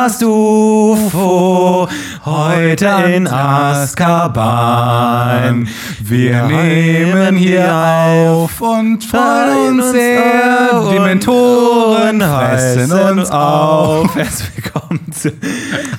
Podcast 0.00 0.22
UFO, 0.22 1.86
heute 2.24 2.86
in 3.14 3.28
Azkaban. 3.28 4.38
Wir 6.02 6.44
nehmen 6.44 7.36
hier 7.36 7.70
auf 7.70 8.58
und 8.62 9.04
freuen 9.04 9.78
uns 9.78 9.90
sehr. 9.92 10.90
Die 10.90 11.00
Mentoren 11.00 12.22
fressen 12.22 12.90
uns 12.92 13.30
auf. 13.30 14.14
Herzlich 14.16 14.48
willkommen 14.56 14.79
zu, 15.12 15.32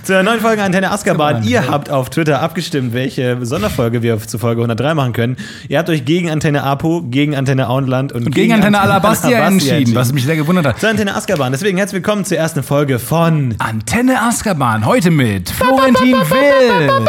zu 0.04 0.14
einer 0.14 0.24
neuen 0.24 0.42
Folge 0.42 0.62
Antenne 0.64 0.92
Azkaban. 0.92 1.44
Ihr 1.44 1.68
habt 1.70 1.90
auf 1.90 2.10
Twitter 2.10 2.42
abgestimmt, 2.42 2.94
welche 2.94 3.38
Sonderfolge 3.46 4.02
wir 4.02 4.20
zu 4.20 4.38
Folge 4.38 4.62
103 4.62 4.94
machen 4.94 5.14
können. 5.14 5.38
Ihr 5.70 5.80
habt 5.80 5.90
euch 5.90 6.04
gegen 6.06 6.30
Antenne 6.30 6.64
Apo, 6.64 7.02
gegen 7.04 7.36
Antenne 7.36 7.70
Auenland 7.70 8.12
und, 8.12 8.26
Und 8.26 8.36
gegen 8.36 8.54
Antenne 8.54 8.80
Alabastia 8.80 9.48
entschieden, 9.48 9.96
was 9.96 10.12
mich 10.14 10.26
sehr 10.26 10.36
gewundert 10.36 10.66
hat. 10.66 10.80
Zu 10.80 10.90
Antenne 10.90 11.16
Azkaban. 11.16 11.52
Deswegen 11.52 11.78
herzlich 11.78 12.04
willkommen 12.04 12.26
zur 12.26 12.38
ersten 12.38 12.64
Folge 12.64 13.00
von 13.00 13.56
Antenne 13.60 14.22
Azkaban, 14.22 14.86
heute 14.86 15.12
mit 15.12 15.50
Florentin 15.50 16.16
Will. 16.16 17.08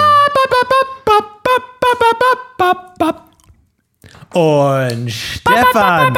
und 4.34 5.10
Stefan 5.10 6.14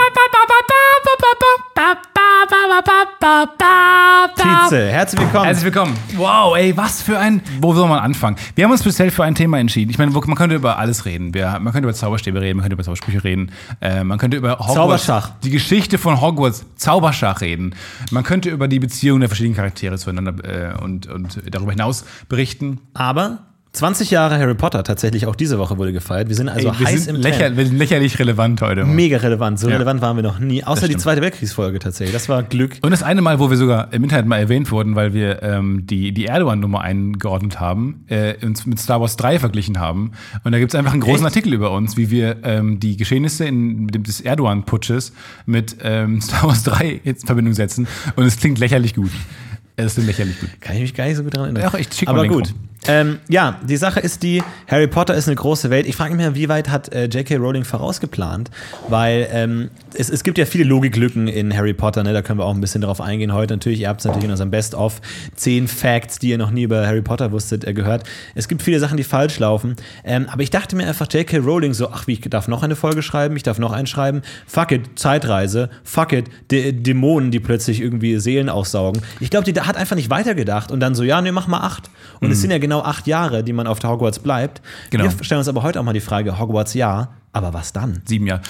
Tietze. 4.37 4.89
Herzlich 4.91 5.21
willkommen. 5.21 5.45
Herzlich 5.45 5.65
willkommen. 5.65 5.97
Wow, 6.17 6.57
ey, 6.57 6.77
was 6.77 7.03
für 7.03 7.19
ein. 7.19 7.43
Wo 7.61 7.75
soll 7.75 7.89
man 7.89 7.99
anfangen? 8.01 8.37
Wir 8.55 8.65
haben 8.65 8.73
uns 8.73 8.81
speziell 8.81 9.11
für 9.11 9.25
ein 9.25 9.35
Thema 9.35 9.59
entschieden. 9.59 9.91
Ich 9.91 9.99
meine, 9.99 10.15
wo- 10.15 10.21
man 10.21 10.37
könnte 10.37 10.55
über 10.57 10.79
alles 10.79 11.05
reden. 11.05 11.35
Wir, 11.35 11.59
man 11.61 11.73
könnte 11.73 11.89
über 11.89 11.95
Zauberstäbe 11.95 12.41
reden, 12.41 12.57
man 12.59 12.65
könnte 12.65 12.75
über 12.75 12.85
Zaubersprüche 12.85 13.23
reden. 13.25 13.51
Äh, 13.81 14.05
man 14.05 14.19
könnte 14.19 14.37
über 14.37 14.53
Hogwarts, 14.59 14.75
Zauberschach. 14.75 15.31
Die 15.43 15.51
Geschichte 15.51 15.99
von 15.99 16.21
Hogwarts, 16.21 16.65
Zauberschach 16.77 17.41
reden. 17.41 17.75
Man 18.11 18.25
könnte 18.25 18.51
über 18.51 18.69
die 18.69 18.79
Beziehung 18.81 19.21
der 19.21 19.29
verschiedenen 19.29 19.57
Charaktere 19.57 19.99
zueinander 19.99 20.35
äh, 20.45 20.83
und, 20.83 21.07
und 21.07 21.41
darüber 21.51 21.73
hinaus 21.73 22.05
berichten. 22.29 22.81
Aber 22.95 23.39
20 23.75 24.11
Jahre 24.13 24.39
Harry 24.39 24.55
Potter 24.55 24.85
tatsächlich 24.85 25.27
auch 25.27 25.35
diese 25.35 25.59
Woche 25.59 25.77
wurde 25.79 25.93
gefeiert. 25.93 26.29
Wir 26.29 26.37
sind 26.37 26.49
also 26.49 26.69
Ey, 26.69 26.79
wir, 26.79 26.87
heiß 26.87 27.05
sind 27.05 27.17
im 27.17 27.21
lächer, 27.21 27.39
Trend. 27.39 27.57
wir 27.57 27.67
sind 27.67 27.77
lächerlich 27.77 28.19
relevant 28.21 28.63
heute. 28.63 28.85
Mega 28.85 29.17
relevant. 29.17 29.59
So 29.59 29.69
Ja. 29.69 29.75
relevant 29.75 30.01
waren 30.01 30.17
wir 30.17 30.23
noch 30.23 30.39
nie. 30.39 30.63
Außer 30.63 30.87
die. 30.87 30.97
Zweite 30.97 31.21
Weltkriegsfolge 31.21 31.81
tatsächlich. 31.81 32.15
Das 32.15 32.29
war 32.29 32.45
Glück. 32.45 32.79
Und 32.83 32.93
das 32.93 33.03
eine 33.03 33.21
Mal, 33.21 33.41
wo 33.41 33.51
wir 33.51 33.57
sogar 33.57 33.93
im 33.93 34.05
Internet 34.05 34.27
mal 34.27 34.39
erwähnt 34.39 34.71
wurden, 34.71 34.95
weil 34.95 35.13
wir 35.13 35.43
ähm, 35.43 35.87
die, 35.87 36.13
die 36.13 36.27
Erdogan-Nummer 36.27 36.83
eingeordnet 36.83 37.59
haben, 37.59 38.05
äh, 38.09 38.35
uns 38.47 38.65
mit 38.65 38.79
Star 38.79 39.01
Wars 39.01 39.17
3 39.17 39.41
verglichen 39.41 39.81
haben. 39.81 40.13
Und 40.45 40.53
da 40.53 40.59
gibt 40.61 40.73
es 40.73 40.79
einfach 40.79 40.93
einen 40.93 41.01
großen 41.03 41.27
Echt? 41.27 41.37
Artikel 41.37 41.53
über 41.53 41.73
uns, 41.73 41.97
wie 41.97 42.11
wir 42.11 42.37
ähm, 42.45 42.79
die 42.79 42.97
Geschehnisse 42.97 43.45
in, 43.45 43.89
des 43.89 44.21
Erdogan-Putsches 44.21 45.13
mit 45.47 45.77
ähm, 45.83 46.21
Star 46.23 46.45
Wars 46.45 46.63
3 46.63 47.01
in 47.03 47.17
Verbindung 47.17 47.55
setzen. 47.55 47.89
Und 48.15 48.25
es 48.25 48.39
klingt 48.39 48.61
lächerlich 48.61 48.95
gut. 48.95 49.11
Es 49.77 49.95
klingt 49.95 50.07
lächerlich 50.07 50.39
gut. 50.39 50.51
Kann 50.61 50.77
ich 50.77 50.83
mich 50.83 50.95
gar 50.95 51.07
nicht 51.07 51.17
so 51.17 51.25
gut 51.25 51.35
daran 51.35 51.57
erinnern. 51.57 51.73
Ach, 51.75 51.79
ich 51.79 51.89
schick 51.93 52.09
mal 52.09 52.15
Aber 52.21 52.29
gut. 52.29 52.47
Link 52.47 52.57
Ähm, 52.87 53.19
ja, 53.29 53.59
die 53.67 53.77
Sache 53.77 54.01
ist 54.01 54.23
die, 54.23 54.43
Harry 54.69 54.87
Potter 54.87 55.15
ist 55.15 55.27
eine 55.27 55.37
große 55.37 55.71
Welt. 55.71 55.87
Ich 55.87 55.97
frage 55.97 56.15
mich 56.15 56.25
mal, 56.25 56.35
wie 56.35 56.49
weit 56.49 56.69
hat 56.69 56.93
äh, 56.93 57.07
J.K. 57.07 57.37
Rowling 57.37 57.65
vorausgeplant? 57.65 58.51
Weil 58.89 59.27
ähm, 59.33 59.71
es, 59.95 60.11
es 60.11 60.23
gibt 60.23 60.37
ja 60.37 60.45
viele 60.45 60.65
Logiklücken 60.65 61.27
in 61.27 61.57
Harry 61.57 61.73
Potter, 61.73 62.03
ne? 62.03 62.13
da 62.13 62.21
können 62.21 62.39
wir 62.39 62.45
auch 62.45 62.55
ein 62.55 62.61
bisschen 62.61 62.83
drauf 62.83 63.01
eingehen 63.01 63.33
heute. 63.33 63.55
Natürlich, 63.55 63.81
ihr 63.81 63.89
habt 63.89 64.01
es 64.01 64.05
natürlich 64.05 64.27
in 64.27 64.31
unserem 64.31 64.51
Best-of 64.51 65.01
10 65.35 65.67
Facts, 65.69 66.19
die 66.19 66.29
ihr 66.31 66.39
noch 66.39 66.51
nie 66.51 66.65
über 66.65 66.87
Harry 66.87 67.01
Potter 67.01 67.33
wusstet, 67.33 67.65
äh, 67.65 67.73
gehört. 67.73 68.05
Es 68.35 68.49
gibt 68.49 68.63
viele 68.63 68.79
Sachen, 68.81 68.99
die 68.99 69.05
falsch 69.05 69.39
laufen. 69.39 69.77
Ähm, 70.05 70.27
aber 70.31 70.43
ich 70.43 70.51
dachte 70.51 70.77
mir 70.77 70.87
einfach, 70.87 71.11
J.K. 71.11 71.39
Rowling 71.39 71.73
so, 71.73 71.89
ach, 71.91 72.07
wie, 72.07 72.13
ich 72.13 72.21
darf 72.21 72.49
noch 72.49 72.63
eine 72.63 72.77
Folge 72.77 73.03
schreiben, 73.03 73.35
ich 73.37 73.43
darf 73.43 73.59
noch 73.59 73.73
einen 73.73 73.87
schreiben. 73.87 74.21
Fuck 74.47 74.73
it, 74.73 74.99
Zeitreise. 74.99 75.71
Fuck 75.85 76.13
it, 76.13 76.27
D 76.51 76.73
Dämonen, 76.73 77.31
die 77.31 77.41
plötzlich 77.41 77.81
irgendwie 77.81 78.19
Seelen 78.19 78.51
aussaugen. 78.51 79.01
Ich 79.21 79.31
glaube, 79.31 79.51
die 79.51 79.59
hat 79.59 79.77
einfach 79.77 79.97
nicht 79.97 80.11
weitergedacht 80.11 80.71
und 80.71 80.81
dann 80.81 80.95
so, 80.95 81.03
ja, 81.03 81.23
nee, 81.23 81.33
mach 81.33 81.47
mal 81.47 81.61
acht. 81.61 81.89
Und 82.21 82.31
es 82.31 82.41
sind 82.41 82.51
ja 82.51 82.59
genau 82.59 82.74
acht 82.83 83.07
Jahre, 83.07 83.45
die 83.45 83.53
man 83.53 83.67
auf 83.67 83.79
der 83.79 83.91
Hogwarts 83.91 84.19
bleibt. 84.19 84.63
Genau. 84.91 85.05
Wir 85.05 85.25
stellen 85.25 85.39
uns 85.41 85.49
aber 85.49 85.63
heute 85.63 85.81
auch 85.81 85.85
mal 85.85 85.93
die 85.93 86.01
Frage, 86.01 86.39
Hogwarts 86.39 86.75
ja, 86.75 87.09
aber 87.33 87.53
was 87.53 87.73
dann? 87.73 88.03
Sieben 88.07 88.27
Jahre. 88.27 88.43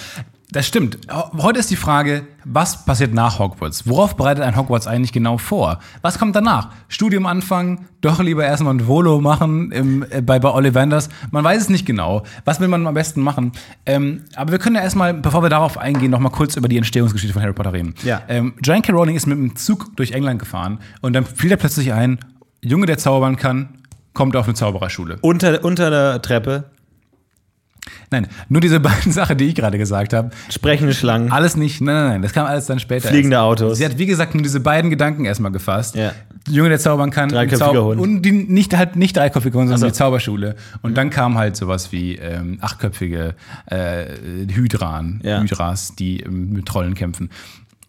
Das 0.54 0.68
stimmt. 0.68 0.98
Heute 1.38 1.58
ist 1.58 1.70
die 1.72 1.76
Frage, 1.76 2.28
was 2.44 2.84
passiert 2.84 3.12
nach 3.12 3.40
Hogwarts? 3.40 3.88
Worauf 3.88 4.14
bereitet 4.14 4.44
ein 4.44 4.56
Hogwarts 4.56 4.86
eigentlich 4.86 5.12
genau 5.12 5.36
vor? 5.36 5.80
Was 6.00 6.16
kommt 6.16 6.36
danach? 6.36 6.70
Studium 6.86 7.26
anfangen? 7.26 7.86
Doch 8.02 8.20
lieber 8.22 8.44
erstmal 8.44 8.74
ein 8.74 8.86
Volo 8.86 9.20
machen 9.20 9.72
im, 9.72 10.06
äh, 10.10 10.22
bei, 10.22 10.38
bei 10.38 10.52
Ollivanders? 10.52 11.08
Man 11.32 11.42
weiß 11.42 11.62
es 11.62 11.68
nicht 11.70 11.86
genau. 11.86 12.22
Was 12.44 12.60
will 12.60 12.68
man 12.68 12.86
am 12.86 12.94
besten 12.94 13.20
machen? 13.20 13.50
Ähm, 13.84 14.26
aber 14.36 14.52
wir 14.52 14.60
können 14.60 14.76
ja 14.76 14.82
erstmal, 14.82 15.12
bevor 15.12 15.42
wir 15.42 15.48
darauf 15.48 15.76
eingehen, 15.76 16.12
noch 16.12 16.20
mal 16.20 16.30
kurz 16.30 16.54
über 16.54 16.68
die 16.68 16.76
Entstehungsgeschichte 16.76 17.32
von 17.32 17.42
Harry 17.42 17.54
Potter 17.54 17.72
reden. 17.72 17.94
Ja. 18.04 18.22
Ähm, 18.28 18.54
J.K. 18.62 18.92
Rowling 18.92 19.16
ist 19.16 19.26
mit 19.26 19.36
dem 19.36 19.56
Zug 19.56 19.96
durch 19.96 20.12
England 20.12 20.38
gefahren 20.38 20.78
und 21.00 21.14
dann 21.14 21.24
fiel 21.24 21.50
er 21.50 21.56
plötzlich 21.56 21.92
ein, 21.92 22.20
Junge, 22.60 22.86
der 22.86 22.98
zaubern 22.98 23.34
kann, 23.34 23.70
kommt 24.14 24.34
auf 24.36 24.46
eine 24.46 24.54
Zaubererschule. 24.54 25.18
Unter, 25.20 25.62
unter 25.64 25.90
der 25.90 26.22
Treppe, 26.22 26.64
Nein, 28.10 28.28
nur 28.48 28.60
diese 28.60 28.80
beiden 28.80 29.12
Sachen, 29.12 29.36
die 29.36 29.44
ich 29.46 29.54
gerade 29.54 29.76
gesagt 29.76 30.12
habe, 30.14 30.30
sprechende 30.48 30.94
Schlangen. 30.94 31.30
alles 31.32 31.56
nicht, 31.56 31.80
nein, 31.80 31.94
nein, 31.94 32.08
nein, 32.08 32.22
das 32.22 32.32
kam 32.32 32.46
alles 32.46 32.66
dann 32.66 32.78
später. 32.78 33.08
Fliegende 33.08 33.36
erst. 33.36 33.44
Autos. 33.44 33.78
Sie 33.78 33.84
hat, 33.84 33.98
wie 33.98 34.06
gesagt, 34.06 34.34
nur 34.34 34.42
diese 34.42 34.60
beiden 34.60 34.88
Gedanken 34.90 35.24
erstmal 35.24 35.52
gefasst. 35.52 35.94
Ja. 35.94 36.12
Junge, 36.48 36.70
der 36.70 36.78
zaubern 36.78 37.10
kann. 37.10 37.28
Dreiköpfiger 37.28 37.72
Zau- 37.72 37.84
Hund. 37.86 38.00
Und 38.00 38.22
die, 38.22 38.32
nicht, 38.32 38.74
halt 38.76 38.96
nicht 38.96 39.16
dreiköpfige 39.16 39.56
Hund, 39.58 39.68
sondern 39.68 39.80
so. 39.80 39.86
die 39.86 39.92
Zauberschule. 39.92 40.56
Und 40.82 40.96
dann 40.96 41.10
kam 41.10 41.36
halt 41.36 41.56
sowas 41.56 41.92
wie 41.92 42.16
ähm, 42.16 42.58
achtköpfige 42.60 43.34
äh, 43.66 44.04
Hydran, 44.52 45.20
Ja. 45.22 45.40
Hydras, 45.42 45.94
die 45.96 46.20
ähm, 46.20 46.52
mit 46.52 46.66
Trollen 46.66 46.94
kämpfen. 46.94 47.30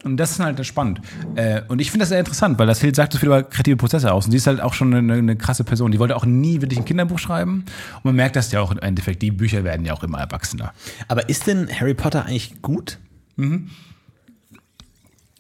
Und 0.06 0.18
das 0.18 0.32
ist 0.32 0.40
halt 0.40 0.64
spannend. 0.66 1.02
Äh, 1.34 1.64
und 1.68 1.82
ich 1.82 1.90
finde 1.90 2.04
das 2.04 2.10
sehr 2.10 2.20
interessant, 2.20 2.60
weil 2.60 2.68
das 2.68 2.80
Hild 2.80 2.96
sagt 2.96 3.12
so 3.12 3.18
viel 3.18 3.26
über 3.28 3.42
kreative 3.42 3.76
Prozesse 3.76 4.14
aus. 4.14 4.26
Und 4.26 4.32
sie 4.32 4.38
ist 4.38 4.46
halt 4.46 4.62
auch 4.62 4.76
schon 4.76 4.94
eine, 4.94 5.14
eine 5.14 5.36
krasse 5.36 5.64
Person. 5.64 5.92
Die 5.92 5.98
wollte 5.98 6.16
auch 6.16 6.26
nie 6.26 6.62
wirklich 6.62 6.78
ein 6.78 6.86
Kinderbuch 6.86 7.18
schreiben. 7.18 7.66
Und 7.96 8.06
man 8.06 8.16
merkt 8.16 8.36
das 8.36 8.52
ja 8.52 8.62
auch 8.62 8.72
im 8.72 8.78
Endeffekt. 8.78 9.24
Die 9.24 9.32
Bücher 9.32 9.64
werden 9.64 9.84
ja 9.84 9.94
auch 9.94 10.04
immer 10.04 10.20
erwachsener. 10.20 10.74
Aber 11.08 11.28
ist 11.28 11.48
denn 11.48 11.68
Harry 11.68 11.96
Potter 11.96 12.28
eigentlich 12.28 12.62
gut? 12.62 13.00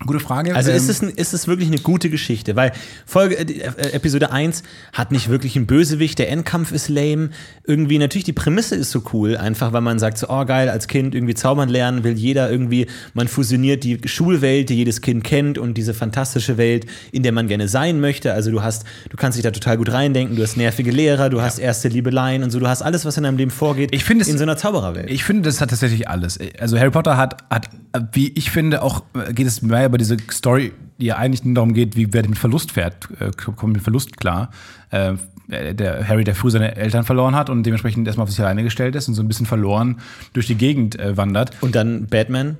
Gute 0.05 0.19
Frage. 0.19 0.55
Also 0.55 0.71
Ähm, 0.71 0.77
ist, 0.77 0.89
es 0.89 1.01
ein, 1.01 1.09
ist 1.09 1.33
es 1.33 1.47
wirklich 1.47 1.67
eine 1.67 1.79
gute 1.79 2.09
Geschichte? 2.09 2.55
Weil 2.55 2.71
Folge, 3.05 3.37
äh, 3.37 3.43
äh, 3.43 3.91
Episode 3.93 4.31
1 4.31 4.63
hat 4.93 5.11
nicht 5.11 5.29
wirklich 5.29 5.55
einen 5.55 5.65
Bösewicht, 5.65 6.19
der 6.19 6.29
Endkampf 6.29 6.71
ist 6.71 6.89
lame. 6.89 7.29
Irgendwie, 7.65 7.97
natürlich, 7.97 8.23
die 8.25 8.33
Prämisse 8.33 8.75
ist 8.75 8.91
so 8.91 9.03
cool, 9.13 9.37
einfach 9.37 9.73
weil 9.73 9.81
man 9.81 9.97
sagt 9.99 10.17
so, 10.17 10.27
oh 10.29 10.45
geil, 10.45 10.69
als 10.69 10.87
Kind 10.87 11.15
irgendwie 11.15 11.33
zaubern 11.33 11.69
lernen 11.69 12.03
will 12.03 12.13
jeder 12.13 12.51
irgendwie, 12.51 12.87
man 13.13 13.27
fusioniert 13.27 13.83
die 13.83 13.99
Schulwelt, 14.05 14.69
die 14.69 14.75
jedes 14.75 15.01
Kind 15.01 15.23
kennt 15.23 15.57
und 15.57 15.75
diese 15.75 15.93
fantastische 15.93 16.57
Welt, 16.57 16.85
in 17.11 17.23
der 17.23 17.31
man 17.31 17.47
gerne 17.47 17.67
sein 17.67 17.99
möchte. 17.99 18.33
Also 18.33 18.51
du 18.51 18.61
hast, 18.61 18.83
du 19.09 19.17
kannst 19.17 19.37
dich 19.37 19.43
da 19.43 19.51
total 19.51 19.77
gut 19.77 19.91
reindenken, 19.91 20.35
du 20.35 20.43
hast 20.43 20.57
nervige 20.57 20.91
Lehrer, 20.91 21.29
du 21.29 21.41
hast 21.41 21.57
erste 21.59 21.87
Liebeleien 21.87 22.43
und 22.43 22.51
so, 22.51 22.59
du 22.59 22.67
hast 22.67 22.81
alles, 22.81 23.05
was 23.05 23.17
in 23.17 23.23
deinem 23.23 23.37
Leben 23.37 23.51
vorgeht, 23.51 23.89
Ich 23.93 24.03
finde 24.03 24.21
es- 24.23 24.27
in 24.27 24.37
so 24.37 24.43
einer 24.43 24.57
Zaubererwelt. 24.57 25.09
Ich 25.09 25.23
finde, 25.23 25.43
das 25.43 25.61
hat 25.61 25.69
tatsächlich 25.71 26.07
alles. 26.07 26.39
Also 26.59 26.77
Harry 26.77 26.91
Potter 26.91 27.17
hat, 27.17 27.37
hat 27.49 27.69
wie 28.13 28.29
ich 28.29 28.51
finde, 28.51 28.81
auch 28.81 29.03
äh, 29.13 29.33
geht 29.33 29.47
es 29.47 29.61
mehr 29.61 29.85
über 29.85 29.97
diese 29.97 30.17
Story, 30.31 30.73
die 30.99 31.07
ja 31.07 31.17
eigentlich 31.17 31.43
nur 31.43 31.55
darum 31.55 31.73
geht, 31.73 31.95
wie 31.95 32.11
wer 32.13 32.27
mit 32.27 32.37
Verlust 32.37 32.71
fährt, 32.71 33.07
äh, 33.19 33.31
kommt 33.31 33.73
mit 33.73 33.81
Verlust 33.81 34.17
klar. 34.17 34.49
Äh, 34.91 35.13
der 35.47 36.07
Harry, 36.07 36.23
der 36.23 36.33
früh 36.33 36.49
seine 36.49 36.75
Eltern 36.75 37.03
verloren 37.03 37.35
hat 37.35 37.51
und 37.51 37.63
dementsprechend 37.63 38.07
erstmal 38.07 38.23
auf 38.23 38.31
sich 38.31 38.39
alleine 38.39 38.63
gestellt 38.63 38.95
ist 38.95 39.07
und 39.07 39.13
so 39.13 39.21
ein 39.21 39.27
bisschen 39.27 39.45
verloren 39.45 39.97
durch 40.33 40.47
die 40.47 40.55
Gegend 40.55 40.99
äh, 40.99 41.15
wandert. 41.17 41.51
und 41.61 41.75
dann 41.75 42.07
Batman, 42.07 42.57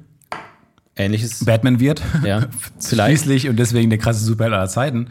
ähnliches. 0.96 1.44
Batman 1.46 1.80
wird. 1.80 2.02
Ja, 2.24 2.48
vielleicht. 2.80 3.24
Schließlich 3.24 3.50
und 3.50 3.58
deswegen 3.58 3.90
der 3.90 4.00
krasse 4.00 4.24
Superheld 4.24 4.54
aller 4.54 4.68
Zeiten. 4.68 5.08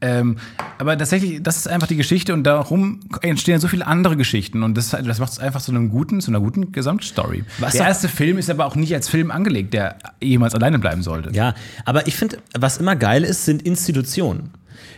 Ähm, 0.00 0.36
aber 0.78 0.96
tatsächlich, 0.96 1.42
das 1.42 1.56
ist 1.56 1.68
einfach 1.68 1.86
die 1.86 1.96
Geschichte 1.96 2.32
und 2.34 2.44
darum 2.44 3.00
entstehen 3.22 3.60
so 3.60 3.68
viele 3.68 3.86
andere 3.86 4.16
Geschichten 4.16 4.62
und 4.62 4.76
das, 4.76 4.90
das 4.90 5.18
macht 5.18 5.32
es 5.32 5.38
einfach 5.38 5.60
zu 5.60 5.70
einem 5.72 5.90
guten, 5.90 6.20
zu 6.20 6.30
einer 6.30 6.40
guten 6.40 6.72
Gesamtstory. 6.72 7.44
Was 7.58 7.74
der 7.74 7.86
erste 7.86 8.08
Film 8.08 8.38
ist 8.38 8.50
aber 8.50 8.66
auch 8.66 8.76
nicht 8.76 8.94
als 8.94 9.08
Film 9.08 9.30
angelegt, 9.30 9.74
der 9.74 9.98
jemals 10.20 10.54
alleine 10.54 10.78
bleiben 10.78 11.02
sollte. 11.02 11.30
Ja, 11.32 11.54
aber 11.84 12.06
ich 12.06 12.16
finde, 12.16 12.38
was 12.58 12.78
immer 12.78 12.96
geil 12.96 13.24
ist, 13.24 13.44
sind 13.44 13.62
Institutionen. 13.62 14.50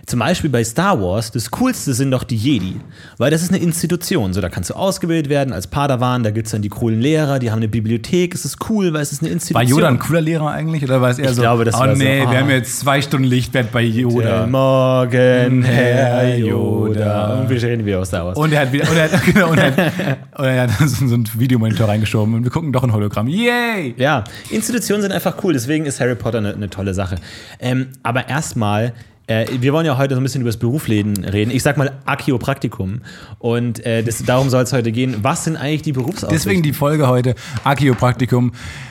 Zum 0.07 0.19
Beispiel 0.19 0.51
bei 0.51 0.65
Star 0.65 1.01
Wars, 1.01 1.31
das 1.31 1.51
Coolste 1.51 1.95
sind 1.95 2.11
doch 2.11 2.25
die 2.25 2.37
Jedi. 2.37 2.77
Weil 3.19 3.31
das 3.31 3.43
ist 3.43 3.51
eine 3.53 3.63
Institution. 3.63 4.33
So, 4.33 4.41
da 4.41 4.49
kannst 4.49 4.71
du 4.71 4.75
ausgebildet 4.75 5.29
werden 5.29 5.53
als 5.53 5.67
Padawan, 5.69 6.23
da 6.23 6.31
gibt 6.31 6.47
es 6.47 6.53
dann 6.53 6.63
die 6.63 6.69
coolen 6.69 7.01
Lehrer, 7.01 7.39
die 7.39 7.51
haben 7.51 7.59
eine 7.59 7.69
Bibliothek, 7.69 8.35
es 8.35 8.45
ist 8.45 8.69
cool, 8.69 8.93
weil 8.93 9.03
es 9.03 9.13
ist 9.13 9.23
eine 9.23 9.31
War 9.31 9.35
Institution. 9.35 9.69
Yoda 9.69 9.89
ein 9.89 9.99
cooler 9.99 10.21
Lehrer 10.21 10.51
eigentlich? 10.51 10.83
Oder 10.83 11.01
war 11.01 11.11
es 11.11 11.19
eher 11.19 11.31
Ich 11.31 11.37
so, 11.37 11.43
glaube, 11.43 11.65
das 11.65 11.75
oh 11.77 11.81
war 11.81 11.95
so, 11.95 12.03
nee, 12.03 12.23
ah. 12.23 12.31
wir 12.31 12.39
haben 12.39 12.51
jetzt 12.51 12.81
zwei 12.81 13.01
Stunden 13.03 13.29
Lichtwert 13.29 13.71
bei 13.71 13.83
Yoda. 13.83 14.41
Guten 14.41 14.51
Morgen, 14.51 15.63
Herr 15.63 16.37
Yoda. 16.37 17.41
Und 17.41 17.51
wir 17.51 17.63
reden 17.63 17.87
wieder 17.87 18.01
aus 18.01 18.09
Star 18.09 18.27
Wars. 18.27 18.37
Und 18.37 18.53
er 18.53 18.63
hat 18.63 18.73
wieder, 18.73 18.91
und 18.91 18.97
er 18.97 19.13
hat, 19.13 19.25
genau, 19.33 19.51
und 19.51 19.59
er 19.59 19.67
hat, 19.67 19.77
und 20.39 20.45
er 20.45 20.63
hat 20.63 20.71
so, 20.89 21.07
so 21.07 21.15
einen 21.15 21.29
Videomonitor 21.37 21.89
reingeschoben 21.89 22.35
und 22.35 22.45
wir 22.45 22.51
gucken 22.51 22.73
doch 22.73 22.83
ein 22.83 22.93
Hologramm. 22.93 23.29
Yay! 23.29 23.95
Ja, 23.97 24.25
Institutionen 24.51 25.03
sind 25.03 25.13
einfach 25.13 25.37
cool, 25.45 25.53
deswegen 25.53 25.87
ist 25.87 26.01
Harry 26.01 26.15
Potter 26.15 26.39
eine, 26.39 26.55
eine 26.55 26.69
tolle 26.69 26.95
Sache. 26.95 27.17
Ähm, 27.61 27.89
aber 28.03 28.29
erstmal, 28.29 28.93
Äh, 29.31 29.47
wir 29.61 29.73
wollen 29.73 29.87
ja 29.87 29.97
heute 29.97 30.15
so 30.17 30.21
ein 30.21 30.25
bisschen 30.25 30.41
über 30.41 30.49
das 30.51 30.57
Berufsleben 30.59 31.25
reden. 31.25 31.53
Ich 31.53 31.63
sag 31.63 31.77
mal 31.77 31.93
Archäopraktikum. 32.05 33.03
Und 33.39 33.85
äh, 33.87 34.03
das, 34.03 34.25
darum 34.25 34.51
soll 34.51 34.65
es 34.65 34.73
heute 34.73 34.91
gehen. 34.91 35.19
Was 35.23 35.45
sind 35.45 35.57
eigentlich 35.57 35.83
die 35.83 35.93
Berufsaussichten? 35.93 36.37
Deswegen 36.37 36.63
die 36.65 36.73
Folge 36.73 37.07
heute, 37.07 37.37
Archäopraktikum, 37.63 38.51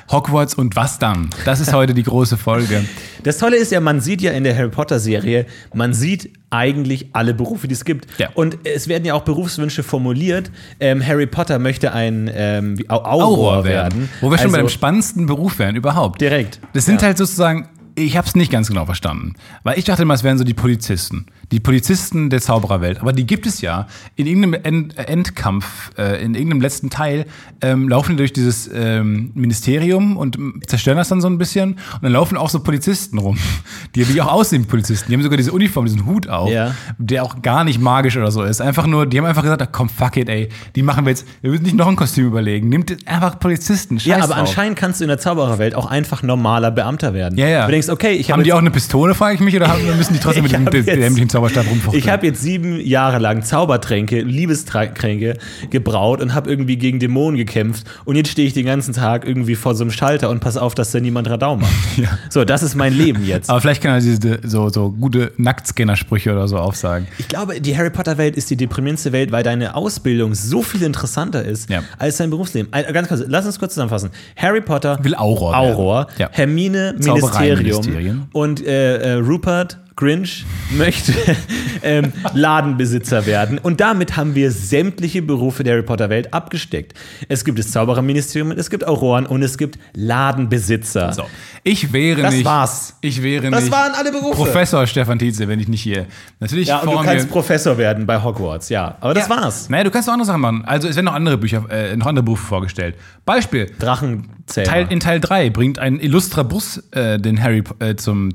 Hogwarts 0.09 0.53
und 0.53 0.77
was 0.77 0.97
dann? 0.97 1.29
Das 1.43 1.59
ist 1.59 1.73
heute 1.73 1.93
die 1.93 2.03
große 2.03 2.37
Folge. 2.37 2.85
Das 3.23 3.37
Tolle 3.37 3.57
ist 3.57 3.71
ja, 3.73 3.81
man 3.81 3.99
sieht 3.99 4.21
ja 4.21 4.31
in 4.31 4.45
der 4.45 4.55
Harry 4.57 4.69
Potter-Serie, 4.69 5.45
man 5.73 5.93
sieht 5.93 6.31
eigentlich 6.49 7.07
alle 7.11 7.33
Berufe, 7.33 7.67
die 7.67 7.73
es 7.73 7.83
gibt. 7.83 8.07
Ja. 8.17 8.29
Und 8.33 8.59
es 8.63 8.87
werden 8.87 9.03
ja 9.03 9.15
auch 9.15 9.23
Berufswünsche 9.23 9.83
formuliert. 9.83 10.51
Ähm, 10.79 11.05
Harry 11.05 11.27
Potter 11.27 11.59
möchte 11.59 11.91
ein 11.91 12.31
ähm, 12.33 12.77
Auror, 12.87 13.65
werden. 13.65 14.09
Wo 14.21 14.31
wir 14.31 14.37
schon 14.37 14.51
bei 14.51 14.57
Also 14.59 14.67
dem 14.67 14.73
spannendsten 14.73 15.25
Beruf 15.25 15.59
wären 15.59 15.75
überhaupt. 15.75 16.21
Direkt. 16.21 16.59
Das 16.73 16.85
sind 16.85 17.01
Ja. 17.01 17.07
halt 17.07 17.17
sozusagen, 17.17 17.67
ich 17.95 18.17
habe 18.17 18.27
es 18.27 18.35
nicht 18.35 18.51
ganz 18.51 18.67
genau 18.67 18.85
verstanden. 18.85 19.33
Weil 19.63 19.77
ich 19.79 19.85
dachte 19.85 20.03
immer, 20.03 20.13
es 20.13 20.23
wären 20.23 20.37
so 20.37 20.43
die 20.43 20.53
Polizisten. 20.53 21.25
Die 21.51 21.59
Polizisten 21.59 22.29
der 22.29 22.41
Zaubererwelt. 22.41 22.99
Aber 23.01 23.11
die 23.13 23.25
gibt 23.25 23.45
es 23.45 23.61
ja. 23.61 23.87
In 24.15 24.27
irgendeinem 24.27 24.63
End 24.63 24.97
Endkampf, 24.97 25.65
äh, 25.97 26.23
in 26.23 26.35
irgendeinem 26.35 26.61
letzten 26.61 26.89
Teil, 26.89 27.25
ähm, 27.61 27.89
laufen 27.89 28.11
die 28.11 28.17
durch 28.17 28.33
dieses 28.33 28.69
ähm, 28.73 29.31
Ministerium 29.33 30.15
und 30.17 30.37
zerstören 30.67 30.97
das 30.97 31.09
dann 31.09 31.21
so 31.21 31.27
ein 31.27 31.37
bisschen. 31.37 31.73
Und 31.73 32.03
dann 32.03 32.11
laufen 32.13 32.37
auch 32.37 32.49
so 32.49 32.59
Polizisten 32.59 33.17
rum, 33.17 33.37
die 33.95 34.07
wie 34.13 34.21
auch 34.21 34.31
aussehen 34.31 34.65
Polizisten. 34.65 35.09
Die 35.09 35.15
haben 35.15 35.23
sogar 35.23 35.37
diese 35.37 35.51
Uniform, 35.51 35.85
diesen 35.85 36.05
Hut 36.05 36.27
auf, 36.29 36.49
Ja. 36.51 36.75
der 36.97 37.23
auch 37.23 37.41
gar 37.41 37.63
nicht 37.63 37.79
magisch 37.81 38.15
oder 38.17 38.31
so 38.31 38.43
ist. 38.43 38.61
Einfach 38.61 38.85
nur, 38.87 39.05
die 39.05 39.17
haben 39.17 39.25
einfach 39.25 39.43
gesagt, 39.43 39.61
ach, 39.61 39.69
komm, 39.71 39.89
fuck 39.89 40.17
it, 40.17 40.29
ey. 40.29 40.49
Die 40.75 40.83
machen 40.83 41.05
wir 41.05 41.09
jetzt, 41.11 41.25
wir 41.41 41.51
müssen 41.51 41.63
nicht 41.63 41.75
noch 41.75 41.87
ein 41.87 41.95
Kostüm 41.95 42.27
überlegen. 42.27 42.69
Nimmt 42.69 42.95
einfach 43.07 43.39
Polizisten. 43.39 43.99
Scheiß 43.99 44.05
Ja, 44.07 44.17
aber 44.17 44.27
drauf. 44.27 44.37
anscheinend 44.37 44.77
kannst 44.77 44.99
du 44.99 45.05
in 45.05 45.09
der 45.09 45.17
Zaubererwelt 45.19 45.75
auch 45.75 45.87
einfach 45.87 46.23
normaler 46.23 46.71
Beamter 46.71 47.13
werden. 47.13 47.37
Ja, 47.37 47.47
ja. 47.47 47.65
Du 47.65 47.71
denkst, 47.71 47.88
okay, 47.89 48.11
ich 48.13 48.27
haben 48.29 48.33
habe 48.39 48.43
die 48.43 48.53
auch 48.53 48.57
eine 48.59 48.71
Pistole, 48.71 49.13
frage 49.15 49.35
ich 49.35 49.41
mich, 49.41 49.55
oder 49.55 49.67
haben, 49.67 49.85
müssen 49.97 50.13
die 50.13 50.19
trotzdem 50.19 50.43
mit 50.43 50.51
dem 50.53 50.65
jetzt- 50.71 50.87
dämlichen 50.87 51.29
Zauberstab 51.29 51.65
rumfuchteln? 51.69 52.01
Ich 52.03 52.09
habe 52.09 52.25
jetzt 52.27 52.41
sieben 52.41 52.79
Jahre 52.79 53.19
lang 53.19 53.43
Zaubertränke, 53.43 54.21
Liebestränke 54.21 55.37
gebraut 55.69 56.21
und 56.21 56.33
habe 56.33 56.49
irgendwie 56.49 56.77
gegen 56.77 56.99
Dämonen 56.99 57.37
gekämpft. 57.37 57.85
Und 58.05 58.15
jetzt 58.15 58.29
stehe 58.31 58.47
ich 58.47 58.53
den 58.53 58.65
ganzen 58.65 58.93
Tag 58.93 59.25
irgendwie 59.27 59.55
vor 59.55 59.75
so 59.75 59.83
einem 59.83 59.91
Schalter 59.91 60.29
und 60.29 60.39
pass 60.39 60.57
auf, 60.57 60.75
dass 60.75 60.91
da 60.91 60.99
niemand 60.99 61.29
Radau 61.29 61.55
macht. 61.57 61.69
Ja. 61.97 62.17
So, 62.29 62.45
das 62.45 62.63
ist 62.63 62.75
mein 62.75 62.93
Leben 62.93 63.25
jetzt. 63.25 63.49
aber 63.49 63.59
vielleicht 63.59 63.81
kann 63.81 63.91
er 63.95 63.99
diese 63.99 64.39
so, 64.43 64.69
so 64.69 64.89
gute 64.91 65.33
Nacktscanner-Sprüche 65.37 66.31
oder 66.31 66.47
so 66.47 66.57
aufsagen. 66.57 67.07
Ich 67.17 67.27
glaube, 67.27 67.59
die 67.59 67.75
Harry 67.77 67.89
Potter 67.89 68.17
Welt 68.17 68.37
ist 68.37 68.49
die 68.49 68.55
deprimierendste 68.55 69.11
Welt, 69.11 69.31
weil 69.33 69.43
deine 69.43 69.75
Ausbildung 69.75 70.33
so 70.33 70.61
viel 70.61 70.81
interessanter 70.83 71.43
ist 71.43 71.69
Ja. 71.69 71.83
als 71.97 72.17
dein 72.17 72.29
Berufsleben. 72.29 72.71
Ganz 72.93 73.07
kurz, 73.09 73.23
lass 73.27 73.45
uns 73.45 73.59
kurz 73.59 73.73
zusammenfassen. 73.73 74.11
Harry 74.37 74.61
Potter 74.61 74.97
Will 75.03 75.13
Auror. 75.15 75.57
Auror, 75.57 76.07
Ja. 76.17 76.29
Hermine 76.31 76.95
Zaubereienministerien. 76.99 77.68
Ministerium 77.77 78.27
und 78.33 78.65
äh, 78.65 78.97
äh, 78.97 79.13
Rupert 79.13 79.79
Grinch 79.99 80.45
möchte 80.71 81.13
ähm, 81.83 82.13
Ladenbesitzer 82.33 83.25
werden. 83.25 83.57
Und 83.57 83.81
damit 83.81 84.15
haben 84.15 84.33
wir 84.33 84.49
sämtliche 84.49 85.21
Berufe 85.21 85.63
der 85.65 85.73
Harry 85.73 85.83
Potter 85.83 86.09
Welt 86.09 86.33
abgesteckt. 86.33 86.93
Es 87.27 87.43
gibt 87.43 87.59
das 87.59 87.71
Zaubererministerium, 87.71 88.51
es 88.51 88.69
gibt 88.69 88.87
Auroren 88.87 89.25
und 89.25 89.43
es 89.43 89.57
gibt 89.57 89.77
Ladenbesitzer. 89.93 91.11
So. 91.11 91.23
Ich 91.63 91.91
wäre 91.91 92.21
Das 92.21 92.33
nicht. 92.33 92.45
war's. 92.45 92.95
Ich 93.01 93.21
wäre 93.21 93.49
Das 93.51 93.63
nicht. 93.65 93.73
waren 93.73 93.91
alle 93.93 94.11
Berufe. 94.13 94.35
Professor 94.37 94.87
Stefan 94.87 95.19
Tietze, 95.19 95.49
wenn 95.49 95.59
ich 95.59 95.67
nicht 95.67 95.81
hier. 95.81 96.05
Natürlich 96.39 96.69
Ja, 96.69 96.79
und 96.79 96.91
du 96.93 97.01
kannst 97.03 97.29
Professor 97.29 97.77
werden 97.77 98.05
bei 98.05 98.23
Hogwarts, 98.23 98.69
ja. 98.69 98.97
Aber 99.01 99.13
das 99.13 99.27
Ja. 99.27 99.35
war's. 99.35 99.69
Naja, 99.69 99.83
du 99.83 99.91
kannst 99.91 100.07
auch 100.07 100.13
andere 100.13 100.27
Sachen 100.27 100.41
machen. 100.41 100.63
Also 100.65 100.87
es 100.87 100.95
werden 100.95 101.07
noch 101.07 101.13
andere 101.13 101.37
Bücher, 101.37 101.65
äh, 101.69 101.97
noch 101.97 102.05
andere 102.05 102.23
Berufe 102.23 102.45
vorgestellt. 102.45 102.95
Beispiel. 103.25 103.69
Drachenzähmer. 103.79 104.65
Teil, 104.65 104.87
in 104.89 105.01
Teil 105.01 105.19
3 105.19 105.49
bringt 105.49 105.77
ein 105.77 105.99
illustrer 105.99 106.45
Bus 106.45 106.77
äh, 106.91 107.19
den 107.19 107.43
Harry 107.43 107.63
äh, 107.79 107.95
zum 107.95 108.29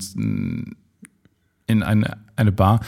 in 1.67 1.83
eine, 1.83 2.19
eine 2.37 2.53
Bar. 2.53 2.81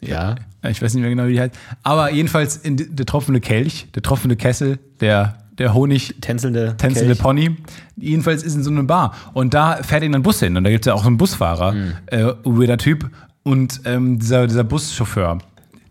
ja. 0.00 0.34
Ich 0.68 0.82
weiß 0.82 0.92
nicht 0.94 1.02
mehr 1.02 1.10
genau, 1.10 1.26
wie 1.28 1.34
die 1.34 1.40
heißt. 1.40 1.54
Aber 1.84 2.12
jedenfalls 2.12 2.56
in 2.56 2.76
der 2.96 3.06
tropfende 3.06 3.40
Kelch, 3.40 3.86
der 3.94 4.02
tropfende 4.02 4.34
Kessel, 4.36 4.78
der, 5.00 5.38
der 5.56 5.72
Honig, 5.72 6.16
Tänzelnde, 6.20 6.74
tänzelnde 6.76 7.14
Kelch. 7.14 7.22
Pony. 7.22 7.56
Jedenfalls 7.96 8.42
ist 8.42 8.54
in 8.56 8.64
so 8.64 8.70
eine 8.70 8.82
Bar. 8.84 9.14
Und 9.34 9.54
da 9.54 9.76
fährt 9.82 10.02
ihn 10.02 10.14
ein 10.14 10.22
Bus 10.22 10.40
hin. 10.40 10.56
Und 10.56 10.64
da 10.64 10.70
gibt 10.70 10.84
es 10.84 10.90
ja 10.90 10.94
auch 10.94 11.02
so 11.02 11.06
einen 11.08 11.16
Busfahrer, 11.16 11.72
Mhm. 11.72 11.92
äh, 12.06 12.24
weirder 12.44 12.76
Typ. 12.76 13.08
Und 13.44 13.80
ähm, 13.84 14.18
dieser, 14.18 14.46
dieser 14.46 14.64
Buschauffeur. 14.64 15.38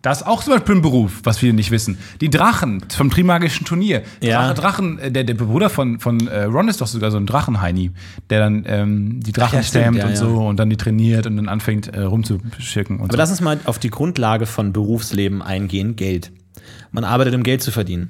Das 0.02 0.22
ist 0.22 0.28
auch 0.28 0.44
zum 0.44 0.54
Beispiel 0.54 0.76
ein 0.76 0.82
Beruf, 0.82 1.22
was 1.24 1.40
viele 1.40 1.54
nicht 1.54 1.72
wissen. 1.72 1.98
Die 2.22 2.30
Drachen 2.30 2.84
vom 2.90 3.10
Trimagischen 3.10 3.66
Turnier. 3.66 4.04
Ja. 4.22 4.54
Drache, 4.54 4.54
Drachen, 4.54 5.00
äh, 5.00 5.12
der, 5.12 5.24
der 5.24 5.34
Bruder 5.34 5.70
von, 5.70 6.00
von 6.00 6.28
äh, 6.28 6.44
Ron 6.44 6.68
ist 6.68 6.82
doch 6.82 6.88
sogar 6.88 7.12
so 7.12 7.18
ein 7.18 7.26
Drachenheini, 7.26 7.92
der 8.30 8.40
dann 8.40 8.64
ähm, 8.68 9.20
die 9.22 9.32
Drachen 9.32 9.58
ja, 9.58 9.64
stimmt, 9.64 9.84
stammt 9.84 9.98
ja, 9.98 10.08
und 10.08 10.18
so 10.18 10.48
und 10.48 10.58
dann 10.60 10.70
die 10.70 10.78
trainiert 10.78 11.26
und 11.26 11.38
dann 11.38 11.50
anfängt 11.50 11.88
äh, 11.88 12.02
rumzuschicken 12.02 12.98
und 12.98 13.06
Aber 13.06 13.14
so. 13.14 13.18
lass 13.18 13.32
uns 13.32 13.42
mal 13.42 13.60
auf 13.66 13.80
die 13.80 13.90
Grundlage 13.90 14.46
von 14.46 14.72
Berufsleben 14.72 15.42
eingehen, 15.42 15.96
Geld. 15.96 16.32
Man 16.92 17.04
arbeitet, 17.04 17.36
um 17.36 17.44
Geld 17.44 17.62
zu 17.62 17.72
verdienen. 17.72 18.10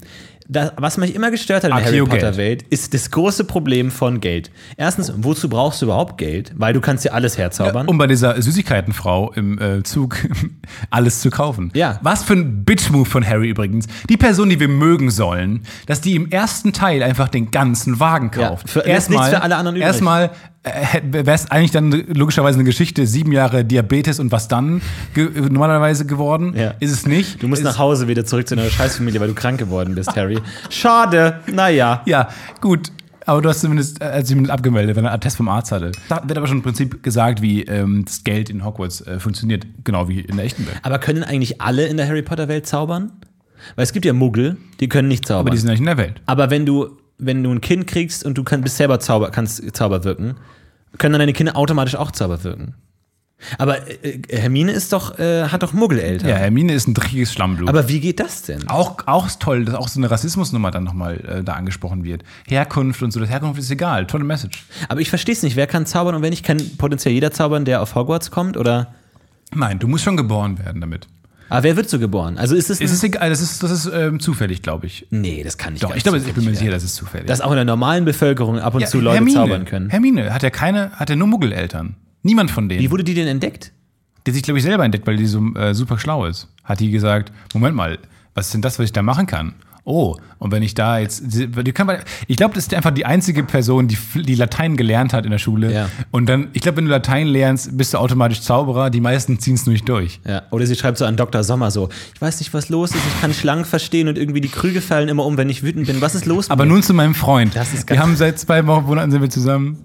Das, 0.50 0.72
was 0.78 0.98
mich 0.98 1.14
immer 1.14 1.30
gestört 1.30 1.64
hat 1.66 1.72
in 1.72 1.76
der 1.76 1.86
Harry. 1.86 2.06
Potter 2.06 2.38
Welt, 2.38 2.64
ist 2.70 2.94
das 2.94 3.12
große 3.12 3.44
Problem 3.44 3.92
von 3.92 4.22
Geld. 4.22 4.50
Erstens, 4.78 5.12
wozu 5.18 5.50
brauchst 5.50 5.82
du 5.82 5.88
überhaupt 5.88 6.18
Geld? 6.18 6.54
Weil 6.56 6.74
du 6.74 6.80
kannst 6.80 7.04
dir 7.04 7.14
alles 7.14 7.38
herzaubern. 7.38 7.88
Um 7.88 7.98
bei 7.98 8.08
dieser 8.08 8.42
Süßigkeitenfrau 8.42 9.34
im 9.34 9.60
äh, 9.60 9.84
Zug 9.84 10.18
alles 10.90 11.20
zu 11.22 11.30
kaufen. 11.30 11.72
Ja. 11.74 12.00
Was 12.02 12.24
für 12.24 12.34
ein 12.34 12.64
Bitch-Move 12.64 13.06
von 13.06 13.28
Harry 13.28 13.50
übrigens. 13.50 13.88
Die 14.10 14.16
Person, 14.18 14.50
die 14.50 14.60
wir 14.60 14.70
mögen 14.70 15.10
sollen, 15.12 15.64
dass 15.86 16.00
die 16.02 16.16
im 16.16 16.30
ersten 16.32 16.72
Teil 16.72 17.04
einfach 17.04 17.28
den 17.30 17.52
ganzen 17.52 18.00
Wagen 18.00 18.32
Ja, 18.40 18.50
kauft. 18.50 18.70
für- 18.70 18.82
lässt 18.86 19.10
nichts 19.10 19.28
für 19.30 19.42
alle 19.42 19.56
anderen 19.58 19.76
übrig. 19.76 19.86
Erstmal 19.88 20.32
wäre 21.04 21.32
es 21.32 21.50
eigentlich 21.50 21.72
dann 21.72 21.92
logischerweise 21.92 22.58
eine 22.58 22.64
Geschichte, 22.64 23.06
sieben 23.08 23.32
Jahre 23.32 23.64
Diabetes 23.66 24.20
und 24.20 24.32
was 24.32 24.48
dann 24.48 24.82
ge 25.14 25.30
normalerweise 25.50 26.06
geworden. 26.06 26.54
Ja. 26.56 26.74
Ist 26.80 26.92
es 26.92 27.06
nicht. 27.06 27.42
du 27.42 27.48
musst 27.48 27.64
nach 27.64 27.78
Hause 27.78 28.08
wieder 28.08 28.26
zurück 28.26 28.48
zu 28.48 28.56
deiner 28.56 28.70
Scheißfamilie, 28.70 29.20
weil 29.20 29.30
du 29.30 29.36
krank 29.36 29.60
geworden 29.60 29.96
bist, 29.96 30.16
Harry. 30.16 30.40
Schade. 30.70 31.40
Naja. 31.52 32.02
Ja, 32.06 32.30
gut. 32.62 32.92
Aber 33.28 33.42
du 33.42 33.50
hast 33.50 33.60
zumindest, 33.60 34.02
äh, 34.02 34.24
zumindest 34.24 34.54
abgemeldet, 34.54 34.96
wenn 34.96 35.04
er 35.04 35.12
einen 35.12 35.16
Attest 35.16 35.36
vom 35.36 35.50
Arzt 35.50 35.74
hatte. 35.74 35.92
Da 36.08 36.24
wird 36.26 36.38
aber 36.38 36.48
schon 36.48 36.58
im 36.58 36.64
Prinzip 36.64 37.04
gesagt, 37.04 37.42
wie 37.42 37.64
ähm, 37.64 38.06
das 38.06 38.24
Geld 38.24 38.50
in 38.50 38.64
Hogwarts 38.64 39.02
äh, 39.02 39.20
funktioniert, 39.20 39.68
genau 39.84 40.08
wie 40.08 40.22
in 40.22 40.38
der 40.38 40.46
echten 40.46 40.66
Welt. 40.66 40.78
Aber 40.82 40.98
können 40.98 41.26
eigentlich 41.26 41.60
alle 41.60 41.88
in 41.88 41.98
der 41.98 42.08
Harry 42.08 42.22
Potter 42.22 42.48
Welt 42.48 42.66
zaubern? 42.66 43.12
Weil 43.76 43.84
es 43.84 43.92
gibt 43.92 44.06
ja 44.06 44.14
Muggel, 44.14 44.56
die 44.80 44.88
können 44.88 45.10
nicht 45.10 45.28
zaubern. 45.28 45.48
Aber 45.48 45.50
die 45.50 45.58
sind 45.58 45.70
nicht 45.70 45.80
in 45.80 45.88
der 45.88 45.98
Welt. 45.98 46.22
Aber 46.26 46.50
wenn 46.50 46.66
du, 46.66 46.98
wenn 47.18 47.44
du 47.44 47.52
ein 47.52 47.60
Kind 47.60 47.86
kriegst 47.86 48.24
und 48.24 48.38
du 48.38 48.46
kann, 48.46 48.62
bist 48.62 48.78
selber 48.78 49.02
Zauber, 49.02 49.30
kannst 49.30 49.76
Zauber 49.76 50.06
wirken, 50.06 50.36
können 50.98 51.14
dann 51.14 51.20
deine 51.20 51.34
Kinder 51.34 51.56
automatisch 51.56 51.96
auch 51.96 52.12
Zauber 52.12 52.44
wirken. 52.44 52.76
Aber 53.60 53.88
äh, 54.04 54.20
Hermine 54.30 54.72
ist 54.72 54.92
doch, 54.94 55.20
äh, 55.20 55.44
hat 55.44 55.62
doch 55.62 55.72
Muggeleltern. 55.74 56.28
Ja, 56.28 56.38
Hermine 56.38 56.74
ist 56.74 56.88
ein 56.88 56.94
dreckiges 56.94 57.32
Schlammblut. 57.34 57.70
Aber 57.70 57.88
wie 57.88 58.00
geht 58.00 58.20
das 58.20 58.42
denn? 58.44 58.68
auch, 58.68 58.98
auch 59.06 59.28
ist 59.28 59.40
toll, 59.40 59.66
dass 59.66 59.76
auch 59.76 59.88
so 59.88 60.00
eine 60.00 60.10
Rassismusnummer 60.10 60.72
dann 60.72 60.84
nochmal 60.84 61.20
äh, 61.20 61.44
da 61.44 61.54
angesprochen 61.54 62.04
wird. 62.04 62.24
Herkunft 62.48 63.04
und 63.04 63.12
so, 63.12 63.20
das 63.20 63.30
Herkunft 63.30 63.60
ist 63.60 63.70
egal. 63.70 64.08
Tolle 64.08 64.24
Message. 64.24 64.66
Aber 64.90 65.02
ich 65.02 65.10
verstehe 65.10 65.34
es 65.34 65.44
nicht. 65.44 65.56
Wer 65.56 65.68
kann 65.68 65.86
zaubern 65.86 66.16
und 66.16 66.24
wer 66.24 66.32
nicht? 66.32 66.44
Kann 66.44 66.58
potenziell 66.78 67.14
jeder 67.14 67.32
zaubern, 67.32 67.64
der 67.66 67.82
auf 67.82 67.94
Hogwarts 67.94 68.32
kommt? 68.32 68.58
Oder? 68.58 68.94
Nein, 69.54 69.80
du 69.80 69.88
musst 69.88 70.04
schon 70.04 70.18
geboren 70.18 70.58
werden 70.58 70.82
damit. 70.82 71.08
Aber 71.50 71.64
wer 71.64 71.76
wird 71.76 71.90
so 71.90 72.00
geboren? 72.00 72.38
Also 72.38 72.56
ist 72.56 72.70
es. 72.70 72.82
Es 72.82 72.92
ist 72.92 73.04
egal, 73.04 73.30
das 73.30 73.42
ist, 73.42 73.64
das 73.64 73.72
ist 73.72 73.90
ähm, 73.94 74.20
zufällig, 74.20 74.62
glaube 74.62 74.86
ich. 74.88 75.08
nee, 75.10 75.44
das 75.44 75.58
kann 75.58 75.74
nicht. 75.74 75.84
Doch, 75.84 75.96
ich 75.96 76.04
glaube, 76.04 76.18
ich 76.18 76.34
bin 76.34 76.46
mir 76.46 76.56
sicher, 76.56 76.72
das 76.72 76.84
ist 76.84 76.96
zufällig. 76.96 77.28
Dass 77.28 77.42
auch 77.42 77.52
in 77.52 77.56
der 77.58 77.66
normalen 77.66 78.06
Bevölkerung 78.06 78.60
ab 78.60 78.76
und 78.76 78.82
Ja, 78.82 78.88
zu 78.88 79.00
Leute 79.00 79.18
Hermine, 79.18 79.36
zaubern 79.36 79.66
können. 79.66 79.90
Hermine 79.90 80.34
hat 80.34 80.44
ja 80.44 80.50
keine, 80.50 80.92
hat 80.92 81.10
ja 81.10 81.16
nur 81.16 81.28
Muggeleltern. 81.28 81.96
Niemand 82.24 82.52
von 82.52 82.68
denen. 82.68 82.82
Wie 82.82 82.92
wurde 82.92 83.04
die 83.04 83.14
denn 83.14 83.28
entdeckt? 83.28 83.72
die 84.28 84.32
sich, 84.32 84.44
glaube 84.44 84.60
ich, 84.60 84.64
selber 84.64 84.84
entdeckt, 84.84 85.08
weil 85.08 85.16
die 85.16 85.26
so 85.26 85.42
äh, 85.56 85.74
super 85.74 85.98
schlau 85.98 86.26
ist. 86.26 86.50
Hat 86.64 86.82
die 86.82 86.92
gesagt, 86.92 87.32
Moment 87.54 87.76
mal, 87.76 87.98
was 88.34 88.48
ist 88.48 88.54
denn 88.54 88.62
das, 88.62 88.78
was 88.78 88.86
ich 88.86 88.92
da 88.92 89.02
machen 89.02 89.26
kann? 89.26 89.56
Oh, 89.90 90.18
und 90.38 90.52
wenn 90.52 90.64
ich 90.64 90.74
da 90.74 91.00
jetzt, 91.00 91.24
ich 91.34 92.36
glaube, 92.36 92.54
das 92.54 92.66
ist 92.66 92.74
einfach 92.74 92.92
die 92.92 93.06
einzige 93.06 93.42
Person, 93.44 93.88
die, 93.88 93.98
die 94.16 94.36
Latein 94.36 94.76
gelernt 94.76 95.14
hat 95.14 95.24
in 95.24 95.32
der 95.32 95.38
Schule. 95.38 95.74
Ja. 95.74 95.90
Und 96.12 96.28
dann, 96.28 96.50
ich 96.52 96.62
glaube, 96.62 96.80
wenn 96.80 96.86
du 96.86 96.92
Latein 96.92 97.26
lernst, 97.26 97.78
bist 97.78 97.94
du 97.94 97.98
automatisch 97.98 98.42
Zauberer. 98.42 98.90
Die 98.90 99.00
meisten 99.00 99.40
ziehen 99.40 99.56
es 99.56 99.66
nicht 99.66 99.88
durch. 99.88 100.20
Ja, 100.28 100.42
oder 100.52 100.66
sie 100.66 100.76
schreibt 100.76 100.98
so 100.98 101.06
an 101.06 101.16
Dr. 101.16 101.42
Sommer 101.42 101.72
so, 101.72 101.88
ich 102.14 102.22
weiß 102.22 102.42
nicht, 102.42 102.54
was 102.54 102.68
los 102.68 102.92
ist, 102.92 102.98
ich 102.98 103.22
kann 103.22 103.34
Schlangen 103.34 103.64
verstehen 103.64 104.10
und 104.10 104.18
irgendwie 104.18 104.42
die 104.42 104.50
Krüge 104.50 104.82
fallen 104.82 105.08
immer 105.08 105.26
um, 105.26 105.38
wenn 105.38 105.50
ich 105.50 105.64
wütend 105.64 105.88
bin. 105.88 106.02
Was 106.02 106.16
ist 106.16 106.26
los? 106.26 106.48
mit 106.48 106.52
Aber 106.52 106.66
nun 106.66 106.84
zu 106.84 106.94
meinem 106.94 107.16
Freund. 107.16 107.56
Das 107.56 107.74
ist 107.74 107.90
Wir 107.90 108.00
haben 108.02 108.18
seit 108.18 108.38
zwei 108.40 108.68
Wochen, 108.68 108.88
Monaten 108.88 109.12
sind 109.12 109.22
wir 109.22 109.30
zusammen. 109.30 109.78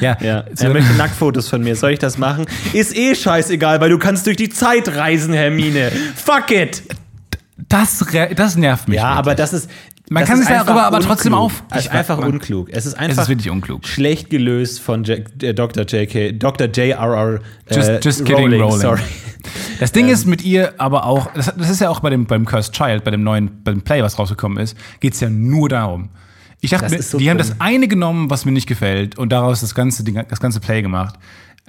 Ja, 0.00 0.16
Ja, 0.20 0.44
er 0.58 0.70
möchte 0.70 0.92
Nacktfotos 0.94 1.48
von 1.48 1.62
mir. 1.62 1.76
Soll 1.76 1.92
ich 1.92 2.00
das 2.00 2.18
machen? 2.18 2.46
Ist 2.72 2.96
eh 2.96 3.14
scheißegal, 3.14 3.80
weil 3.80 3.90
du 3.90 3.98
kannst 3.98 4.26
durch 4.26 4.36
die 4.36 4.48
Zeit 4.48 4.88
reisen, 4.88 5.32
Hermine. 5.32 5.92
Fuck 6.16 6.50
it! 6.50 6.82
Das, 7.56 8.04
das 8.36 8.56
nervt 8.56 8.88
mich. 8.88 8.96
Ja, 8.96 9.02
wirklich. 9.04 9.18
aber 9.18 9.34
das 9.34 9.52
ist. 9.52 9.70
Man 10.08 10.20
das 10.22 10.30
kann 10.30 10.38
ist 10.40 10.46
sich 10.46 10.56
darüber 10.56 10.84
aber 10.84 11.00
trotzdem 11.00 11.34
auf- 11.34 11.64
Es 11.72 11.86
ist 11.86 11.90
einfach 11.90 12.20
man- 12.20 12.30
unklug. 12.30 12.68
Es 12.70 12.86
ist 12.86 12.94
einfach 12.94 13.28
wirklich 13.28 13.50
unklug. 13.50 13.84
schlecht 13.88 14.30
gelöst 14.30 14.78
von 14.80 15.04
äh, 15.04 15.24
Dr. 15.52 15.84
J.K. 15.84 16.32
Dr. 16.32 16.68
J.R.R. 16.68 17.40
Äh, 17.66 17.74
Just- 17.74 18.04
just 18.04 18.24
kidding, 18.24 18.52
Rowling. 18.60 18.80
Sorry. 18.80 19.00
Das 19.80 19.90
Ding 19.90 20.08
ist 20.08 20.26
mit 20.26 20.44
ihr 20.44 20.74
aber 20.78 21.06
auch, 21.06 21.32
das, 21.34 21.52
das 21.56 21.70
ist 21.70 21.80
ja 21.80 21.88
auch 21.90 22.00
bei 22.00 22.10
dem, 22.10 22.26
beim 22.26 22.44
Cursed 22.44 22.72
Child, 22.74 23.02
bei 23.04 23.10
dem 23.10 23.24
neuen 23.24 23.62
beim 23.64 23.82
Play, 23.82 24.00
was 24.02 24.16
rausgekommen 24.18 24.58
ist, 24.58 24.76
geht 25.00 25.14
es 25.14 25.20
ja 25.20 25.28
nur 25.28 25.68
darum. 25.68 26.10
Ich 26.60 26.70
dachte, 26.70 26.94
ist 26.94 27.10
so 27.10 27.18
die 27.18 27.28
haben 27.28 27.38
dumm. 27.38 27.48
das 27.48 27.60
eine 27.60 27.86
genommen, 27.88 28.30
was 28.30 28.44
mir 28.44 28.52
nicht 28.52 28.66
gefällt, 28.68 29.18
und 29.18 29.30
daraus 29.30 29.60
das 29.60 29.74
ganze, 29.74 30.02
das 30.04 30.40
ganze 30.40 30.60
Play 30.60 30.82
gemacht. 30.82 31.16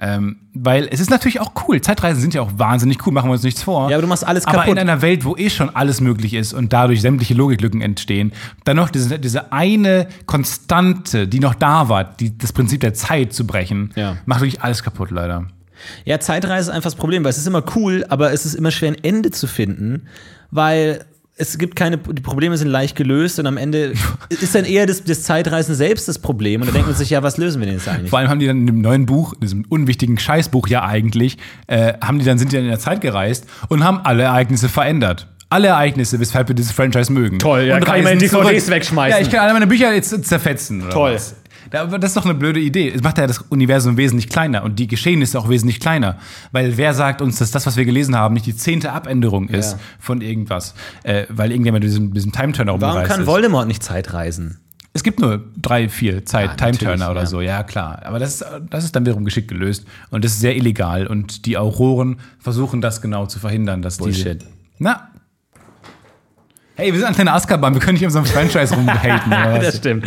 Ähm, 0.00 0.36
weil 0.54 0.88
es 0.92 1.00
ist 1.00 1.10
natürlich 1.10 1.40
auch 1.40 1.52
cool. 1.66 1.80
Zeitreisen 1.80 2.20
sind 2.20 2.32
ja 2.32 2.40
auch 2.42 2.52
wahnsinnig 2.56 3.04
cool, 3.06 3.12
machen 3.12 3.28
wir 3.30 3.32
uns 3.32 3.42
nichts 3.42 3.62
vor. 3.64 3.90
Ja, 3.90 3.96
aber 3.96 4.02
du 4.02 4.08
machst 4.08 4.24
alles 4.24 4.46
Aber 4.46 4.58
kaputt. 4.58 4.72
in 4.74 4.78
einer 4.78 5.02
Welt, 5.02 5.24
wo 5.24 5.36
eh 5.36 5.50
schon 5.50 5.74
alles 5.74 6.00
möglich 6.00 6.34
ist 6.34 6.52
und 6.52 6.72
dadurch 6.72 7.00
sämtliche 7.00 7.34
Logiklücken 7.34 7.80
entstehen, 7.80 8.32
dann 8.64 8.76
noch 8.76 8.90
diese, 8.90 9.18
diese 9.18 9.52
eine 9.52 10.06
Konstante, 10.26 11.26
die 11.26 11.40
noch 11.40 11.54
da 11.54 11.88
war, 11.88 12.04
die, 12.04 12.36
das 12.38 12.52
Prinzip 12.52 12.80
der 12.80 12.94
Zeit 12.94 13.32
zu 13.32 13.46
brechen, 13.46 13.90
Ja. 13.96 14.16
macht 14.24 14.40
wirklich 14.40 14.62
alles 14.62 14.82
kaputt, 14.84 15.10
leider. 15.10 15.46
Ja, 16.04 16.18
Zeitreise 16.20 16.70
ist 16.70 16.76
einfach 16.76 16.90
das 16.90 16.96
Problem, 16.96 17.24
weil 17.24 17.30
es 17.30 17.38
ist 17.38 17.46
immer 17.46 17.64
cool, 17.76 18.04
aber 18.08 18.32
es 18.32 18.46
ist 18.46 18.54
immer 18.54 18.70
schwer, 18.70 18.88
ein 18.90 19.04
Ende 19.04 19.30
zu 19.30 19.46
finden, 19.46 20.06
weil 20.50 21.04
es 21.38 21.56
gibt 21.56 21.76
keine, 21.76 21.98
die 21.98 22.20
Probleme 22.20 22.56
sind 22.58 22.68
leicht 22.68 22.96
gelöst 22.96 23.38
und 23.38 23.46
am 23.46 23.56
Ende 23.56 23.92
ist 24.28 24.54
dann 24.54 24.64
eher 24.64 24.86
das, 24.86 25.04
das 25.04 25.22
Zeitreisen 25.22 25.74
selbst 25.74 26.08
das 26.08 26.18
Problem 26.18 26.60
und 26.60 26.68
da 26.68 26.72
denkt 26.72 26.88
man 26.88 26.96
sich, 26.96 27.10
ja, 27.10 27.22
was 27.22 27.36
lösen 27.36 27.60
wir 27.60 27.66
denn 27.66 27.76
jetzt 27.76 27.88
eigentlich? 27.88 28.10
Vor 28.10 28.18
allem 28.18 28.28
haben 28.28 28.40
die 28.40 28.46
dann 28.46 28.58
in 28.58 28.66
dem 28.66 28.80
neuen 28.80 29.06
Buch, 29.06 29.34
in 29.34 29.40
diesem 29.40 29.64
unwichtigen 29.68 30.18
Scheißbuch 30.18 30.68
ja 30.68 30.84
eigentlich, 30.84 31.38
äh, 31.68 31.94
haben 32.02 32.18
die 32.18 32.24
dann, 32.24 32.38
sind 32.38 32.52
die 32.52 32.56
dann 32.56 32.64
in 32.64 32.70
der 32.70 32.80
Zeit 32.80 33.00
gereist 33.00 33.46
und 33.68 33.84
haben 33.84 34.00
alle 34.02 34.24
Ereignisse 34.24 34.68
verändert. 34.68 35.28
Alle 35.50 35.68
Ereignisse, 35.68 36.20
weshalb 36.20 36.48
wir 36.48 36.54
dieses 36.54 36.72
Franchise 36.72 37.10
mögen. 37.10 37.38
Toll, 37.38 37.62
ja, 37.62 37.76
und 37.76 37.84
kann 37.84 37.96
ich 37.96 38.04
meine 38.04 38.18
DVDs 38.18 38.64
zurück. 38.64 38.76
wegschmeißen. 38.76 39.18
Ja, 39.18 39.26
ich 39.26 39.30
kann 39.32 39.40
alle 39.40 39.54
meine 39.54 39.66
Bücher 39.66 39.94
jetzt 39.94 40.26
zerfetzen. 40.26 40.82
Oder 40.82 40.90
Toll. 40.90 41.14
Was. 41.14 41.36
Das 41.70 41.92
ist 42.04 42.16
doch 42.16 42.24
eine 42.24 42.34
blöde 42.34 42.60
Idee. 42.60 42.88
Es 42.94 43.02
macht 43.02 43.18
ja 43.18 43.26
das 43.26 43.38
Universum 43.48 43.96
wesentlich 43.96 44.28
kleiner 44.28 44.62
und 44.62 44.78
die 44.78 44.86
Geschehnisse 44.86 45.38
auch 45.38 45.48
wesentlich 45.48 45.80
kleiner. 45.80 46.16
Weil 46.52 46.76
wer 46.76 46.94
sagt 46.94 47.20
uns, 47.22 47.38
dass 47.38 47.50
das, 47.50 47.66
was 47.66 47.76
wir 47.76 47.84
gelesen 47.84 48.16
haben, 48.16 48.34
nicht 48.34 48.46
die 48.46 48.56
zehnte 48.56 48.92
Abänderung 48.92 49.48
ist 49.48 49.72
Ja. 49.72 49.78
von 49.98 50.20
irgendwas? 50.20 50.74
Äh, 51.02 51.26
weil 51.28 51.50
irgendjemand 51.50 51.82
mit 51.84 51.90
diesem, 51.92 52.12
diesem 52.14 52.32
Time-Turner 52.32 52.72
Warum 52.72 52.84
rumgereist 52.84 53.10
kann 53.10 53.20
ist. 53.22 53.26
Voldemort 53.26 53.68
nicht 53.68 53.82
Zeitreisen? 53.82 54.58
Es 54.94 55.02
gibt 55.02 55.20
nur 55.20 55.44
drei, 55.60 55.88
vier 55.88 56.24
Zeit, 56.24 56.50
Ja, 56.50 56.54
Time-Turner 56.70 57.10
oder 57.10 57.20
ja. 57.20 57.26
so, 57.26 57.40
ja 57.40 57.62
klar. 57.62 58.00
Aber 58.04 58.18
das 58.18 58.34
ist, 58.40 58.44
das 58.70 58.84
ist 58.84 58.96
dann 58.96 59.04
wiederum 59.06 59.24
geschickt 59.24 59.48
gelöst. 59.48 59.84
Und 60.10 60.24
das 60.24 60.32
ist 60.32 60.40
sehr 60.40 60.56
illegal. 60.56 61.06
Und 61.06 61.44
die 61.46 61.56
Auroren 61.58 62.16
versuchen 62.38 62.80
das 62.80 63.00
genau 63.02 63.26
zu 63.26 63.38
verhindern, 63.38 63.82
dass 63.82 63.98
Bullshit. 63.98 64.42
die. 64.42 64.46
Na. 64.78 65.07
Hey, 66.80 66.92
wir 66.92 67.00
sind 67.00 67.08
ein 67.08 67.14
kleiner 67.14 67.34
Azkaban, 67.34 67.74
wir 67.74 67.80
können 67.80 67.94
nicht 67.94 68.04
in 68.04 68.10
so 68.10 68.18
einem 68.18 68.26
Franchise 68.28 68.72
rumhaten. 68.72 69.30
das 69.60 69.78
stimmt. 69.78 70.06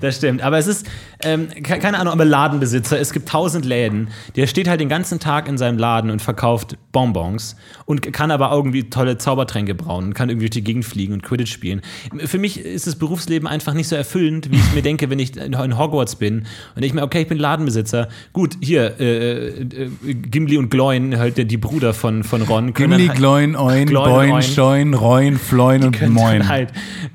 Das 0.00 0.16
stimmt. 0.16 0.42
Aber 0.42 0.58
es 0.58 0.66
ist, 0.66 0.84
ähm, 1.22 1.48
ke- 1.48 1.78
keine 1.78 1.98
Ahnung, 1.98 2.12
aber 2.12 2.24
Ladenbesitzer, 2.24 2.98
es 2.98 3.12
gibt 3.12 3.28
tausend 3.28 3.64
Läden, 3.64 4.08
der 4.36 4.46
steht 4.46 4.68
halt 4.68 4.80
den 4.80 4.88
ganzen 4.88 5.18
Tag 5.20 5.48
in 5.48 5.58
seinem 5.58 5.78
Laden 5.78 6.10
und 6.10 6.22
verkauft 6.22 6.76
Bonbons 6.92 7.56
und 7.86 8.12
kann 8.12 8.30
aber 8.30 8.50
irgendwie 8.52 8.88
tolle 8.90 9.18
Zaubertränke 9.18 9.74
brauen 9.74 10.06
und 10.06 10.14
kann 10.14 10.28
irgendwie 10.28 10.46
durch 10.46 10.50
die 10.58 10.64
Gegend 10.64 10.84
fliegen 10.84 11.12
und 11.12 11.22
Quidditch 11.22 11.52
spielen. 11.52 11.82
Für 12.24 12.38
mich 12.38 12.60
ist 12.60 12.86
das 12.86 12.96
Berufsleben 12.96 13.46
einfach 13.48 13.74
nicht 13.74 13.88
so 13.88 13.96
erfüllend, 13.96 14.50
wie 14.50 14.56
ich 14.56 14.74
mir 14.74 14.82
denke, 14.82 15.10
wenn 15.10 15.18
ich 15.18 15.36
in 15.36 15.78
Hogwarts 15.78 16.16
bin 16.16 16.46
und 16.76 16.82
ich 16.82 16.94
mir, 16.94 17.02
okay, 17.02 17.22
ich 17.22 17.28
bin 17.28 17.38
Ladenbesitzer. 17.38 18.08
Gut, 18.32 18.56
hier, 18.60 19.00
äh, 19.00 19.48
äh, 19.48 19.90
Gimli 20.14 20.56
und 20.56 20.70
Gloin, 20.70 21.18
halt 21.18 21.36
die- 21.50 21.56
Brüder 21.58 21.92
von, 21.94 22.22
von 22.22 22.42
Ron, 22.42 22.72
können 22.74 22.92
Gimli, 22.92 23.08
halt- 23.08 23.18
Gloin, 23.18 23.56
Oin, 23.56 23.86
Gloin, 23.86 24.10
Boin, 24.12 24.30
Oin. 24.32 24.42
Scheun, 24.42 24.94
Reun, 24.94 25.36
Floin 25.38 25.82
und 25.82 26.08
Moin. 26.10 26.48
Halt, 26.48 26.72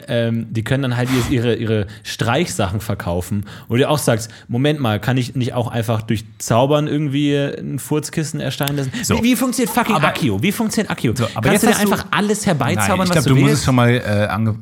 ähm, 0.10 0.48
die 0.52 0.64
können 0.66 0.84
dann 0.84 0.98
halt 0.98 1.08
ihre, 1.30 1.56
ihre 1.56 1.88
Streichsachen 2.04 2.82
verkaufen. 2.82 3.46
Wo 3.70 3.78
du 3.78 3.90
auch 3.94 3.98
sagst, 4.00 4.30
Moment 4.48 4.80
mal, 4.80 5.00
kann 5.00 5.18
ich 5.18 5.36
nicht 5.36 5.54
auch 5.54 5.68
einfach 5.68 6.02
durch 6.02 6.26
Zaubern 6.40 6.88
irgendwie 6.88 7.34
ein 7.36 7.80
Furzkissen 7.80 8.40
erstellen 8.40 8.76
lassen? 8.78 8.92
So. 9.04 9.18
Wie, 9.20 9.24
wie 9.24 9.36
funktioniert 9.36 9.74
fucking 9.74 9.96
Aber- 9.96 10.08
Akio? 10.08 10.42
Wie 10.42 10.52
funktioniert 10.52 10.92
Akio? 10.92 11.14
So, 11.16 11.26
aber 11.34 11.50
Kannst 11.50 11.64
jetzt 11.64 11.64
du 11.64 11.68
dir 11.80 11.86
du- 11.88 11.92
einfach 11.94 12.08
alles 12.12 12.46
herbeizaubern, 12.46 12.88
Nein, 12.88 12.96
ich 12.96 13.10
was 13.10 13.10
glaube, 13.12 13.30
du 13.30 13.36
du 13.36 13.40
musst 13.42 13.50
willst? 13.50 13.60
es 13.62 13.66
schon 13.66 13.76
mal 13.76 13.90
äh, 13.90 14.28
ange 14.30 14.56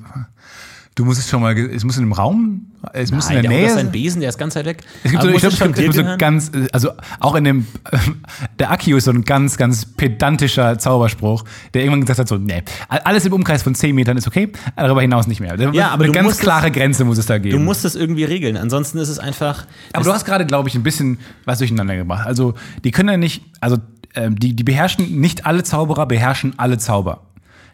Du 0.94 1.06
musst 1.06 1.20
es 1.20 1.30
schon 1.30 1.42
mal, 1.42 1.58
es 1.58 1.86
muss 1.86 1.96
in 1.96 2.04
einem 2.04 2.12
Raum, 2.12 2.66
es 2.92 3.12
muss 3.14 3.30
in 3.30 3.36
Nein, 3.36 3.44
der 3.44 3.50
der 3.50 3.50
Nähe 3.52 3.60
Nähe 3.62 3.70
sein. 3.70 3.86
sein 3.86 3.92
Besen, 3.94 4.20
der 4.20 4.28
ist 4.30 4.38
ganz 4.38 4.58
weit 4.58 4.66
weg. 4.66 4.84
Es 5.06 5.12
gibt 5.12 5.24
so, 5.24 5.30
ich 5.30 5.38
glaube, 5.38 5.56
es 5.72 5.74
gibt 5.78 5.94
so 5.94 6.04
ganz, 6.18 6.52
also 6.74 6.90
auch 7.22 7.36
in 7.36 7.46
dem, 7.46 7.66
der 8.60 8.72
Akio 8.72 8.98
ist 8.98 9.06
so 9.06 9.12
ein 9.12 9.24
ganz, 9.24 9.56
ganz 9.56 9.86
pedantischer 9.86 10.78
Zauberspruch, 10.78 11.46
der 11.74 11.84
irgendwann 11.84 12.02
gesagt 12.02 12.20
hat, 12.20 12.28
so, 12.28 12.36
nee, 12.38 12.62
alles 12.90 13.26
im 13.26 13.32
Umkreis 13.32 13.64
von 13.64 13.74
10 13.74 13.96
Metern 13.96 14.18
ist 14.18 14.28
okay, 14.28 14.52
darüber 14.76 15.02
hinaus 15.02 15.28
nicht 15.28 15.40
mehr. 15.40 15.58
Ja, 15.72 15.90
aber 15.92 16.04
eine 16.04 16.12
ganz 16.14 16.38
klare 16.40 16.68
es- 16.68 16.74
Grenze 16.74 17.06
muss 17.06 17.18
es 17.18 17.26
da 17.26 17.38
geben. 17.38 17.58
Du 17.58 17.64
musst 17.64 17.86
es 17.86 17.96
irgendwie 17.96 18.26
regeln, 18.26 18.58
ansonsten 18.58 18.98
ist 18.98 19.10
es 19.10 19.18
einfach. 19.18 19.66
aber 19.94 20.04
du 20.04 20.12
hast 20.12 20.26
gerade, 20.26 20.46
glaube 20.46 20.68
ich, 20.68 20.76
ein 20.76 20.84
bisschen 20.84 21.20
was 21.46 21.60
durcheinander 21.60 21.96
gebracht. 21.96 22.28
Also, 22.28 22.54
die 22.84 22.92
können 22.92 23.08
ja 23.10 23.18
nicht, 23.18 23.44
also, 23.62 23.78
ähm, 24.14 24.38
die, 24.38 24.58
die 24.58 24.64
beherrschen, 24.66 25.22
nicht 25.22 25.46
alle 25.46 25.64
Zauberer 25.64 26.06
beherrschen 26.06 26.54
alle 26.58 26.78
Zauber. 26.78 27.22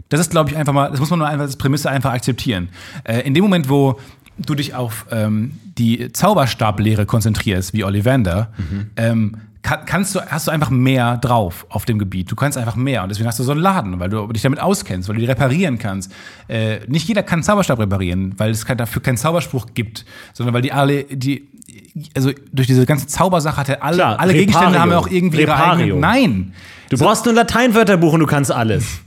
Das 0.09 0.19
ist, 0.19 0.31
glaube 0.31 0.49
ich, 0.51 0.57
einfach 0.57 0.73
mal, 0.73 0.89
das 0.89 0.99
muss 0.99 1.09
man 1.09 1.19
nur 1.19 1.27
einfach 1.27 1.45
als 1.45 1.57
Prämisse 1.57 1.89
einfach 1.89 2.13
akzeptieren. 2.13 2.69
Äh, 3.03 3.21
in 3.21 3.33
dem 3.33 3.43
Moment, 3.43 3.69
wo 3.69 3.99
du 4.37 4.55
dich 4.55 4.75
auf 4.75 5.05
ähm, 5.11 5.53
die 5.77 6.11
Zauberstablehre 6.11 7.05
konzentrierst, 7.05 7.73
wie 7.73 7.83
Ollivander, 7.83 8.51
ähm, 8.95 9.37
kann, 9.63 9.79
kannst 9.85 10.15
du, 10.15 10.21
hast 10.21 10.47
du 10.47 10.51
einfach 10.51 10.69
mehr 10.69 11.17
drauf 11.17 11.65
auf 11.69 11.85
dem 11.85 11.99
Gebiet. 11.99 12.31
Du 12.31 12.35
kannst 12.35 12.57
einfach 12.57 12.75
mehr. 12.75 13.03
Und 13.03 13.09
deswegen 13.09 13.27
hast 13.27 13.39
du 13.39 13.43
so 13.43 13.51
einen 13.51 13.61
Laden, 13.61 13.99
weil 13.99 14.09
du 14.09 14.27
dich 14.27 14.43
damit 14.43 14.59
auskennst, 14.61 15.09
weil 15.09 15.15
du 15.15 15.21
die 15.21 15.27
reparieren 15.27 15.77
kannst. 15.77 16.11
Äh, 16.47 16.79
nicht 16.87 17.07
jeder 17.07 17.23
kann 17.23 17.43
Zauberstab 17.43 17.79
reparieren, 17.79 18.33
weil 18.37 18.51
es 18.51 18.65
kein, 18.65 18.77
dafür 18.77 19.01
keinen 19.01 19.17
Zauberspruch 19.17 19.67
gibt, 19.73 20.05
sondern 20.33 20.53
weil 20.53 20.61
die 20.61 20.71
alle, 20.71 21.03
die, 21.03 21.47
also 22.15 22.31
durch 22.53 22.67
diese 22.67 22.85
ganze 22.85 23.07
Zaubersache 23.07 23.57
hat 23.57 23.69
er 23.69 23.83
alle, 23.83 23.97
Klar, 23.97 24.19
alle 24.19 24.33
Gegenstände 24.33 24.79
haben 24.79 24.91
ja 24.91 24.99
auch 24.99 25.09
irgendwie 25.09 25.41
ihre 25.41 25.51
Repario. 25.51 25.83
eigenen. 25.83 25.99
Nein! 25.99 26.53
Du 26.89 26.97
brauchst 26.97 27.25
nur 27.25 27.33
ein 27.33 27.37
Lateinwörterbuch 27.37 28.13
und 28.13 28.21
du 28.21 28.25
kannst 28.25 28.49
alles. 28.51 29.01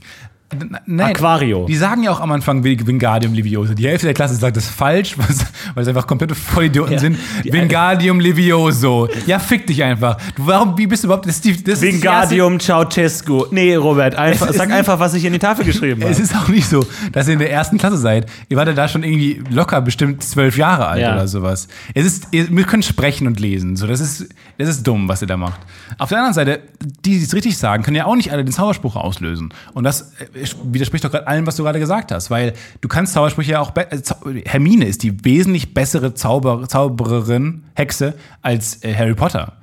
Nein, 0.85 1.15
Aquario. 1.15 1.65
Die 1.65 1.75
sagen 1.75 2.03
ja 2.03 2.11
auch 2.11 2.19
am 2.19 2.31
Anfang 2.31 2.63
Wingardium 2.63 3.33
Levioso. 3.33 3.73
Die 3.73 3.87
Hälfte 3.87 4.07
der 4.07 4.13
Klasse 4.13 4.35
sagt 4.35 4.57
das 4.57 4.67
falsch, 4.67 5.17
weil 5.73 5.81
es 5.83 5.87
einfach 5.87 6.05
komplette 6.07 6.35
Vollidioten 6.35 6.93
Ja, 6.93 6.99
sind. 6.99 7.17
Wingardium 7.45 8.19
Levioso. 8.19 9.07
Ja, 9.25 9.39
fick 9.39 9.67
dich 9.67 9.81
einfach. 9.83 10.17
Du, 10.35 10.45
warum, 10.47 10.77
wie 10.77 10.87
bist 10.87 11.03
du 11.03 11.07
überhaupt, 11.07 11.25
das 11.25 11.35
ist 11.35 11.45
die, 11.45 11.63
das 11.63 11.81
Wingardium 11.81 12.59
Ceausescu. 12.59 13.45
Nee, 13.51 13.75
Robert, 13.75 14.15
einfach, 14.15 14.51
sag 14.51 14.67
nicht- 14.67 14.77
einfach, 14.77 14.99
was 14.99 15.13
ich 15.13 15.23
in 15.25 15.33
die 15.33 15.39
Tafel 15.39 15.63
geschrieben 15.65 16.01
habe. 16.01 16.11
es 16.11 16.19
ist 16.19 16.35
auch 16.35 16.47
nicht 16.49 16.67
so, 16.67 16.85
dass 17.11 17.27
ihr 17.27 17.33
in 17.33 17.39
der 17.39 17.51
ersten 17.51 17.77
Klasse 17.77 17.97
seid. 17.97 18.25
Ihr 18.49 18.57
wart 18.57 18.67
ja 18.67 18.73
da 18.73 18.87
schon 18.87 19.03
irgendwie 19.03 19.41
locker 19.49 19.81
bestimmt 19.81 20.23
zwölf 20.23 20.57
Jahre 20.57 20.87
alt 20.87 21.01
Ja. 21.01 21.13
oder 21.13 21.27
sowas. 21.27 21.67
Es 21.93 22.05
ist, 22.05 22.27
ihr, 22.31 22.47
wir 22.55 22.63
können 22.65 22.83
sprechen 22.83 23.27
und 23.27 23.39
lesen. 23.39 23.75
So, 23.77 23.87
das 23.87 23.99
ist, 24.01 24.27
das 24.57 24.67
ist 24.69 24.83
dumm, 24.85 25.07
was 25.07 25.21
ihr 25.21 25.27
da 25.27 25.37
macht. 25.37 25.59
Auf 25.97 26.09
der 26.09 26.17
anderen 26.19 26.33
Seite, 26.33 26.59
die, 27.05 27.17
die 27.19 27.23
es 27.23 27.33
richtig 27.33 27.57
sagen, 27.57 27.83
können 27.83 27.95
ja 27.97 28.05
auch 28.05 28.15
nicht 28.15 28.31
alle 28.31 28.43
den 28.43 28.51
Zauberspruch 28.51 28.95
auslösen. 28.95 29.53
Und 29.73 29.83
das 29.83 30.11
äh, 30.19 30.40
widerspricht 30.63 31.03
doch 31.03 31.11
gerade 31.11 31.27
allem, 31.27 31.47
was 31.47 31.55
du 31.55 31.63
gerade 31.63 31.79
gesagt 31.79 32.11
hast, 32.11 32.29
weil 32.29 32.53
du 32.81 32.87
kannst 32.87 33.13
Zaubersprüche 33.13 33.53
ja 33.53 33.59
auch. 33.59 33.75
Äh, 33.75 34.01
Hermine 34.45 34.85
ist 34.85 35.03
die 35.03 35.23
wesentlich 35.23 35.73
bessere 35.73 36.13
Zauber 36.13 36.67
Zaubererin, 36.67 37.63
Hexe, 37.75 38.15
als 38.41 38.83
äh, 38.83 38.93
Harry 38.95 39.13
Potter. 39.13 39.53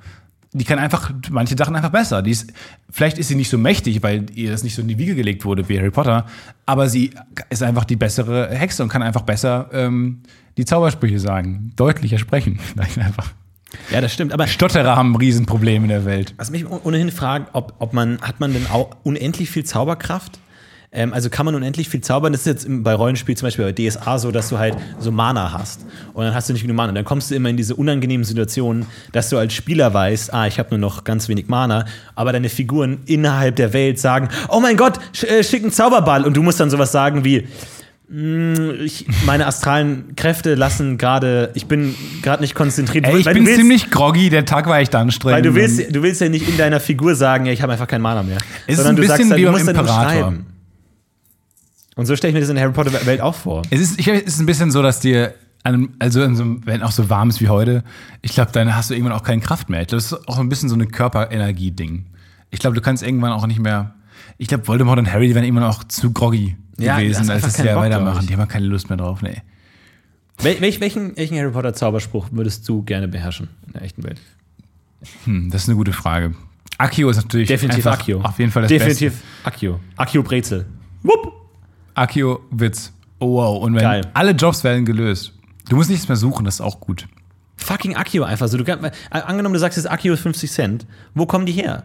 Die 0.51 0.63
kann 0.63 0.79
einfach 0.79 1.11
manche 1.29 1.55
Sachen 1.55 1.75
einfach 1.75 1.91
besser. 1.91 2.23
Die 2.23 2.31
ist, 2.31 2.51
vielleicht 2.89 3.19
ist 3.19 3.27
sie 3.27 3.35
nicht 3.35 3.49
so 3.49 3.57
mächtig, 3.57 4.01
weil 4.01 4.25
ihr 4.33 4.51
das 4.51 4.63
nicht 4.63 4.73
so 4.73 4.81
in 4.81 4.87
die 4.87 4.97
Wiege 4.97 5.13
gelegt 5.13 5.45
wurde 5.45 5.69
wie 5.69 5.77
Harry 5.77 5.91
Potter, 5.91 6.25
aber 6.65 6.89
sie 6.89 7.11
ist 7.49 7.61
einfach 7.61 7.85
die 7.85 7.95
bessere 7.95 8.49
Hexe 8.49 8.81
und 8.81 8.89
kann 8.89 9.03
einfach 9.03 9.21
besser 9.21 9.69
ähm, 9.71 10.23
die 10.57 10.65
Zaubersprüche 10.65 11.19
sagen, 11.19 11.71
deutlicher 11.75 12.17
sprechen. 12.17 12.59
Vielleicht 12.73 12.97
einfach. 12.97 13.31
Ja, 13.91 14.01
das 14.01 14.13
stimmt. 14.13 14.33
Aber 14.33 14.47
Stotterer 14.47 14.95
haben 14.95 15.13
ein 15.13 15.15
Riesenproblem 15.15 15.83
in 15.83 15.89
der 15.89 16.05
Welt. 16.05 16.33
Was 16.37 16.51
mich 16.51 16.67
ohnehin 16.69 17.11
fragt, 17.11 17.49
ob, 17.53 17.75
ob 17.79 17.93
man, 17.93 18.19
hat 18.21 18.39
man 18.39 18.53
denn 18.53 18.67
auch 18.67 18.89
unendlich 19.03 19.49
viel 19.49 19.63
Zauberkraft? 19.63 20.39
Ähm, 20.91 21.13
also 21.13 21.29
kann 21.29 21.45
man 21.45 21.53
unendlich 21.53 21.87
viel 21.87 22.01
zaubern? 22.01 22.31
Das 22.33 22.41
ist 22.41 22.47
jetzt 22.47 22.67
bei 22.83 22.95
Rollenspiel 22.95 23.37
zum 23.37 23.45
Beispiel 23.45 23.65
bei 23.65 23.73
DSA 23.73 24.17
so, 24.17 24.31
dass 24.31 24.49
du 24.49 24.57
halt 24.57 24.75
so 24.99 25.11
Mana 25.11 25.53
hast. 25.53 25.81
Und 26.13 26.25
dann 26.25 26.33
hast 26.33 26.49
du 26.49 26.53
nicht 26.53 26.63
genug 26.63 26.75
Mana. 26.77 26.89
Und 26.89 26.95
dann 26.95 27.05
kommst 27.05 27.29
du 27.29 27.35
immer 27.35 27.49
in 27.49 27.57
diese 27.57 27.75
unangenehmen 27.75 28.23
Situationen, 28.23 28.87
dass 29.11 29.29
du 29.29 29.37
als 29.37 29.53
Spieler 29.53 29.93
weißt, 29.93 30.33
ah, 30.33 30.47
ich 30.47 30.57
habe 30.57 30.69
nur 30.71 30.79
noch 30.79 31.03
ganz 31.03 31.29
wenig 31.29 31.47
Mana, 31.47 31.85
aber 32.15 32.31
deine 32.33 32.49
Figuren 32.49 33.01
innerhalb 33.05 33.55
der 33.57 33.71
Welt 33.73 33.99
sagen, 33.99 34.29
oh 34.47 34.59
mein 34.59 34.77
Gott, 34.77 34.99
sch 35.13 35.25
äh, 35.25 35.43
schick 35.43 35.61
einen 35.61 35.71
Zauberball. 35.71 36.25
Und 36.25 36.35
du 36.35 36.41
musst 36.41 36.59
dann 36.59 36.71
sowas 36.71 36.91
sagen 36.91 37.23
wie, 37.23 37.47
"Mm, 38.09 38.71
ich, 38.83 39.05
meine 39.27 39.45
astralen 39.45 40.15
Kräfte 40.15 40.55
lassen 40.55 40.97
gerade, 40.97 41.51
ich 41.53 41.67
bin 41.67 41.93
gerade 42.23 42.41
nicht 42.41 42.55
konzentriert. 42.55 43.05
Ey, 43.05 43.17
ich 43.19 43.25
bin 43.25 43.45
willst- 43.45 43.59
ziemlich 43.59 43.91
groggy, 43.91 44.31
der 44.31 44.45
Tag 44.45 44.65
war 44.65 44.79
echt 44.79 44.95
anstrengend. 44.95 45.35
weil 45.35 45.43
du 45.43 45.53
willst, 45.53 45.95
du 45.95 46.01
willst 46.01 46.19
ja 46.19 46.29
nicht 46.29 46.49
in 46.49 46.57
deiner 46.57 46.79
Figur 46.79 47.13
sagen, 47.13 47.45
ja, 47.45 47.53
ich 47.53 47.61
habe 47.61 47.73
einfach 47.73 47.87
keinen 47.87 48.01
Mana 48.01 48.23
mehr. 48.23 48.37
Ist 48.65 48.77
Sondern 48.77 48.93
ein 48.93 48.95
du 48.95 49.01
bisschen 49.03 49.27
sagst 49.27 49.37
wie 49.37 49.43
du 49.43 49.51
beim 49.51 49.67
Imperator. 49.67 50.33
Und 51.99 52.05
so 52.05 52.15
stelle 52.15 52.29
ich 52.29 52.33
mir 52.35 52.39
das 52.39 52.47
in 52.47 52.55
der 52.55 52.63
Harry 52.63 52.73
Potter 52.73 52.93
Welt 53.05 53.19
auch 53.19 53.35
vor. 53.35 53.61
Es 53.71 53.81
ist, 53.81 53.99
ich, 53.99 54.07
es 54.07 54.21
ist 54.23 54.39
ein 54.39 54.45
bisschen 54.45 54.71
so, 54.71 54.81
dass 54.81 55.01
dir, 55.01 55.33
an, 55.63 55.89
also 55.99 56.23
in 56.23 56.33
so, 56.33 56.65
wenn 56.65 56.81
auch 56.81 56.93
so 56.93 57.09
warm 57.09 57.29
ist 57.29 57.41
wie 57.41 57.49
heute, 57.49 57.83
ich 58.21 58.31
glaube, 58.31 58.53
dann 58.53 58.73
hast 58.73 58.89
du 58.89 58.93
irgendwann 58.93 59.11
auch 59.17 59.23
keine 59.23 59.41
Kraft 59.41 59.69
mehr. 59.69 59.81
Ich 59.81 59.87
glaube, 59.87 60.01
das 60.01 60.13
ist 60.13 60.27
auch 60.29 60.39
ein 60.39 60.47
bisschen 60.47 60.69
so 60.69 60.75
eine 60.75 60.87
Körperenergie-Ding. 60.87 62.05
Ich 62.51 62.59
glaube, 62.59 62.77
du 62.77 62.81
kannst 62.81 63.03
irgendwann 63.03 63.33
auch 63.33 63.45
nicht 63.47 63.59
mehr. 63.59 63.95
Ich 64.37 64.47
glaube, 64.47 64.65
Voldemort 64.65 64.97
und 64.97 65.11
Harry 65.11 65.27
die 65.27 65.35
wären 65.35 65.43
irgendwann 65.43 65.65
auch 65.65 65.83
zu 65.83 66.13
groggy 66.13 66.55
Ja, 66.77 66.97
gewesen, 66.97 67.29
als 67.29 67.41
dass 67.41 67.57
Bock, 67.57 67.65
glaub 67.65 67.75
weitermachen. 67.75 68.27
Die 68.27 68.33
haben 68.37 68.47
keine 68.47 68.67
Lust 68.67 68.87
mehr 68.87 68.97
drauf. 68.97 69.21
Nee. 69.21 69.41
Wel 70.37 70.61
welch, 70.61 70.79
welchen, 70.79 71.17
welchen 71.17 71.37
Harry 71.37 71.51
Potter 71.51 71.73
Zauberspruch 71.73 72.29
würdest 72.31 72.65
du 72.69 72.81
gerne 72.83 73.09
beherrschen 73.09 73.49
in 73.67 73.73
der 73.73 73.81
echten 73.81 74.05
Welt? 74.05 74.21
Hm, 75.25 75.49
das 75.51 75.63
ist 75.63 75.67
eine 75.67 75.75
gute 75.75 75.91
Frage. 75.91 76.33
Akio 76.77 77.09
ist 77.09 77.17
natürlich 77.17 77.49
Definitiv 77.49 77.85
Akio. 77.87 78.21
auf 78.21 78.39
jeden 78.39 78.53
Fall 78.53 78.61
das 78.61 78.69
Definitiv 78.69 79.11
Beste. 79.15 79.27
Akio. 79.43 79.79
Akio 79.97 80.23
Brezel. 80.23 80.65
Wupp. 81.03 81.38
Akio 81.99 82.39
Witz. 82.51 82.91
Oh 83.19 83.35
wow. 83.35 83.61
Und 83.63 83.75
wenn 83.75 83.81
Geil. 83.81 84.01
alle 84.13 84.31
Jobs 84.31 84.63
werden 84.63 84.85
gelöst. 84.85 85.33
Du 85.69 85.75
musst 85.75 85.89
nichts 85.89 86.07
mehr 86.07 86.15
suchen, 86.17 86.45
das 86.45 86.55
ist 86.55 86.61
auch 86.61 86.79
gut. 86.79 87.05
fucking 87.57 87.95
Akio 87.95 88.23
einfach 88.23 88.47
so. 88.47 88.57
Du 88.57 88.63
kannst, 88.63 88.83
äh, 88.85 88.91
angenommen, 89.11 89.53
du 89.53 89.59
sagst 89.59 89.77
jetzt 89.77 89.89
Akio 89.91 90.13
ist 90.13 90.21
50 90.21 90.51
Cent. 90.51 90.85
Wo 91.13 91.25
kommen 91.25 91.45
die 91.45 91.51
her? 91.51 91.83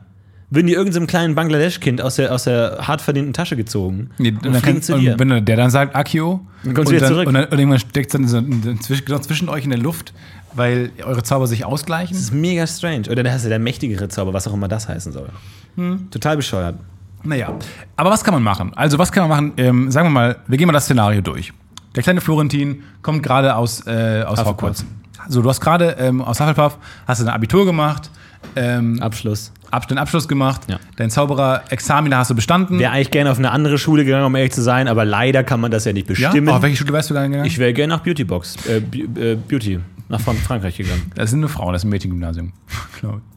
Würden 0.51 0.69
die 0.69 0.75
irgendeinem 0.75 1.07
kleinen 1.09 1.35
Bangladesch-Kind 1.35 2.01
aus 2.01 2.15
der, 2.17 2.33
aus 2.33 2.45
der 2.45 2.79
hart 2.87 3.01
verdienten 3.03 3.33
Tasche 3.33 3.57
gezogen? 3.57 4.11
Nee, 4.19 4.29
und 4.29 4.47
und 4.47 4.53
dann 4.53 4.63
fliegen 4.63 4.75
kann, 4.77 4.83
zu 4.83 4.99
dir. 4.99 5.13
und 5.15 5.19
wenn 5.19 5.45
der 5.45 5.57
dann 5.57 5.71
sagt 5.71 5.97
Akio, 5.97 6.47
Dann 6.63 6.75
kommst 6.75 6.79
und, 6.79 6.85
du 6.93 6.97
wieder 6.97 7.01
dann, 7.01 7.09
zurück. 7.15 7.27
und, 7.27 7.35
dann, 7.35 7.45
und 7.47 7.59
irgendwann 7.59 7.81
steckt 7.81 8.07
es 8.07 8.13
dann 8.13 8.29
so 8.29 8.41
zwischen, 8.83 9.05
genau 9.05 9.19
zwischen 9.19 9.49
euch 9.49 9.65
in 9.65 9.71
der 9.71 9.81
Luft, 9.81 10.15
weil 10.53 10.93
eure 11.05 11.25
Zauber 11.25 11.49
sich 11.49 11.65
ausgleichen. 11.65 12.15
Das 12.15 12.23
ist 12.27 12.33
mega 12.33 12.67
strange. 12.69 13.11
Oder 13.11 13.25
dann 13.25 13.33
hast 13.33 13.45
du 13.45 13.49
der 13.49 13.59
mächtigere 13.59 14.09
Zauber, 14.09 14.33
was 14.33 14.47
auch 14.47 14.55
immer 14.55 14.69
das 14.69 14.87
heißen 14.89 15.13
soll. 15.13 15.29
Hm. 15.77 16.09
Total 16.13 16.37
bescheuert. 16.37 16.77
Naja, 17.25 17.53
aber 17.97 18.11
was 18.11 18.23
kann 18.23 18.35
man 18.35 18.43
machen? 18.43 18.73
Also 18.75 18.99
was 18.99 19.11
kann 19.13 19.29
man 19.29 19.39
machen? 19.39 19.53
Ähm, 19.57 19.91
sagen 19.91 20.07
wir 20.07 20.11
mal, 20.13 20.37
wir 20.47 20.59
gehen 20.59 20.67
mal 20.67 20.73
das 20.73 20.85
Szenario 20.85 21.21
durch. 21.21 21.53
Der 21.97 22.03
kleine 22.03 22.21
Florentin 22.21 22.83
kommt 23.03 23.23
gerade 23.23 23.55
aus, 23.57 23.87
äh, 23.87 24.23
aus 24.27 24.39
Hufflepuff. 24.41 24.47
Hogwarts. 24.63 24.85
So, 25.29 25.41
du 25.43 25.49
hast 25.49 25.61
gerade 25.61 25.97
ähm, 25.99 26.21
aus 26.21 26.39
Hufflepuff, 26.41 26.77
hast 27.07 27.21
du 27.21 27.25
ein 27.27 27.31
Abitur 27.31 27.65
gemacht, 27.65 28.11
ähm, 28.57 29.01
Abschluss. 29.01 29.53
Ab- 29.71 29.89
den 29.89 29.97
Abschluss 29.99 30.29
gemacht, 30.29 30.63
Ja. 30.69 30.79
dein 30.97 31.09
Zauberer-Examina 31.11 32.19
hast 32.19 32.31
du 32.31 32.35
bestanden. 32.35 32.79
Wäre 32.79 32.93
eigentlich 32.93 33.11
gerne 33.11 33.31
auf 33.31 33.39
eine 33.39 33.51
andere 33.51 33.79
Schule 33.79 34.05
gegangen, 34.05 34.27
um 34.27 34.35
ehrlich 34.37 34.53
zu 34.53 34.63
sein, 34.63 34.87
aber 34.87 35.05
leider 35.05 35.43
kann 35.45 35.61
man 35.61 35.71
das 35.71 35.85
ja 35.87 35.93
nicht 35.93 36.09
ja? 36.09 36.29
bestimmen. 36.29 36.49
Auf 36.51 36.63
welche 36.63 36.77
Schule 36.77 36.93
wärst 36.93 37.09
du 37.11 37.15
gegangen? 37.15 37.45
ich 37.45 37.59
wäre 37.59 37.73
gerne 37.73 37.95
nach 37.95 38.01
Beautybox, 38.03 38.57
äh, 38.67 38.77
äh, 38.79 39.37
Beauty, 39.37 39.81
nach 40.09 40.21
Fran- 40.21 40.37
Frankreich 40.37 40.77
gegangen. 40.77 41.11
das 41.15 41.31
sind 41.31 41.41
nur 41.41 41.49
Frauen, 41.49 41.73
das 41.73 41.81
ist 41.83 41.87
ein 41.87 41.91
Mädchengymnasium. 41.91 42.53
Glaub 43.01 43.17
ich. 43.17 43.34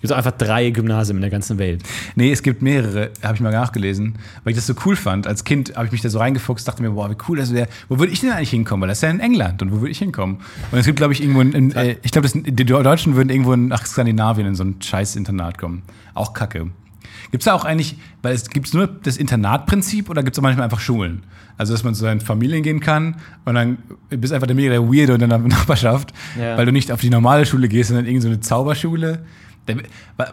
Gibt 0.00 0.04
es 0.04 0.12
einfach 0.12 0.32
drei 0.32 0.70
Gymnasien 0.70 1.16
in 1.16 1.20
der 1.22 1.30
ganzen 1.30 1.58
Welt. 1.58 1.82
Nee, 2.14 2.30
es 2.32 2.42
gibt 2.42 2.62
mehrere, 2.62 3.10
habe 3.22 3.34
ich 3.34 3.40
mal 3.40 3.52
nachgelesen, 3.52 4.16
weil 4.44 4.50
ich 4.52 4.56
das 4.56 4.66
so 4.66 4.74
cool 4.84 4.94
fand. 4.96 5.26
Als 5.26 5.44
Kind 5.44 5.74
habe 5.76 5.86
ich 5.86 5.92
mich 5.92 6.02
da 6.02 6.08
so 6.10 6.18
reingefuchst, 6.18 6.66
dachte 6.68 6.82
mir, 6.82 6.90
boah, 6.90 7.10
wie 7.10 7.16
cool 7.28 7.38
das 7.38 7.52
wäre. 7.54 7.68
Wo 7.88 7.98
würde 7.98 8.12
ich 8.12 8.20
denn 8.20 8.30
eigentlich 8.30 8.50
hinkommen? 8.50 8.82
Weil 8.82 8.88
das 8.88 8.98
ist 8.98 9.02
ja 9.02 9.10
in 9.10 9.20
England 9.20 9.62
und 9.62 9.72
wo 9.72 9.80
würde 9.80 9.90
ich 9.90 9.98
hinkommen? 9.98 10.38
Und 10.70 10.78
es 10.78 10.86
gibt, 10.86 10.96
glaube 10.98 11.12
ich, 11.12 11.20
irgendwo 11.22 11.40
in, 11.40 11.52
in 11.52 11.72
äh, 11.72 11.96
ich 12.02 12.12
glaube, 12.12 12.28
die 12.28 12.64
Deutschen 12.64 13.16
würden 13.16 13.30
irgendwo 13.30 13.56
nach 13.56 13.86
Skandinavien 13.86 14.46
in 14.46 14.54
so 14.54 14.64
ein 14.64 14.76
scheiß 14.82 15.16
Internat 15.16 15.58
kommen. 15.58 15.82
Auch 16.14 16.32
kacke. 16.34 16.70
Gibt 17.30 17.42
es 17.42 17.46
da 17.46 17.54
auch 17.54 17.64
eigentlich, 17.64 17.96
weil 18.22 18.34
es 18.34 18.48
gibt 18.50 18.72
nur 18.72 18.86
das 18.86 19.16
Internatprinzip 19.16 20.08
oder 20.10 20.22
gibt 20.22 20.36
es 20.36 20.38
auch 20.38 20.42
manchmal 20.42 20.64
einfach 20.64 20.80
Schulen? 20.80 21.22
Also, 21.58 21.72
dass 21.72 21.84
man 21.84 21.94
zu 21.94 22.02
seinen 22.02 22.20
Familien 22.20 22.62
gehen 22.62 22.80
kann 22.80 23.16
und 23.46 23.54
dann 23.54 23.78
bist 24.10 24.32
einfach 24.32 24.46
der 24.46 24.54
mega 24.54 24.70
der 24.70 24.82
Weirdo 24.82 25.14
in 25.14 25.20
der 25.20 25.28
Nachbarschaft, 25.38 26.12
Ja. 26.38 26.56
weil 26.56 26.66
du 26.66 26.72
nicht 26.72 26.92
auf 26.92 27.00
die 27.00 27.10
normale 27.10 27.46
Schule 27.46 27.68
gehst, 27.68 27.88
sondern 27.88 28.04
irgendeine 28.06 28.34
so 28.34 28.36
eine 28.36 28.40
Zauberschule. 28.40 29.20
Der, 29.68 29.76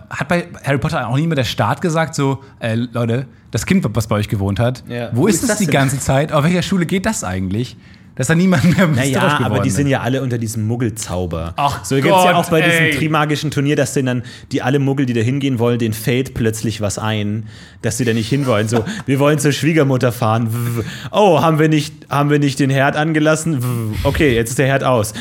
hat 0.09 0.27
bei 0.27 0.47
Harry 0.63 0.77
Potter 0.77 1.07
auch 1.07 1.15
nie 1.15 1.27
mehr 1.27 1.35
der 1.35 1.43
Staat 1.43 1.81
gesagt, 1.81 2.15
so, 2.15 2.43
äh, 2.59 2.75
Leute, 2.75 3.25
das 3.51 3.65
Kind, 3.65 3.85
was 3.95 4.07
bei 4.07 4.15
euch 4.17 4.29
gewohnt 4.29 4.59
hat, 4.59 4.83
Ja. 4.87 5.09
wo, 5.13 5.21
Wo 5.23 5.27
ist 5.27 5.35
ist 5.35 5.43
es 5.43 5.49
das 5.49 5.57
die 5.59 5.67
ganze 5.67 5.99
Zeit? 5.99 6.31
Auf 6.31 6.43
welcher 6.43 6.61
Schule 6.61 6.85
geht 6.85 7.05
das 7.05 7.23
eigentlich? 7.23 7.75
Dass 8.15 8.27
da 8.27 8.35
niemand 8.35 8.63
mehr 8.65 8.85
Naja, 8.87 8.89
misstrauisch 8.89 9.33
aber 9.33 9.43
geworden 9.45 9.63
die 9.63 9.69
ist. 9.69 9.75
sind 9.75 9.87
ja 9.87 10.01
alle 10.01 10.21
unter 10.21 10.37
diesem 10.37 10.67
Muggelzauber. 10.67 11.53
Ach 11.57 11.83
so 11.83 11.95
gibt 11.95 12.07
es 12.07 12.23
ja 12.23 12.35
auch 12.35 12.47
bei 12.49 12.61
ey. 12.61 12.69
diesem 12.91 12.99
Trimagischen 12.99 13.49
Turnier, 13.49 13.75
dass 13.75 13.93
denen 13.93 14.05
dann 14.05 14.23
die 14.51 14.61
alle 14.61 14.77
Muggel, 14.77 15.07
die 15.07 15.13
da 15.13 15.21
hingehen 15.21 15.57
wollen, 15.57 15.79
denen 15.79 15.95
fällt 15.95 16.35
plötzlich 16.35 16.79
was 16.79 16.99
ein, 16.99 17.47
dass 17.81 17.97
sie 17.97 18.05
da 18.05 18.13
nicht 18.13 18.29
hinwollen. 18.29 18.67
So, 18.67 18.85
wir 19.07 19.17
wollen 19.19 19.39
zur 19.39 19.51
Schwiegermutter 19.51 20.11
fahren. 20.11 20.83
Oh, 21.11 21.41
haben 21.41 21.57
wir 21.57 21.69
nicht, 21.69 22.07
haben 22.09 22.29
wir 22.29 22.37
nicht 22.37 22.59
den 22.59 22.69
Herd 22.69 22.95
angelassen? 22.95 23.93
Okay, 24.03 24.35
jetzt 24.35 24.51
ist 24.51 24.59
der 24.59 24.67
Herd 24.67 24.83
aus. 24.83 25.13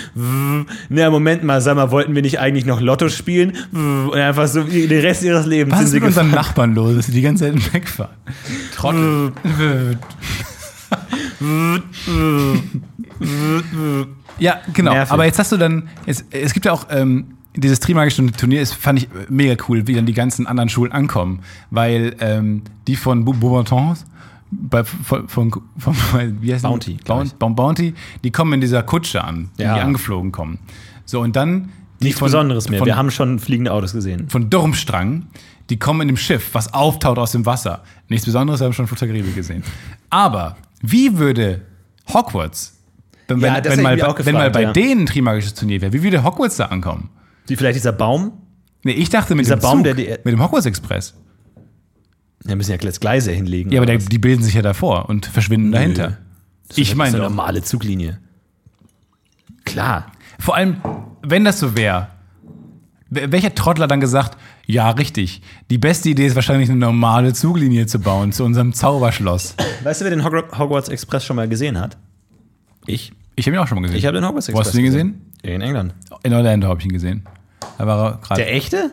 Na, 0.90 1.08
Moment 1.10 1.44
mal, 1.44 1.62
sag 1.62 1.76
mal, 1.76 1.90
wollten 1.92 2.14
wir 2.14 2.20
nicht 2.22 2.40
eigentlich 2.40 2.66
noch 2.66 2.80
Lotto 2.82 3.08
spielen? 3.08 3.54
Und 3.72 4.12
einfach 4.14 4.48
so 4.48 4.64
den 4.64 5.00
Rest 5.00 5.22
ihres 5.22 5.46
Lebens 5.46 5.72
Was 5.72 5.78
sind 5.80 5.86
ist 5.86 5.92
sie 5.92 6.00
mit 6.00 6.08
unseren. 6.08 6.30
Nachbarn 6.30 6.74
los, 6.74 6.94
dass 6.96 7.06
sie 7.06 7.12
die 7.12 7.22
ganze 7.22 7.50
Zeit 7.50 7.72
wegfahren? 7.74 8.16
Trottel. 8.74 9.32
Ja, 14.38 14.60
genau. 14.72 14.92
Nervig. 14.92 15.12
Aber 15.12 15.24
jetzt 15.24 15.38
hast 15.38 15.52
du 15.52 15.56
dann, 15.56 15.88
es, 16.06 16.24
es 16.30 16.52
gibt 16.52 16.66
ja 16.66 16.72
auch 16.72 16.86
ähm, 16.90 17.34
dieses 17.56 17.80
Trimagische 17.80 18.24
Turnier, 18.32 18.60
ist, 18.62 18.74
fand 18.74 19.00
ich 19.00 19.04
äh, 19.06 19.26
mega 19.28 19.62
cool, 19.68 19.86
wie 19.86 19.94
dann 19.94 20.06
die 20.06 20.14
ganzen 20.14 20.46
anderen 20.46 20.68
Schulen 20.68 20.92
ankommen. 20.92 21.40
Weil 21.70 22.16
ähm, 22.20 22.62
die 22.86 22.96
von 22.96 23.24
Beauxbatons, 23.24 24.04
bei, 24.50 24.84
von, 24.84 25.28
von, 25.28 25.50
von, 25.78 25.94
wie 26.42 26.52
heißt 26.52 26.62
Bounty, 26.62 26.98
Bounty. 27.06 27.34
Bounty, 27.38 27.94
die 28.22 28.30
kommen 28.30 28.52
in 28.54 28.60
dieser 28.60 28.82
Kutsche 28.82 29.24
an, 29.24 29.50
Ja. 29.56 29.74
die 29.76 29.80
angeflogen 29.80 30.30
kommen. 30.32 30.58
So, 31.04 31.20
und 31.20 31.36
dann 31.36 31.70
Nichts 32.00 32.18
von- 32.18 32.26
Besonderes 32.26 32.68
mehr. 32.68 32.78
Von, 32.78 32.86
wir 32.86 32.96
haben 32.96 33.10
schon 33.10 33.38
fliegende 33.38 33.72
Autos 33.72 33.92
gesehen. 33.92 34.28
von 34.28 34.50
Durmstrang, 34.50 35.26
die 35.70 35.78
kommen 35.78 36.02
in 36.02 36.08
dem 36.08 36.16
Schiff, 36.16 36.50
was 36.52 36.74
auftaucht 36.74 37.18
aus 37.18 37.32
dem 37.32 37.46
Wasser. 37.46 37.82
Nichts 38.08 38.26
Besonderes, 38.26 38.60
haben 38.60 38.68
wir 38.70 38.74
schon 38.74 38.86
Flucht 38.86 39.00
der 39.00 39.08
Karibik 39.08 39.34
gesehen. 39.34 39.62
Aber 40.10 40.56
wie 40.82 41.16
würde 41.18 41.62
Hogwarts, 42.12 42.78
wenn, 43.28 43.40
Ja, 43.40 43.54
wenn, 43.56 43.64
wenn, 43.76 43.82
mal, 43.82 43.96
ich 43.96 44.04
auch 44.04 44.18
wenn 44.18 44.34
mal 44.34 44.50
gefragt, 44.50 44.52
bei 44.52 44.62
ja. 44.62 44.72
denen 44.72 45.02
ein 45.02 45.06
Trimagisches 45.06 45.54
Turnier 45.54 45.80
wäre, 45.80 45.92
wie 45.92 46.02
würde 46.02 46.22
Hogwarts 46.24 46.56
da 46.56 46.66
ankommen? 46.66 47.08
Die, 47.48 47.56
vielleicht 47.56 47.76
dieser 47.76 47.92
Baum? 47.92 48.32
Nee, 48.84 48.92
ich 48.92 49.08
dachte 49.10 49.34
mit 49.34 49.46
Dieser 49.46 49.56
dem 49.56 49.62
Baum, 49.62 49.78
Zug, 49.78 49.84
der 49.84 49.94
die- 49.94 50.08
mit 50.24 50.26
dem 50.34 50.42
Hogwarts 50.42 50.66
Express. 50.66 51.14
Wir 52.44 52.56
müssen 52.56 52.72
ja 52.72 52.76
jetzt 52.80 53.00
Gleise 53.00 53.30
hinlegen. 53.30 53.70
Ja, 53.70 53.78
aber 53.78 53.86
der, 53.86 53.98
die 53.98 54.18
bilden 54.18 54.42
sich 54.42 54.54
ja 54.54 54.62
davor 54.62 55.08
und 55.08 55.26
verschwinden 55.26 55.70
dahinter. 55.70 56.18
Ich 56.70 56.76
Das 56.76 56.88
ist 56.88 56.94
meine, 56.96 57.10
eine 57.10 57.18
doch. 57.24 57.28
normale 57.30 57.62
Zuglinie. 57.62 58.18
Klar. 59.64 60.10
vor 60.40 60.56
allem, 60.56 60.78
wenn 61.22 61.44
das 61.44 61.60
so 61.60 61.76
wäre, 61.76 62.08
welcher 63.10 63.54
Trottel 63.54 63.82
hat 63.84 63.90
dann 63.92 64.00
gesagt, 64.00 64.36
ja, 64.66 64.90
richtig, 64.90 65.42
die 65.70 65.78
beste 65.78 66.08
Idee 66.10 66.26
ist 66.26 66.34
wahrscheinlich 66.34 66.68
eine 66.70 66.78
normale 66.78 67.32
Zuglinie 67.34 67.86
zu 67.86 67.98
bauen 68.00 68.32
zu 68.32 68.44
unserem 68.44 68.72
Zauberschloss. 68.72 69.54
Weißt 69.82 70.00
du, 70.00 70.04
wer 70.04 70.10
den 70.10 70.24
Hog- 70.24 70.58
Hogwarts 70.58 70.88
Express 70.88 71.24
schon 71.24 71.36
mal 71.36 71.48
gesehen 71.48 71.78
hat? 71.80 71.96
Ich. 72.86 73.12
Ich 73.34 73.46
habe 73.46 73.56
ihn 73.56 73.60
auch 73.62 73.66
schon 73.66 73.76
mal 73.76 73.82
gesehen. 73.82 73.96
Ich 73.98 74.06
habe 74.06 74.14
den 74.18 74.26
Hogwarts 74.26 74.48
Wo 74.48 74.52
Express. 74.52 74.66
hast 74.68 74.74
du 74.74 74.78
ihn 74.78 74.84
gesehen? 74.84 75.32
In 75.42 75.60
England. 75.60 75.94
In 76.22 76.32
Orlando 76.34 76.68
habe 76.68 76.80
ich 76.80 76.86
ihn 76.86 76.92
gesehen. 76.92 77.24
Da 77.78 77.86
war 77.86 78.12
er 78.12 78.18
gerade. 78.18 78.40
Der 78.42 78.54
echte? 78.54 78.92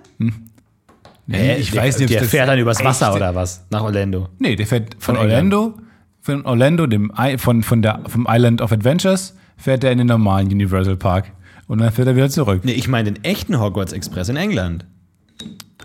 Nee, 1.28 1.58
ich 1.58 1.72
der, 1.72 1.84
weiß 1.84 1.98
nicht, 2.00 2.06
ob 2.08 2.12
der 2.12 2.22
das 2.22 2.30
fährt 2.30 2.48
dann 2.50 2.58
übers 2.58 2.84
Wasser 2.84 3.08
echte- 3.08 3.18
oder 3.18 3.36
was? 3.36 3.66
Nach 3.70 3.82
Orlando. 3.84 4.30
Nee, 4.40 4.56
der 4.56 4.66
fährt 4.66 4.96
von, 4.98 5.16
Von. 5.16 5.18
Orlando, 5.18 5.78
von 6.22 6.46
Orlando, 6.46 6.88
dem 6.88 7.12
von, 7.38 7.62
von 7.62 7.82
der, 7.82 8.02
vom 8.08 8.26
Island 8.30 8.62
of 8.62 8.72
Adventures, 8.72 9.36
fährt 9.58 9.84
er 9.84 9.92
in 9.92 10.00
den 10.00 10.08
normalen 10.08 10.48
Universal 10.48 10.98
Park. 10.98 11.32
Und 11.68 11.80
dann 11.80 11.92
fährt 11.92 12.08
er 12.08 12.16
wieder 12.16 12.30
zurück. 12.32 12.62
Nee, 12.64 12.72
ich 12.72 12.88
meine 12.88 13.12
den 13.12 13.24
echten 13.24 13.60
Hogwarts 13.60 13.94
Express 13.94 14.30
in 14.30 14.38
England. 14.38 14.86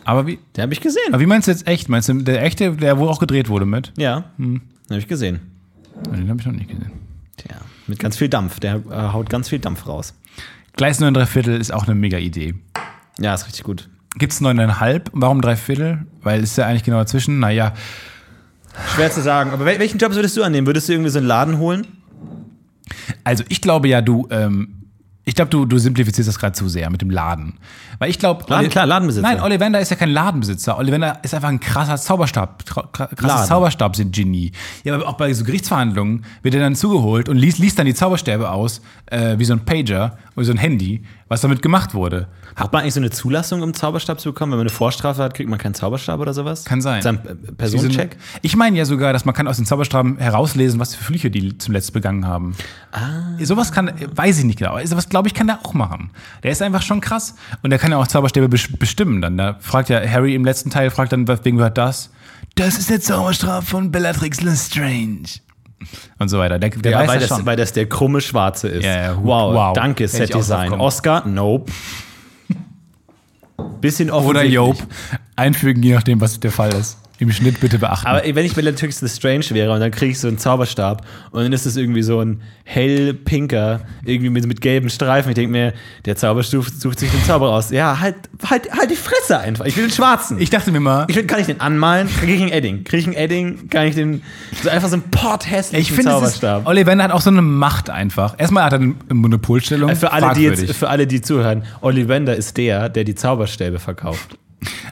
Aber 0.04 0.26
wie, 0.26 0.38
Den 0.56 0.62
habe 0.62 0.72
ich 0.72 0.80
gesehen. 0.80 1.02
aber 1.12 1.20
wie 1.20 1.26
meinst 1.26 1.48
du 1.48 1.52
jetzt 1.52 1.66
echt? 1.66 1.88
Meinst 1.88 2.08
du 2.08 2.14
der 2.14 2.42
echte, 2.42 2.72
der 2.72 2.98
wo 2.98 3.08
auch 3.08 3.18
gedreht 3.20 3.48
wurde 3.48 3.66
mit? 3.66 3.92
ja, 3.96 4.24
Hm. 4.36 4.60
den 4.60 4.90
habe 4.90 5.00
ich 5.00 5.08
gesehen. 5.08 5.40
Den 6.10 6.28
habe 6.28 6.40
ich 6.40 6.46
noch 6.46 6.52
nicht 6.52 6.68
gesehen. 6.68 6.92
Tja, 7.36 7.56
mit 7.86 7.98
ganz 7.98 8.16
viel 8.16 8.28
Dampf. 8.28 8.60
Der 8.60 8.76
äh, 8.90 9.12
haut 9.12 9.30
ganz 9.30 9.48
viel 9.48 9.58
Dampf 9.58 9.86
raus. 9.86 10.14
Gleis 10.76 11.00
9 11.00 11.14
3 11.14 11.26
Viertel 11.26 11.60
ist 11.60 11.72
auch 11.72 11.84
eine 11.86 11.94
mega 11.94 12.18
Idee. 12.18 12.54
Ja, 13.20 13.34
ist 13.34 13.46
richtig 13.46 13.62
gut. 13.64 13.88
Gibt 14.16 14.32
es 14.32 14.40
9,5? 14.40 15.02
Warum 15.12 15.40
3 15.40 15.56
Viertel? 15.56 16.06
Weil 16.22 16.42
es 16.42 16.50
ist 16.52 16.56
ja 16.58 16.66
eigentlich 16.66 16.82
genau 16.84 16.98
dazwischen. 16.98 17.38
Naja, 17.38 17.74
Schwer 18.94 19.10
zu 19.12 19.22
sagen. 19.22 19.50
Aber 19.52 19.64
wel 19.64 19.78
welchen 19.78 19.98
Job 19.98 20.14
würdest 20.14 20.36
du 20.36 20.42
annehmen? 20.42 20.66
Würdest 20.66 20.88
du 20.88 20.92
irgendwie 20.92 21.10
so 21.10 21.18
einen 21.18 21.28
Laden 21.28 21.58
holen? 21.58 21.86
Also 23.22 23.44
ich 23.48 23.60
glaube 23.60 23.86
ja, 23.88 24.00
du, 24.02 24.26
ähm, 24.30 24.83
ich 25.26 25.34
glaube, 25.34 25.50
du, 25.50 25.64
du 25.64 25.78
simplifizierst 25.78 26.28
das 26.28 26.38
gerade 26.38 26.52
zu 26.52 26.68
sehr 26.68 26.90
mit 26.90 27.00
dem 27.00 27.10
Laden. 27.10 27.54
Weil 27.98 28.10
ich 28.10 28.18
glaube. 28.18 28.44
Laden, 28.46 28.68
klar, 28.68 28.87
Ladenbesitzer. 28.87 29.26
Nein, 29.26 29.40
Ollivander 29.40 29.80
ist 29.80 29.90
ja 29.90 29.96
kein 29.96 30.10
Ladenbesitzer. 30.10 30.76
Ollivander 30.76 31.18
ist 31.22 31.34
einfach 31.34 31.48
ein 31.48 31.60
krasser 31.60 31.96
Zauberstab, 31.96 32.64
krasses. 32.66 33.48
Zauberstabsgenie. 33.48 34.52
Ja, 34.84 34.94
aber 34.94 35.08
auch 35.08 35.16
bei 35.16 35.32
so 35.32 35.44
Gerichtsverhandlungen 35.44 36.24
wird 36.42 36.54
er 36.54 36.60
dann 36.60 36.74
zugeholt 36.74 37.30
und 37.30 37.38
liest, 37.38 37.58
liest 37.58 37.78
dann 37.78 37.87
die 37.87 37.94
Zauberstäbe 37.94 38.50
aus, 38.50 38.82
äh, 39.06 39.38
wie 39.38 39.44
so 39.44 39.54
ein 39.54 39.64
Pager 39.64 40.18
oder 40.37 40.44
so 40.44 40.52
ein 40.52 40.58
Handy, 40.58 41.04
was 41.28 41.40
damit 41.40 41.62
gemacht 41.62 41.94
wurde. 41.94 42.28
Hat 42.56 42.72
man 42.72 42.82
eigentlich 42.82 42.94
so 42.94 43.00
eine 43.00 43.10
Zulassung, 43.10 43.62
um 43.62 43.74
Zauberstab 43.74 44.20
zu 44.20 44.30
bekommen? 44.32 44.52
Wenn 44.52 44.58
man 44.58 44.66
eine 44.68 44.74
Vorstrafe 44.74 45.22
hat, 45.22 45.34
kriegt 45.34 45.48
man 45.50 45.58
keinen 45.58 45.74
Zauberstab 45.74 46.20
oder 46.20 46.32
sowas? 46.34 46.64
Kann 46.64 46.80
sein. 46.80 47.02
Sein 47.02 47.18
äh, 47.26 47.34
Personencheck? 47.52 48.16
Ich 48.42 48.56
meine 48.56 48.76
ja 48.76 48.84
sogar, 48.84 49.12
dass 49.12 49.24
man 49.24 49.34
kann 49.34 49.48
aus 49.48 49.56
den 49.56 49.66
Zauberstaben 49.66 50.18
herauslesen, 50.18 50.78
was 50.78 50.94
für 50.94 51.02
Flüche 51.02 51.30
die 51.30 51.58
zuletzt 51.58 51.92
begangen 51.92 52.26
haben. 52.26 52.54
Ah. 52.92 53.22
Sowas 53.42 53.72
kann, 53.72 53.90
weiß 54.14 54.38
ich 54.38 54.44
nicht 54.44 54.58
genau, 54.58 54.72
aber 54.72 54.87
sowas 54.87 55.08
glaube 55.08 55.28
ich 55.28 55.34
kann 55.34 55.46
der 55.46 55.60
auch 55.64 55.74
machen. 55.74 56.10
Der 56.42 56.52
ist 56.52 56.62
einfach 56.62 56.82
schon 56.82 57.00
krass 57.00 57.34
und 57.62 57.70
der 57.70 57.78
kann 57.78 57.90
ja 57.90 57.96
auch 57.98 58.06
Zauberstäbe 58.06 58.46
bes- 58.46 58.76
bestimmen. 58.76 59.20
Dann 59.20 59.37
da 59.37 59.56
fragt 59.60 59.88
ja 59.88 60.00
Harry 60.08 60.34
im 60.34 60.44
letzten 60.44 60.70
Teil 60.70 60.90
fragt 60.90 61.12
dann, 61.12 61.26
wem 61.26 61.56
gehört 61.56 61.78
das? 61.78 62.10
Das 62.56 62.78
ist 62.78 62.90
der 62.90 63.00
Zauberstab 63.00 63.64
von 63.66 63.90
Bellatrix 63.90 64.40
Lestrange. 64.42 65.24
Und 66.18 66.28
so 66.28 66.38
weiter. 66.38 66.58
Der, 66.58 66.70
der 66.70 66.92
Ja, 66.92 66.98
weiß 67.00 67.08
weil, 67.08 67.18
das 67.20 67.28
schon. 67.28 67.46
weil 67.46 67.56
das 67.56 67.72
der 67.72 67.88
krumme 67.88 68.20
Schwarze 68.20 68.68
ist. 68.68 68.84
Ja, 68.84 69.02
ja, 69.02 69.16
wow, 69.22 69.54
wow. 69.54 69.72
danke, 69.74 70.06
Hätte 70.06 70.26
drauf 70.32 70.48
kommen. 70.68 70.80
Oscar? 70.80 71.26
Nope. 71.26 71.70
Bisschen 73.80 74.10
Oder 74.10 74.18
offensichtlich. 74.18 74.54
Job 74.54 74.76
einfügen, 75.37 75.82
je 75.82 75.94
nachdem, 75.94 76.20
was 76.20 76.40
der 76.40 76.52
Fall 76.52 76.72
ist. 76.74 76.98
Im 77.18 77.31
Schnitt 77.31 77.61
bitte 77.61 77.79
beachten. 77.79 78.09
Aber 78.09 78.22
wenn 78.24 78.44
ich 78.44 78.55
Bellatrix 78.55 78.98
Strange 79.14 79.44
wäre 79.50 79.72
und 79.72 79.79
dann 79.79 79.92
kriege 79.92 80.11
ich 80.11 80.18
so 80.18 80.27
einen 80.27 80.38
Zauberstab 80.38 81.07
und 81.31 81.44
dann 81.44 81.53
ist 81.53 81.64
es 81.64 81.77
irgendwie 81.77 82.03
so 82.03 82.20
ein 82.20 82.42
hellpinker, 82.64 83.83
irgendwie 84.05 84.31
mit, 84.31 84.44
mit 84.46 84.61
gelben 84.61 84.90
Streifen. 84.90 85.29
Ich 85.29 85.37
denke 85.37 85.53
mir, 85.53 85.74
der 86.07 86.16
Zauberstuf 86.16 86.68
sucht 86.68 86.98
sich 86.98 87.12
den 87.12 87.22
Zauber 87.22 87.50
aus. 87.50 87.70
Ja, 87.70 88.00
halt, 88.00 88.16
halt, 88.50 88.72
halt 88.72 88.90
die 88.90 88.96
Fresse 88.96 89.38
einfach. 89.38 89.64
Ich 89.66 89.77
will 89.77 89.85
den 89.85 89.92
schwarzen. 89.92 90.40
ich 90.40 90.50
dachte 90.50 90.72
mir 90.72 90.81
mal, 90.81 91.07
Ich 91.09 91.14
will, 91.14 91.24
kann 91.24 91.38
ich 91.38 91.46
den 91.46 91.61
anmalen? 91.61 92.09
Kriege 92.09 92.35
ich 92.35 92.42
einen 92.42 92.50
Edding? 92.50 92.83
Kriege 92.83 93.03
ich 93.03 93.07
einen 93.07 93.16
Edding? 93.16 93.68
Kann 93.68 93.87
ich 93.87 93.94
den 93.94 94.22
so 94.61 94.68
einfach 94.68 94.88
so 94.88 94.94
einen 94.94 95.11
porthässlichen 95.11 95.83
ich 95.83 95.92
finde, 95.92 96.11
es 96.11 96.16
ist, 96.16 96.40
Zauberstab? 96.40 96.66
Ollivander 96.66 97.05
hat 97.05 97.12
auch 97.12 97.20
so 97.20 97.31
eine 97.31 97.42
Macht 97.42 97.90
einfach. 97.90 98.35
Erstmal 98.38 98.64
hat 98.64 98.72
er 98.72 98.81
eine 98.81 98.94
Monopolstellung. 99.12 99.90
Äh, 99.90 99.94
für 99.94 100.12
alle, 100.12 100.35
die 100.35 100.42
jetzt, 100.42 100.72
für 100.72 100.88
alle, 100.88 101.07
die 101.07 101.20
zuhören, 101.20 101.62
Ollivander 101.81 102.35
ist 102.35 102.57
der, 102.57 102.88
der 102.88 103.05
die 103.05 103.14
Zauberstäbe 103.14 103.79
verkauft. 103.79 104.37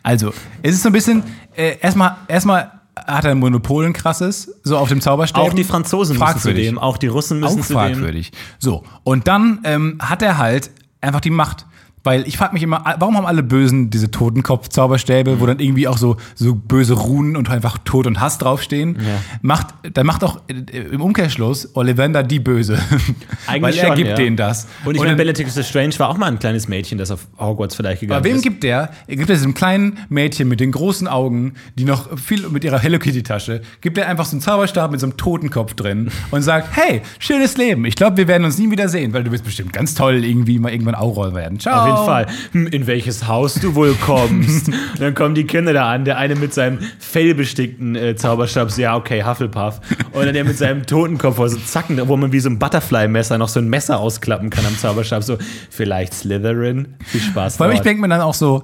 Also, 0.02 0.32
es 0.62 0.74
ist 0.74 0.82
so 0.82 0.88
ein 0.88 0.92
bisschen, 0.92 1.22
äh, 1.56 1.76
erstmal, 1.80 2.16
erstmal 2.28 2.72
hat 2.96 3.24
er 3.24 3.32
ein 3.32 3.38
Monopol, 3.38 3.86
ein 3.86 3.92
krasses, 3.92 4.54
so 4.62 4.76
auf 4.76 4.88
dem 4.88 5.00
Zauberstab. 5.00 5.42
Auch 5.42 5.52
die 5.52 5.64
Franzosen 5.64 6.18
müssen 6.18 6.26
zu 6.32 6.40
Fragwürdig. 6.40 6.66
dem, 6.66 6.78
auch 6.78 6.98
die 6.98 7.06
Russen 7.06 7.40
müssen 7.40 7.60
auch 7.60 7.66
zu 7.66 7.72
dem. 7.72 7.76
fragwürdig. 7.76 8.32
So, 8.58 8.84
und 9.04 9.28
dann 9.28 9.60
ähm, 9.64 9.98
hat 10.00 10.22
er 10.22 10.38
halt 10.38 10.70
einfach 11.00 11.20
die 11.20 11.30
Macht. 11.30 11.66
Weil 12.04 12.26
ich 12.26 12.36
frage 12.36 12.54
mich 12.54 12.62
immer, 12.62 12.82
warum 12.98 13.16
haben 13.16 13.26
alle 13.26 13.42
Bösen 13.42 13.90
diese 13.90 14.10
Totenkopf-Zauberstäbe, 14.10 15.40
wo 15.40 15.46
dann 15.46 15.60
irgendwie 15.60 15.86
auch 15.86 15.98
so, 15.98 16.16
so 16.34 16.54
böse 16.54 16.94
Runen 16.94 17.36
und 17.36 17.48
einfach 17.50 17.78
Tod 17.78 18.06
und 18.06 18.20
Hass 18.20 18.38
draufstehen? 18.38 18.98
Macht, 19.40 19.68
dann 19.92 20.06
macht 20.06 20.24
auch 20.24 20.40
äh, 20.48 20.78
im 20.78 21.00
Umkehrschluss 21.00 21.76
Ollivander 21.76 22.22
die 22.22 22.40
Böse. 22.40 22.78
Weil 23.46 23.76
er 23.76 23.86
schon, 23.86 23.96
gibt 23.96 24.10
ja. 24.10 24.14
denen 24.16 24.36
das. 24.36 24.66
Und 24.84 24.96
ich 24.96 25.02
meine, 25.02 25.16
Bellatrix 25.16 25.66
Strange 25.66 25.98
war 25.98 26.08
auch 26.08 26.18
mal 26.18 26.26
ein 26.26 26.38
kleines 26.38 26.68
Mädchen, 26.68 26.98
das 26.98 27.10
auf 27.10 27.26
Hogwarts 27.38 27.74
vielleicht 27.74 28.00
gegangen 28.00 28.16
aber 28.16 28.24
wem 28.24 28.36
ist. 28.36 28.42
gibt 28.42 28.64
der? 28.64 28.90
Er 29.06 29.16
gibt 29.16 29.28
er 29.28 29.36
diesem 29.36 29.54
kleinen 29.54 29.98
Mädchen 30.08 30.48
mit 30.48 30.60
den 30.60 30.72
großen 30.72 31.06
Augen, 31.06 31.54
die 31.76 31.84
noch 31.84 32.18
viel 32.18 32.48
mit 32.48 32.64
ihrer 32.64 32.78
Hello 32.78 32.98
Kitty 32.98 33.22
Tasche, 33.22 33.62
gibt 33.80 33.98
er 33.98 34.08
einfach 34.08 34.24
so 34.24 34.32
einen 34.32 34.40
Zauberstab 34.40 34.90
mit 34.90 35.00
so 35.00 35.06
einem 35.06 35.16
Totenkopf 35.16 35.74
drin 35.74 36.10
und 36.30 36.42
sagt, 36.42 36.68
hey, 36.72 37.02
schönes 37.18 37.56
Leben. 37.56 37.84
Ich 37.84 37.94
glaube, 37.94 38.16
wir 38.16 38.28
werden 38.28 38.44
uns 38.44 38.58
nie 38.58 38.70
wieder 38.70 38.88
sehen, 38.88 39.12
weil 39.12 39.24
du 39.24 39.30
wirst 39.30 39.44
bestimmt 39.44 39.72
ganz 39.72 39.94
toll 39.94 40.24
irgendwie 40.24 40.58
mal 40.58 40.72
irgendwann 40.72 40.94
Auror 40.94 41.34
werden. 41.34 41.60
Ciao. 41.60 41.91
Jeden 41.94 42.06
Fall. 42.06 42.26
Hm, 42.52 42.66
in 42.68 42.86
welches 42.86 43.26
Haus 43.26 43.54
du 43.54 43.74
wohl 43.74 43.94
kommst. 43.94 44.70
Dann 44.98 45.14
kommen 45.14 45.34
die 45.34 45.44
Kinder 45.44 45.72
da 45.72 45.90
an, 45.90 46.04
der 46.04 46.18
eine 46.18 46.34
mit 46.34 46.54
seinem 46.54 46.78
fellbestickten 46.98 47.96
äh, 47.96 48.16
Zauberstab, 48.16 48.70
so, 48.70 48.82
ja, 48.82 48.96
okay, 48.96 49.24
Hufflepuff. 49.24 49.80
Und 50.12 50.26
dann 50.26 50.34
der 50.34 50.44
mit 50.44 50.58
seinem 50.58 50.86
Totenkopf, 50.86 51.38
wo 51.38 51.46
so 51.46 51.58
Zacken, 51.58 52.00
wo 52.08 52.16
man 52.16 52.32
wie 52.32 52.40
so 52.40 52.48
ein 52.48 52.58
Butterfly-Messer 52.58 53.38
noch 53.38 53.48
so 53.48 53.60
ein 53.60 53.68
Messer 53.68 53.98
ausklappen 53.98 54.50
kann 54.50 54.64
am 54.66 54.76
Zauberstab. 54.76 55.22
So, 55.22 55.38
vielleicht 55.70 56.14
Slytherin. 56.14 56.94
Viel 57.04 57.20
Spaß. 57.20 57.56
Vor 57.56 57.66
allem, 57.66 57.74
ich 57.74 57.82
denke 57.82 58.00
mir 58.00 58.08
dann 58.08 58.20
auch 58.20 58.34
so, 58.34 58.62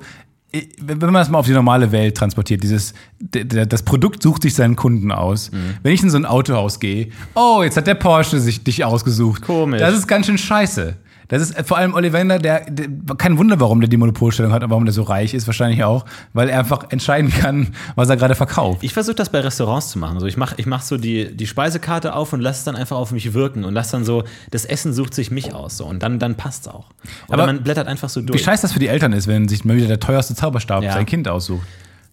wenn 0.80 0.98
man 0.98 1.14
das 1.14 1.28
mal 1.28 1.38
auf 1.38 1.46
die 1.46 1.52
normale 1.52 1.92
Welt 1.92 2.16
transportiert, 2.16 2.62
dieses, 2.62 2.94
das 3.20 3.82
Produkt 3.82 4.22
sucht 4.22 4.42
sich 4.42 4.54
seinen 4.54 4.76
Kunden 4.76 5.12
aus. 5.12 5.50
Mhm. 5.52 5.74
Wenn 5.82 5.92
ich 5.92 6.02
in 6.02 6.10
so 6.10 6.16
ein 6.16 6.24
Autohaus 6.24 6.80
gehe, 6.80 7.08
oh, 7.34 7.60
jetzt 7.62 7.76
hat 7.76 7.86
der 7.86 7.94
Porsche 7.94 8.40
sich 8.40 8.64
dich 8.64 8.84
ausgesucht. 8.84 9.42
Komisch. 9.42 9.80
Das 9.80 9.94
ist 9.94 10.06
ganz 10.06 10.26
schön 10.26 10.38
scheiße. 10.38 10.96
Das 11.28 11.42
ist 11.42 11.56
äh, 11.58 11.62
vor 11.64 11.76
allem 11.78 11.94
Ollivander, 11.94 12.38
der, 12.38 12.68
der 12.70 12.88
kein 13.16 13.38
Wunder, 13.38 13.60
warum 13.60 13.80
der 13.80 13.88
die 13.88 13.96
Monopolstellung 13.96 14.52
hat 14.52 14.64
und 14.64 14.70
warum 14.70 14.84
der 14.86 14.92
so 14.94 15.02
reich 15.02 15.34
ist, 15.34 15.46
wahrscheinlich 15.46 15.84
auch, 15.84 16.04
weil 16.32 16.48
er 16.48 16.58
einfach 16.58 16.90
entscheiden 16.90 17.30
kann, 17.30 17.68
was 17.94 18.08
er 18.08 18.16
gerade 18.16 18.34
verkauft. 18.34 18.82
Ich 18.82 18.94
versuche 18.94 19.14
das 19.16 19.28
bei 19.30 19.40
Restaurants 19.40 19.90
zu 19.90 19.98
machen. 19.98 20.14
Also 20.14 20.26
ich 20.26 20.36
mache 20.36 20.54
ich 20.56 20.66
mach 20.66 20.82
so 20.82 20.96
die, 20.96 21.36
die 21.36 21.46
Speisekarte 21.46 22.14
auf 22.14 22.32
und 22.32 22.40
lasse 22.40 22.58
es 22.60 22.64
dann 22.64 22.76
einfach 22.76 22.96
auf 22.96 23.12
mich 23.12 23.34
wirken 23.34 23.64
und 23.64 23.74
lasse 23.74 23.92
dann 23.92 24.04
so, 24.04 24.24
das 24.50 24.64
Essen 24.64 24.92
sucht 24.92 25.14
sich 25.14 25.30
mich 25.30 25.54
aus. 25.54 25.76
So, 25.76 25.84
und 25.86 26.02
dann, 26.02 26.18
dann 26.18 26.34
passt 26.34 26.62
es 26.66 26.72
auch. 26.72 26.86
Oder 27.28 27.34
Aber 27.42 27.46
man 27.46 27.62
blättert 27.62 27.86
einfach 27.88 28.08
so 28.08 28.22
Wie 28.22 28.26
durch. 28.26 28.42
scheiße 28.42 28.62
das 28.62 28.72
für 28.72 28.78
die 28.80 28.88
Eltern 28.88 29.12
ist, 29.12 29.26
wenn 29.26 29.48
sich 29.48 29.64
mal 29.64 29.76
wieder 29.76 29.88
der 29.88 30.00
teuerste 30.00 30.34
Zauberstab 30.34 30.82
Ja. 30.82 30.92
sein 30.94 31.06
Kind 31.06 31.28
aussucht. 31.28 31.66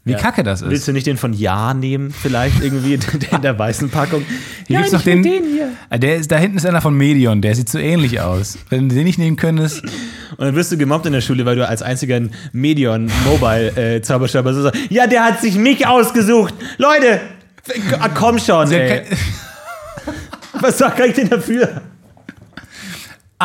Wie 0.08 0.12
Ja. 0.12 0.20
kacke 0.20 0.44
das 0.44 0.62
Willst 0.62 0.82
ist. 0.82 0.88
du 0.88 0.94
nicht 0.94 1.08
den 1.08 1.18
von 1.18 1.34
Ja 1.34 1.74
nehmen, 1.74 2.12
vielleicht 2.12 2.62
irgendwie 2.64 2.98
der 3.22 3.34
in 3.34 3.42
der 3.42 3.58
weißen 3.58 3.90
Packung? 3.90 4.24
Hier 4.68 4.78
gibt's 4.78 4.92
noch 4.94 5.00
ich 5.00 5.06
will 5.08 5.22
den, 5.24 5.44
hier. 5.46 5.70
Ah, 5.90 5.98
Der 5.98 6.16
ist, 6.18 6.32
da 6.32 6.38
hinten 6.38 6.58
ist 6.58 6.66
einer 6.66 6.80
von 6.82 6.94
Medion, 6.96 7.42
der 7.42 7.56
sieht 7.56 7.70
so 7.70 7.80
ähnlich 7.80 8.22
aus. 8.22 8.58
Wenn 8.70 8.88
du 8.88 8.94
den 8.96 9.04
nicht 9.06 9.18
nehmen 9.18 9.36
könntest, 9.36 9.82
Und 10.38 10.46
dann 10.46 10.56
wirst 10.56 10.72
du 10.72 10.78
gemobbt 10.78 11.06
in 11.08 11.14
der 11.14 11.22
Schule, 11.22 11.44
weil 11.46 11.56
du 11.56 11.68
als 11.68 11.82
einziger 11.82 12.18
einen 12.18 12.32
Medion 12.52 13.10
Mobile 13.26 13.96
äh, 13.96 14.02
Zauberstab. 14.02 14.48
So, 14.50 14.70
ja, 14.90 15.08
der 15.08 15.24
hat 15.26 15.42
sich 15.42 15.56
mich 15.56 15.88
ausgesucht. 15.88 16.54
Leute, 16.78 17.20
komm 18.14 18.38
schon. 18.38 18.72
Ey. 18.72 19.02
Was 20.60 20.78
sag 20.78 21.00
ich 21.00 21.14
denn 21.16 21.30
dafür? 21.30 21.82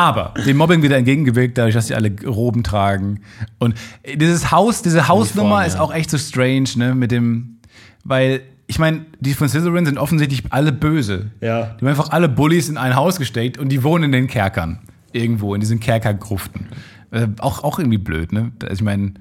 Aber 0.01 0.33
dem 0.47 0.57
Mobbing 0.57 0.81
wieder 0.81 0.97
entgegengewirkt, 0.97 1.59
dadurch, 1.59 1.75
dass 1.75 1.85
sie 1.85 1.93
alle 1.93 2.11
Roben 2.25 2.63
tragen. 2.63 3.19
Und 3.59 3.75
dieses 4.15 4.49
Haus, 4.49 4.81
diese 4.81 5.07
Hausnummer 5.07 5.63
ist 5.63 5.77
auch 5.77 5.93
echt 5.93 6.09
so 6.09 6.17
strange, 6.17 6.69
ne? 6.75 6.95
Mit 6.95 7.11
dem, 7.11 7.59
weil 8.03 8.41
ich 8.65 8.79
meine, 8.79 9.05
die 9.19 9.35
von 9.35 9.47
Slytherin 9.47 9.85
sind 9.85 9.99
offensichtlich 9.99 10.43
alle 10.49 10.71
böse. 10.71 11.29
Ja. 11.39 11.75
Die 11.75 11.81
haben 11.81 11.87
einfach 11.87 12.09
alle 12.09 12.29
Bullies 12.29 12.67
in 12.67 12.77
ein 12.77 12.95
Haus 12.95 13.19
gesteckt 13.19 13.59
und 13.59 13.69
die 13.69 13.83
wohnen 13.83 14.05
in 14.05 14.11
den 14.11 14.27
Kerkern. 14.27 14.79
Irgendwo, 15.11 15.53
in 15.53 15.61
diesen 15.61 15.79
Kerkergruften. 15.79 16.67
Äh, 17.11 17.27
auch, 17.39 17.63
auch 17.63 17.77
irgendwie 17.77 17.99
blöd, 17.99 18.31
ne? 18.31 18.53
Also 18.63 18.75
ich 18.75 18.81
meine, 18.81 19.13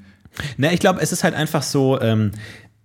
Na, 0.57 0.73
ich 0.73 0.81
glaube, 0.81 1.01
es 1.03 1.13
ist 1.13 1.25
halt 1.25 1.35
einfach 1.35 1.63
so, 1.63 2.01
ähm, 2.01 2.31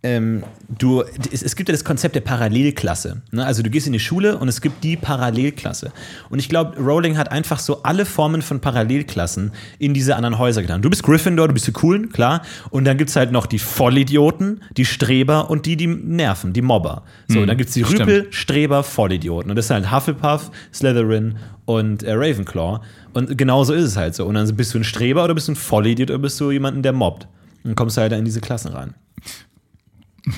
ähm, 0.05 0.43
du, 0.69 1.03
es, 1.31 1.41
es 1.41 1.55
gibt 1.55 1.67
ja 1.67 1.73
das 1.73 1.83
Konzept 1.83 2.15
der 2.15 2.21
Parallelklasse. 2.21 3.23
Ne? 3.31 3.43
Also 3.43 3.63
du 3.63 3.71
gehst 3.71 3.87
in 3.87 3.93
die 3.93 3.99
Schule 3.99 4.37
und 4.37 4.47
es 4.47 4.61
gibt 4.61 4.83
die 4.83 4.97
Parallelklasse. 4.97 5.91
Und 6.29 6.37
ich 6.37 6.47
glaube, 6.47 6.77
Rowling 6.77 7.17
hat 7.17 7.31
einfach 7.31 7.57
so 7.57 7.81
alle 7.81 8.05
Formen 8.05 8.43
von 8.43 8.59
Parallelklassen 8.59 9.51
in 9.79 9.95
diese 9.95 10.15
anderen 10.15 10.37
Häuser 10.37 10.61
getan. 10.61 10.83
Du 10.83 10.91
bist 10.91 11.01
Gryffindor, 11.01 11.47
du 11.47 11.55
bist 11.55 11.65
die 11.65 11.71
Coolen, 11.71 12.09
klar. 12.09 12.43
Und 12.69 12.85
dann 12.85 12.97
gibt 12.97 13.09
es 13.09 13.15
halt 13.15 13.31
noch 13.31 13.47
die 13.47 13.57
Vollidioten, 13.57 14.61
die 14.77 14.85
Streber 14.85 15.49
und 15.49 15.65
die, 15.65 15.75
die 15.75 15.87
nerven, 15.87 16.53
die 16.53 16.61
Mobber. 16.61 17.03
So, 17.27 17.39
und 17.39 17.47
dann 17.47 17.57
gibt 17.57 17.69
es 17.69 17.73
die 17.73 17.83
stimmt. 17.83 18.01
Rüpel, 18.01 18.27
Streber, 18.29 18.83
Vollidioten. 18.83 19.49
Und 19.49 19.55
das 19.55 19.67
sind 19.67 19.77
halt 19.77 19.91
Hufflepuff, 19.91 20.51
Slytherin 20.71 21.37
und 21.65 22.03
äh, 22.03 22.13
Ravenclaw. 22.13 22.79
Und 23.13 23.35
genauso 23.35 23.73
ist 23.73 23.85
es 23.85 23.97
halt 23.97 24.13
so. 24.13 24.25
Und 24.25 24.35
dann 24.35 24.55
bist 24.55 24.75
du 24.75 24.77
ein 24.77 24.83
Streber 24.83 25.23
oder 25.23 25.33
bist 25.33 25.47
du 25.47 25.53
ein 25.53 25.55
Vollidiot 25.55 26.11
oder 26.11 26.19
bist 26.19 26.39
du 26.39 26.51
jemanden, 26.51 26.83
der 26.83 26.93
mobbt. 26.93 27.23
Und 27.63 27.69
dann 27.69 27.75
kommst 27.75 27.97
du 27.97 28.01
halt 28.01 28.11
in 28.13 28.23
diese 28.23 28.41
Klassen 28.41 28.71
rein. 28.71 28.93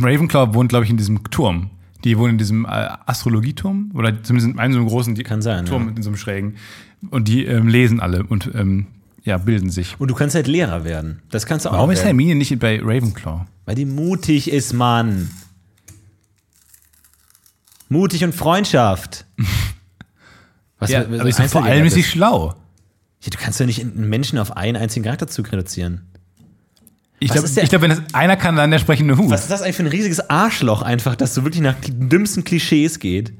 Ravenclaw 0.01 0.53
wohnt, 0.53 0.69
glaube 0.69 0.85
ich, 0.85 0.91
in 0.91 0.97
diesem 0.97 1.23
Turm. 1.31 1.69
Die 2.03 2.17
wohnen 2.17 2.33
in 2.33 2.37
diesem 2.37 2.65
äh, 2.65 2.89
Astrologieturm 3.05 3.91
oder 3.93 4.21
zumindest 4.23 4.53
in 4.53 4.59
einem 4.59 4.73
so 4.73 4.79
einem 4.79 4.87
großen 4.87 5.15
Kann 5.23 5.41
sein, 5.41 5.65
Turm 5.65 5.89
ja. 5.89 5.95
in 5.95 6.03
so 6.03 6.09
einem 6.09 6.17
schrägen. 6.17 6.55
Und 7.09 7.27
die 7.27 7.45
ähm, 7.45 7.67
lesen 7.67 7.99
alle 7.99 8.23
und 8.23 8.51
ähm, 8.53 8.87
ja, 9.23 9.37
bilden 9.37 9.69
sich. 9.69 9.99
Und 9.99 10.09
du 10.09 10.15
kannst 10.15 10.35
halt 10.35 10.47
Lehrer 10.47 10.83
werden. 10.83 11.21
Das 11.31 11.45
kannst 11.45 11.65
du 11.65 11.69
auch. 11.69 11.73
Warum 11.73 11.91
ist 11.91 11.97
werden. 11.99 12.07
Hermine 12.07 12.35
nicht 12.35 12.57
bei 12.59 12.79
Ravenclaw? 12.81 13.45
Weil 13.65 13.75
die 13.75 13.85
mutig 13.85 14.49
ist, 14.51 14.73
Mann. 14.73 15.29
Mutig 17.89 18.23
und 18.23 18.33
Freundschaft. 18.35 19.25
Was 20.79 20.91
Ja, 20.91 21.09
was- 21.09 21.19
aber 21.19 21.29
ich 21.29 21.35
sag, 21.35 21.49
vor 21.49 21.63
allem 21.63 21.85
ist 21.85 21.95
sie 21.95 22.03
schlau. 22.03 22.53
Ja, 23.21 23.29
du 23.31 23.37
kannst 23.39 23.59
ja 23.59 23.65
nicht 23.65 23.81
einen 23.81 24.07
Menschen 24.09 24.37
auf 24.37 24.55
einen 24.55 24.77
einzigen 24.77 25.03
Charakterzug 25.03 25.51
reduzieren. 25.51 26.01
Ich 27.19 27.31
glaube, 27.31 27.47
glaub, 27.49 27.81
wenn 27.81 27.89
das 27.89 28.01
einer 28.13 28.37
kann, 28.37 28.55
dann 28.55 28.69
der 28.69 28.79
sprechende 28.79 29.17
Hut. 29.17 29.31
Was 29.31 29.41
ist 29.41 29.51
das 29.51 29.61
eigentlich 29.61 29.75
für 29.75 29.83
ein 29.83 29.87
riesiges 29.87 30.29
Arschloch 30.29 30.83
einfach, 30.83 31.15
dass 31.15 31.33
so 31.33 31.43
wirklich 31.43 31.61
nach 31.61 31.75
den 31.75 32.09
dümmsten 32.09 32.43
Klischees 32.43 32.99
geht? 32.99 33.33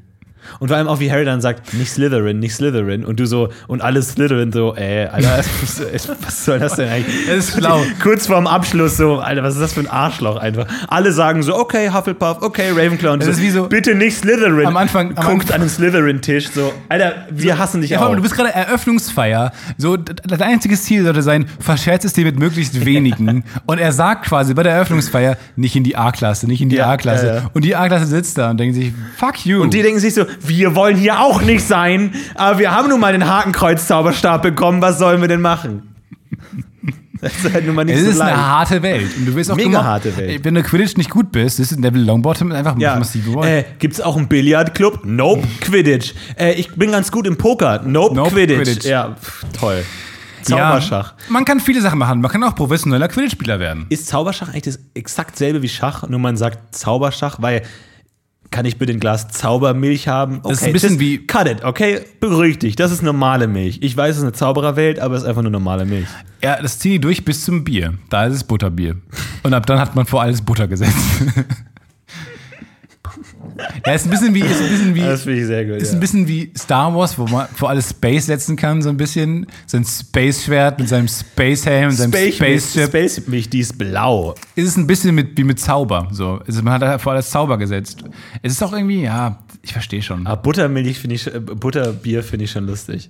Und 0.59 0.67
vor 0.69 0.77
allem 0.77 0.87
auch 0.87 0.99
wie 0.99 1.11
Harry 1.11 1.25
dann 1.25 1.41
sagt, 1.41 1.73
nicht 1.73 1.91
Slytherin, 1.91 2.39
nicht 2.39 2.55
Slytherin. 2.55 3.05
Und 3.05 3.19
du 3.19 3.25
so, 3.27 3.49
und 3.67 3.81
alle 3.81 4.01
Slytherin 4.01 4.51
so, 4.51 4.75
ey, 4.75 5.05
Alter, 5.07 5.39
was 6.21 6.45
soll 6.45 6.59
das 6.59 6.75
denn 6.75 6.89
eigentlich? 6.89 7.15
Das 7.27 7.37
ist 7.49 7.57
schlau. 7.57 7.81
Kurz 8.01 8.27
vorm 8.27 8.47
Abschluss 8.47 8.97
so, 8.97 9.17
Alter, 9.19 9.43
was 9.43 9.55
ist 9.55 9.61
das 9.61 9.73
für 9.73 9.81
ein 9.81 9.87
Arschloch 9.89 10.37
einfach? 10.37 10.65
Alle 10.87 11.11
sagen 11.11 11.43
so, 11.43 11.55
okay, 11.57 11.89
Hufflepuff, 11.91 12.41
okay, 12.41 12.71
Ravenclaw. 12.71 13.13
Und 13.13 13.21
Das 13.23 13.29
ist 13.29 13.41
wie 13.41 13.49
so- 13.49 13.67
bitte 13.67 13.95
nicht 13.95 14.17
Slytherin. 14.17 14.65
Am 14.65 14.77
Anfang- 14.77 15.15
am 15.17 15.25
Guckt 15.37 15.51
an 15.51 15.61
den 15.61 15.69
Slytherin-Tisch 15.69 16.49
so, 16.49 16.73
Alter, 16.89 17.13
wir 17.31 17.57
hassen 17.57 17.81
dich 17.81 17.89
Ja, 17.91 17.97
vor 17.97 18.07
auch. 18.07 18.09
allem, 18.11 18.17
du 18.17 18.23
bist 18.23 18.35
gerade 18.35 18.53
Eröffnungsfeier. 18.53 19.51
So, 19.77 19.97
d- 19.97 20.13
das 20.25 20.41
einzige 20.41 20.75
Ziel 20.77 21.03
sollte 21.03 21.21
sein, 21.21 21.45
verscherzt 21.59 22.05
es 22.05 22.13
dir 22.13 22.25
mit 22.25 22.39
möglichst 22.39 22.85
wenigen. 22.85 23.43
und 23.65 23.79
er 23.79 23.91
sagt 23.91 24.25
quasi 24.25 24.53
bei 24.53 24.63
der 24.63 24.73
Eröffnungsfeier, 24.73 25.37
nicht 25.55 25.75
in 25.75 25.83
die 25.83 25.95
A-Klasse, 25.95 26.47
nicht 26.47 26.61
in 26.61 26.69
die 26.69 26.77
Ja, 26.77 26.89
A-Klasse. 26.91 27.27
ja. 27.27 27.49
Und 27.53 27.63
die 27.65 27.75
A-Klasse 27.75 28.05
sitzt 28.05 28.37
da 28.37 28.49
und 28.51 28.57
denkt 28.59 28.75
sich, 28.75 28.93
fuck 29.17 29.45
you. 29.45 29.61
Und 29.61 29.73
die 29.73 29.81
denken 29.81 29.99
sich 29.99 30.13
so, 30.13 30.25
wir 30.41 30.75
wollen 30.75 30.97
hier 30.97 31.19
auch 31.19 31.41
nicht 31.41 31.65
sein, 31.65 32.13
aber 32.35 32.59
wir 32.59 32.71
haben 32.71 32.89
nun 32.89 32.99
mal 32.99 33.11
den 33.13 33.27
Hakenkreuz-Zauberstab 33.27 34.41
bekommen, 34.41 34.81
was 34.81 34.99
sollen 34.99 35.21
wir 35.21 35.27
denn 35.27 35.41
machen? 35.41 35.95
Das 37.19 37.33
ist 37.43 37.51
halt 37.51 37.65
nun 37.65 37.73
mal 37.73 37.83
nicht 37.83 37.95
es 37.97 38.03
so 38.03 38.09
ist 38.11 38.17
leicht. 38.17 38.33
eine 38.33 38.45
harte 38.45 38.83
Welt. 38.83 39.09
Und 39.17 39.25
du 39.25 39.33
wirst 39.33 39.49
auch 39.49 39.55
Mega 39.55 39.69
gemobbt. 39.69 39.85
harte 39.85 40.17
Welt. 40.17 40.45
Wenn 40.45 40.53
du 40.53 40.61
Quidditch 40.61 40.97
nicht 40.97 41.09
gut 41.09 41.31
bist, 41.31 41.59
ist 41.59 41.79
Neville 41.79 42.03
Longbottom 42.05 42.51
einfach 42.51 42.77
ja. 42.77 42.95
massive 42.95 43.31
Rolle. 43.31 43.57
äh, 43.59 43.63
gibt's 43.79 43.99
auch 43.99 44.17
einen 44.17 44.27
Billardclub? 44.27 45.01
Nope, 45.03 45.41
Quidditch. 45.61 46.13
Äh, 46.37 46.53
ich 46.53 46.75
bin 46.75 46.91
ganz 46.91 47.11
gut 47.11 47.25
im 47.25 47.35
Poker? 47.35 47.81
Nope, 47.83 48.13
Nope, 48.15 48.29
Quidditch. 48.29 48.57
Quidditch. 48.61 48.85
Ja, 48.85 49.15
pff, 49.19 49.45
toll. 49.59 49.83
Zauberschach. 50.43 51.13
Ja, 51.17 51.23
man 51.33 51.43
kann 51.43 51.59
viele 51.59 51.81
Sachen 51.81 51.97
machen. 51.97 52.21
Man 52.21 52.31
kann 52.31 52.43
auch 52.43 52.53
professioneller 52.53 53.07
Quidditch-Spieler 53.07 53.59
werden. 53.59 53.87
Ist 53.89 54.07
Zauberschach 54.07 54.49
eigentlich 54.49 54.63
das 54.63 54.79
exakt 54.93 55.37
selbe 55.37 55.63
wie 55.63 55.69
Schach, 55.69 56.07
nur 56.07 56.19
man 56.19 56.37
sagt 56.37 56.75
Zauberschach, 56.75 57.37
weil 57.41 57.63
kann 58.51 58.65
ich 58.65 58.77
bitte 58.77 58.93
ein 58.93 58.99
Glas 58.99 59.27
Zaubermilch 59.29 60.07
haben? 60.07 60.39
Okay, 60.43 60.53
ist 60.53 60.63
ein 60.63 60.73
bisschen 60.73 60.99
wie- 60.99 61.25
Cut 61.27 61.47
it, 61.47 61.63
okay? 61.63 62.01
Beruhig 62.19 62.59
dich, 62.59 62.75
das 62.75 62.91
ist 62.91 63.01
normale 63.03 63.47
Milch. 63.47 63.79
Ich 63.81 63.95
weiß, 63.95 64.11
es 64.11 64.17
ist 64.17 64.23
eine 64.23 64.33
Zaubererwelt, 64.33 64.99
aber 64.99 65.15
es 65.15 65.23
ist 65.23 65.27
einfach 65.27 65.41
nur 65.41 65.51
normale 65.51 65.85
Milch. 65.85 66.07
Ja, 66.43 66.61
das 66.61 66.79
ziehen 66.79 66.93
die 66.93 66.99
durch 66.99 67.25
bis 67.25 67.43
zum 67.45 67.63
Bier. 67.63 67.95
Da 68.09 68.25
ist 68.25 68.33
es 68.35 68.43
Butterbier. 68.43 68.95
Und 69.43 69.53
ab 69.53 69.65
dann 69.65 69.79
hat 69.79 69.95
man 69.95 70.05
vor 70.05 70.21
alles 70.21 70.41
Butter 70.41 70.67
gesetzt. 70.67 70.95
Ja, 73.85 73.93
ist 73.93 74.05
ein 74.05 74.09
bisschen 74.09 74.33
wie, 74.33 74.41
ist 74.41 74.61
ein 74.61 74.69
bisschen 74.69 74.95
wie, 74.95 75.01
Das 75.01 75.23
finde 75.23 75.39
ich 75.39 75.45
sehr 75.45 75.65
gut. 75.65 75.75
ist 75.77 75.93
ein 75.93 75.99
bisschen 75.99 76.27
wie 76.27 76.51
Star 76.57 76.93
Wars, 76.93 77.17
wo 77.17 77.25
man 77.25 77.47
vor 77.49 77.69
alles 77.69 77.89
Space 77.89 78.25
setzen 78.25 78.55
kann, 78.55 78.81
so 78.81 78.89
ein 78.89 78.97
bisschen. 78.97 79.47
Sein 79.65 79.83
Space-Schwert 79.85 80.79
mit 80.79 80.89
seinem 80.89 81.07
Space-Helm 81.07 81.89
und 81.89 81.95
seinem 81.95 82.11
Space, 82.11 82.35
Spaceship. 82.35 82.87
Space 82.89 83.27
mich, 83.27 83.49
die 83.49 83.59
ist 83.59 83.77
blau. 83.77 84.35
ist 84.55 84.67
es 84.67 84.77
ein 84.77 84.87
bisschen 84.87 85.15
mit, 85.15 85.37
wie 85.37 85.43
mit 85.43 85.59
Zauber. 85.59 86.07
So. 86.11 86.41
Also 86.45 86.61
man 86.61 86.73
hat 86.73 86.81
da 86.81 86.97
vor 86.97 87.13
alles 87.13 87.29
Zauber 87.29 87.57
gesetzt. 87.57 88.03
Es 88.41 88.53
ist 88.53 88.63
auch 88.63 88.73
irgendwie, 88.73 89.03
ja, 89.03 89.39
ich 89.61 89.73
verstehe 89.73 90.01
schon. 90.01 90.25
Aber 90.27 90.41
Buttermilch 90.41 90.99
finde 90.99 91.15
ich, 91.15 91.27
äh, 91.27 91.39
Butterbier 91.39 92.23
finde 92.23 92.45
ich 92.45 92.51
schon 92.51 92.65
lustig. 92.65 93.09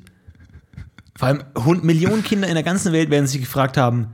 Vor 1.16 1.28
allem 1.28 1.42
Millionen 1.82 2.24
Kinder 2.24 2.48
in 2.48 2.54
der 2.54 2.64
ganzen 2.64 2.94
Welt 2.94 3.10
werden 3.10 3.26
sich 3.26 3.42
gefragt 3.42 3.76
haben, 3.76 4.08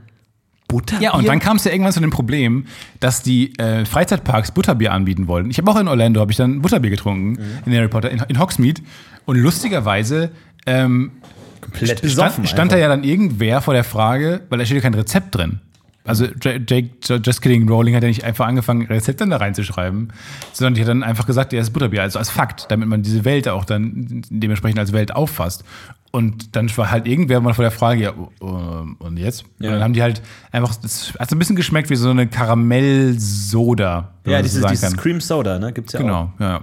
Butterbier? 0.74 1.04
Ja, 1.08 1.14
und 1.14 1.26
dann 1.28 1.38
kam 1.38 1.56
es 1.56 1.64
ja 1.64 1.72
irgendwann 1.72 1.92
zu 1.92 2.00
dem 2.00 2.10
Problem, 2.10 2.66
dass 3.00 3.22
die 3.22 3.56
äh, 3.58 3.84
Freizeitparks 3.84 4.52
Butterbier 4.52 4.92
anbieten 4.92 5.28
wollten. 5.28 5.50
Ich 5.50 5.58
habe 5.58 5.70
auch 5.70 5.78
in 5.78 5.88
Orlando 5.88 6.20
habe 6.20 6.32
ich 6.32 6.36
dann 6.36 6.62
Butterbier 6.62 6.90
getrunken 6.90 7.38
in 7.64 7.74
Harry 7.74 7.88
Potter 7.88 8.10
in, 8.10 8.22
in 8.28 8.38
Hogsmeade 8.38 8.82
und 9.24 9.36
lustigerweise 9.36 10.30
ähm, 10.66 11.12
komplett 11.60 12.10
stand, 12.10 12.48
stand 12.48 12.72
da 12.72 12.76
ja 12.76 12.88
dann 12.88 13.04
irgendwer 13.04 13.60
vor 13.60 13.74
der 13.74 13.84
Frage, 13.84 14.42
weil 14.48 14.58
da 14.58 14.64
steht 14.64 14.76
ja 14.76 14.82
kein 14.82 14.94
Rezept 14.94 15.34
drin. 15.34 15.60
Also 16.06 16.26
Jake, 16.42 16.90
Just 17.24 17.40
Kidding, 17.40 17.66
Rowling 17.66 17.94
hat 17.94 18.02
ja 18.02 18.08
nicht 18.10 18.24
einfach 18.24 18.46
angefangen, 18.46 18.86
Rezepte 18.86 19.26
da 19.26 19.38
reinzuschreiben, 19.38 20.12
sondern 20.52 20.74
die 20.74 20.82
hat 20.82 20.88
dann 20.88 21.02
einfach 21.02 21.24
gesagt, 21.24 21.54
ja, 21.54 21.60
es 21.60 21.68
ist 21.68 21.72
Butterbier, 21.72 22.02
also 22.02 22.18
als 22.18 22.28
Fakt, 22.28 22.66
damit 22.70 22.88
man 22.88 23.02
diese 23.02 23.24
Welt 23.24 23.48
auch 23.48 23.64
dann 23.64 24.22
dementsprechend 24.28 24.78
als 24.78 24.92
Welt 24.92 25.16
auffasst. 25.16 25.64
Und 26.14 26.54
dann 26.54 26.70
war 26.76 26.92
halt 26.92 27.08
irgendwer 27.08 27.40
mal 27.40 27.54
vor 27.54 27.64
der 27.64 27.72
Frage, 27.72 28.02
ja, 28.02 28.12
ähm, 28.40 28.94
und 29.00 29.16
jetzt? 29.16 29.46
Ja. 29.58 29.70
Und 29.70 29.74
dann 29.74 29.82
haben 29.82 29.94
die 29.94 30.02
halt 30.02 30.22
einfach, 30.52 30.76
das 30.76 31.12
hat 31.18 31.28
so 31.28 31.34
ein 31.34 31.40
bisschen 31.40 31.56
geschmeckt 31.56 31.90
wie 31.90 31.96
so 31.96 32.08
eine 32.08 32.28
Karamell-Soda. 32.28 34.12
Ja, 34.24 34.32
man 34.32 34.44
so 34.46 34.60
dieses, 34.60 34.80
dieses. 34.80 34.96
Cream 34.96 35.20
Soda, 35.20 35.58
ne? 35.58 35.72
Gibt's 35.72 35.92
ja 35.92 35.98
auch. 35.98 36.04
Genau, 36.04 36.32
ja. 36.38 36.62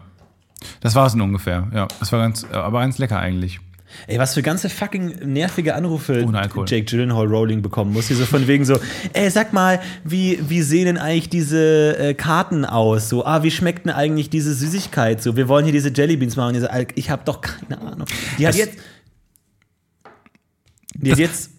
Das 0.79 0.95
war 0.95 1.05
es 1.05 1.15
in 1.15 1.19
ungefähr, 1.21 1.67
ja. 1.73 1.89
Das 1.99 2.13
war 2.13 2.21
ganz, 2.21 2.45
aber 2.49 2.79
ganz 2.79 2.97
lecker 2.97 3.19
eigentlich. 3.19 3.59
Ey, 4.07 4.19
was 4.19 4.35
für 4.35 4.41
ganze 4.41 4.69
fucking 4.69 5.15
nervige 5.33 5.75
Anrufe. 5.75 6.25
Jake 6.65 6.85
Gyllenhaal 6.85 7.25
Rowling 7.27 7.61
bekommen 7.61 7.91
muss. 7.91 8.07
Hier 8.07 8.15
so 8.15 8.25
von 8.25 8.47
wegen 8.47 8.63
so, 8.63 8.79
ey, 9.11 9.29
sag 9.29 9.51
mal, 9.51 9.81
wie, 10.05 10.39
wie 10.47 10.61
sehen 10.61 10.85
denn 10.85 10.97
eigentlich 10.97 11.27
diese 11.27 11.97
äh, 11.99 12.13
Karten 12.13 12.63
aus? 12.63 13.09
So, 13.09 13.25
ah, 13.25 13.43
wie 13.43 13.51
schmeckt 13.51 13.85
denn 13.85 13.91
eigentlich 13.91 14.29
diese 14.29 14.53
Süßigkeit? 14.53 15.21
So, 15.21 15.35
wir 15.35 15.49
wollen 15.49 15.65
hier 15.65 15.73
diese 15.73 15.89
Jellybeans 15.89 16.37
machen. 16.37 16.55
Und 16.55 16.55
ihr 16.55 16.61
so, 16.61 16.67
ich 16.95 17.09
habe 17.09 17.23
doch 17.25 17.41
keine 17.41 17.81
Ahnung. 17.81 18.07
Die 18.39 18.47
hat 18.47 18.53
Das- 18.53 18.59
jetzt. 18.59 18.77
Die 21.01 21.11
hat 21.11 21.19
jetzt. 21.19 21.51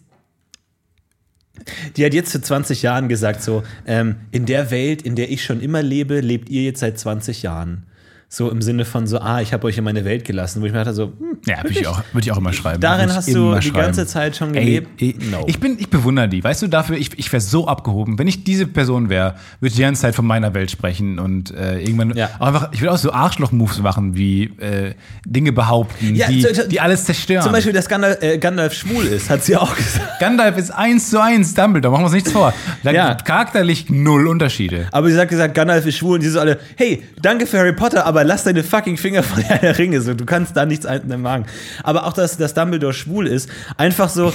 Die 1.96 2.05
hat 2.05 2.14
jetzt 2.14 2.33
für 2.33 2.40
20 2.40 2.83
Jahren 2.83 3.09
gesagt, 3.09 3.42
so, 3.42 3.62
ähm, 3.87 4.16
in 4.31 4.46
der 4.46 4.70
Welt, 4.70 5.02
in 5.02 5.14
der 5.14 5.31
ich 5.31 5.44
schon 5.44 5.61
immer 5.61 5.83
lebe, 5.83 6.20
lebt 6.20 6.48
ihr 6.48 6.62
jetzt 6.62 6.81
seit 6.81 6.98
20 6.98 7.42
Jahren. 7.42 7.87
So 8.28 8.50
im 8.50 8.62
Sinne 8.62 8.85
von 8.85 9.07
so, 9.07 9.18
ah, 9.18 9.40
ich 9.42 9.52
habe 9.52 9.66
euch 9.66 9.78
in 9.78 9.85
meine 9.85 10.05
Welt 10.05 10.24
gelassen, 10.24 10.62
wo 10.62 10.66
ich 10.66 10.72
mir 10.72 10.78
dachte, 10.78 10.94
so, 10.94 11.12
hm, 11.18 11.32
Ja, 11.46 11.62
würde 11.64 11.70
ich, 11.81 11.87
auch- 11.88 12.02
würd 12.12 12.24
ich 12.24 12.31
auch 12.33 12.37
immer 12.38 12.52
schreiben. 12.52 12.81
Darin 12.81 13.09
ich 13.11 13.16
hast 13.16 13.35
du 13.35 13.59
die 13.59 13.72
ganze 13.72 14.07
Zeit 14.07 14.37
schon 14.37 14.55
Ey, 14.55 14.64
gelebt? 14.64 15.02
ey, 15.02 15.16
No. 15.31 15.44
Ich, 15.48 15.59
bin, 15.59 15.76
ich 15.78 15.88
bewundere 15.90 16.28
die. 16.28 16.42
Weißt 16.44 16.62
du, 16.62 16.68
dafür, 16.68 16.96
ich, 16.96 17.18
ich 17.18 17.33
wäre 17.33 17.40
so 17.40 17.66
abgehoben. 17.66 18.18
Wenn 18.18 18.28
ich 18.28 18.44
diese 18.44 18.66
Person 18.66 19.09
wäre, 19.09 19.35
würde 19.61 19.70
ich 19.70 19.74
die 19.74 19.83
ganze 19.83 20.02
Zeit 20.02 20.14
von 20.14 20.24
meiner 20.26 20.55
Welt 20.55 20.70
sprechen 20.70 21.18
und 21.18 21.50
äh, 21.50 21.81
irgendwann 21.81 22.14
Ja. 22.16 22.31
auch 22.38 22.46
einfach, 22.46 22.72
ich 22.72 22.81
würde 22.81 22.92
auch 22.92 22.98
so 22.98 23.12
Arschloch-Moves 23.12 23.81
machen, 23.81 24.14
wie 24.16 24.44
äh, 24.61 24.94
Dinge 25.26 25.52
behaupten, 25.52 26.14
Ja, 26.14 26.28
die, 26.28 26.46
die 26.68 26.81
alles 26.81 27.05
zerstören. 27.05 27.42
Zum 27.42 27.52
Beispiel, 27.52 27.72
dass 27.72 27.88
Gandalf, 27.88 28.22
äh, 28.22 28.38
Gandalf 28.38 28.74
schwul 28.74 29.05
ist, 29.07 29.28
hat 29.28 29.42
sie 29.42 29.57
auch 29.57 29.74
gesagt. 29.74 30.09
Gandalf 30.20 30.57
ist 30.59 30.70
eins 30.70 31.11
zu 31.11 31.20
eins 31.20 31.55
Dumbledore, 31.55 31.92
machen 31.92 32.02
wir 32.02 32.07
uns 32.07 32.14
nichts 32.14 32.31
vor. 32.31 32.55
Da 32.85 32.92
Ja. 32.92 33.14
Charakterlich 33.14 33.90
null 33.90 34.28
Unterschiede. 34.28 34.87
Aber 34.92 35.11
sie 35.11 35.18
hat 35.18 35.28
gesagt, 35.28 35.55
Gandalf 35.55 35.87
ist 35.87 35.96
schwul 35.96 36.14
und 36.14 36.22
die 36.22 36.28
so 36.28 36.38
alle, 36.38 36.59
hey, 36.76 37.02
danke 37.20 37.46
für 37.46 37.59
Harry 37.59 37.72
Potter, 37.72 38.07
aber 38.07 38.22
lass 38.22 38.44
deine 38.44 38.62
fucking 38.62 38.96
Finger 38.96 39.22
von 39.24 39.42
der 39.62 39.78
Ringe, 39.78 40.00
so, 40.00 40.14
du 40.14 40.24
kannst 40.24 40.57
da 40.57 40.64
nichts 40.66 40.87
ein- 40.87 41.02
machen. 41.33 41.47
Aber 41.83 42.07
auch, 42.07 42.12
dass, 42.12 42.37
dass 42.37 42.55
Dumbledore 42.55 42.92
schwul 42.92 43.27
ist, 43.27 43.49
einfach 43.77 44.09
so, 44.09 44.33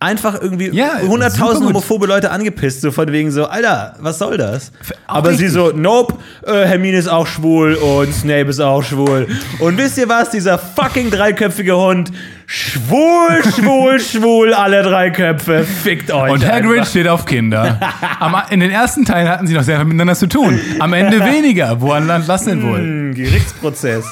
einfach 0.00 0.40
irgendwie 0.40 0.68
Ja, 0.70 0.98
super 0.98 1.08
hunderttausend 1.08 1.60
gut. 1.64 1.68
homophobe 1.74 2.06
Leute 2.06 2.30
angepisst, 2.30 2.82
so 2.82 2.90
von 2.92 3.10
wegen 3.10 3.30
so, 3.30 3.46
Alter, 3.46 3.94
was 4.00 4.18
soll 4.18 4.36
das? 4.36 4.70
Auch 5.06 5.16
Aber 5.16 5.32
sie 5.34 5.48
so, 5.48 5.72
nope, 5.74 6.14
äh, 6.46 6.66
Hermine 6.66 6.98
ist 6.98 7.08
auch 7.08 7.26
schwul 7.26 7.74
und 7.74 8.12
Snape 8.12 8.50
ist 8.50 8.60
auch 8.60 8.82
schwul. 8.82 9.26
Und 9.60 9.78
wisst 9.78 9.96
ihr 9.96 10.08
was, 10.08 10.28
dieser 10.30 10.58
fucking 10.58 11.10
dreiköpfige 11.10 11.74
Hund, 11.76 12.10
schwul, 12.46 13.42
schwul, 13.56 13.98
schwul, 14.10 14.52
alle 14.52 14.82
drei 14.82 15.10
Köpfe, 15.10 15.64
fickt 15.64 16.10
euch. 16.10 16.32
Und 16.32 16.46
Hagrid 16.46 16.78
einfach. 16.80 16.90
steht 16.90 17.08
auf 17.08 17.24
Kinder. 17.24 17.80
Am, 18.20 18.36
in 18.50 18.60
den 18.60 18.70
ersten 18.70 19.06
Teilen 19.06 19.28
hatten 19.28 19.46
sie 19.46 19.54
noch 19.54 19.62
sehr 19.62 19.76
viel 19.76 19.86
miteinander 19.86 20.16
zu 20.16 20.26
tun. 20.26 20.60
Am 20.80 20.92
Ende 20.92 21.20
weniger. 21.24 21.80
Woran 21.80 22.06
lasst 22.06 22.46
denn 22.46 22.62
wohl? 22.62 22.78
Hm, 22.78 23.14
Gerichtsprozess. 23.14 24.04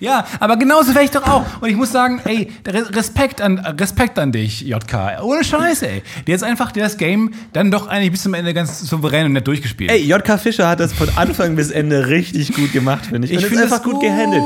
Ja, 0.00 0.26
aber 0.40 0.56
genauso 0.56 0.94
wäre 0.94 1.04
ich 1.04 1.10
doch 1.10 1.26
auch. 1.26 1.44
Und 1.60 1.68
ich 1.68 1.76
muss 1.76 1.90
sagen, 1.92 2.20
ey, 2.24 2.50
Re- 2.66 2.94
Respekt 2.94 3.40
an, 3.40 3.58
Respekt 3.58 4.18
an 4.18 4.32
dich, 4.32 4.60
JK. 4.62 5.22
Ohne 5.22 5.42
Scheiße, 5.44 5.88
ey. 5.88 6.02
Der 6.26 6.36
ist 6.36 6.42
einfach, 6.44 6.72
der 6.72 6.84
das 6.84 6.96
Game 6.96 7.32
dann 7.52 7.70
doch 7.70 7.88
eigentlich 7.88 8.12
bis 8.12 8.22
zum 8.22 8.34
Ende 8.34 8.54
ganz 8.54 8.80
souverän 8.80 9.26
und 9.26 9.32
nett 9.32 9.46
durchgespielt. 9.46 9.90
Ey, 9.90 10.02
JK 10.04 10.38
Fischer 10.38 10.68
hat 10.68 10.80
das 10.80 10.92
von 10.92 11.08
Anfang 11.16 11.56
bis 11.56 11.70
Ende 11.70 12.08
richtig 12.08 12.54
gut 12.54 12.72
gemacht, 12.72 13.06
finde 13.06 13.26
ich. 13.26 13.32
Ich 13.32 13.38
Und 13.38 13.42
es 13.44 13.48
finde 13.48 13.64
einfach 13.64 13.82
gut 13.82 13.94
gut. 13.94 14.02
gehandelt. 14.02 14.42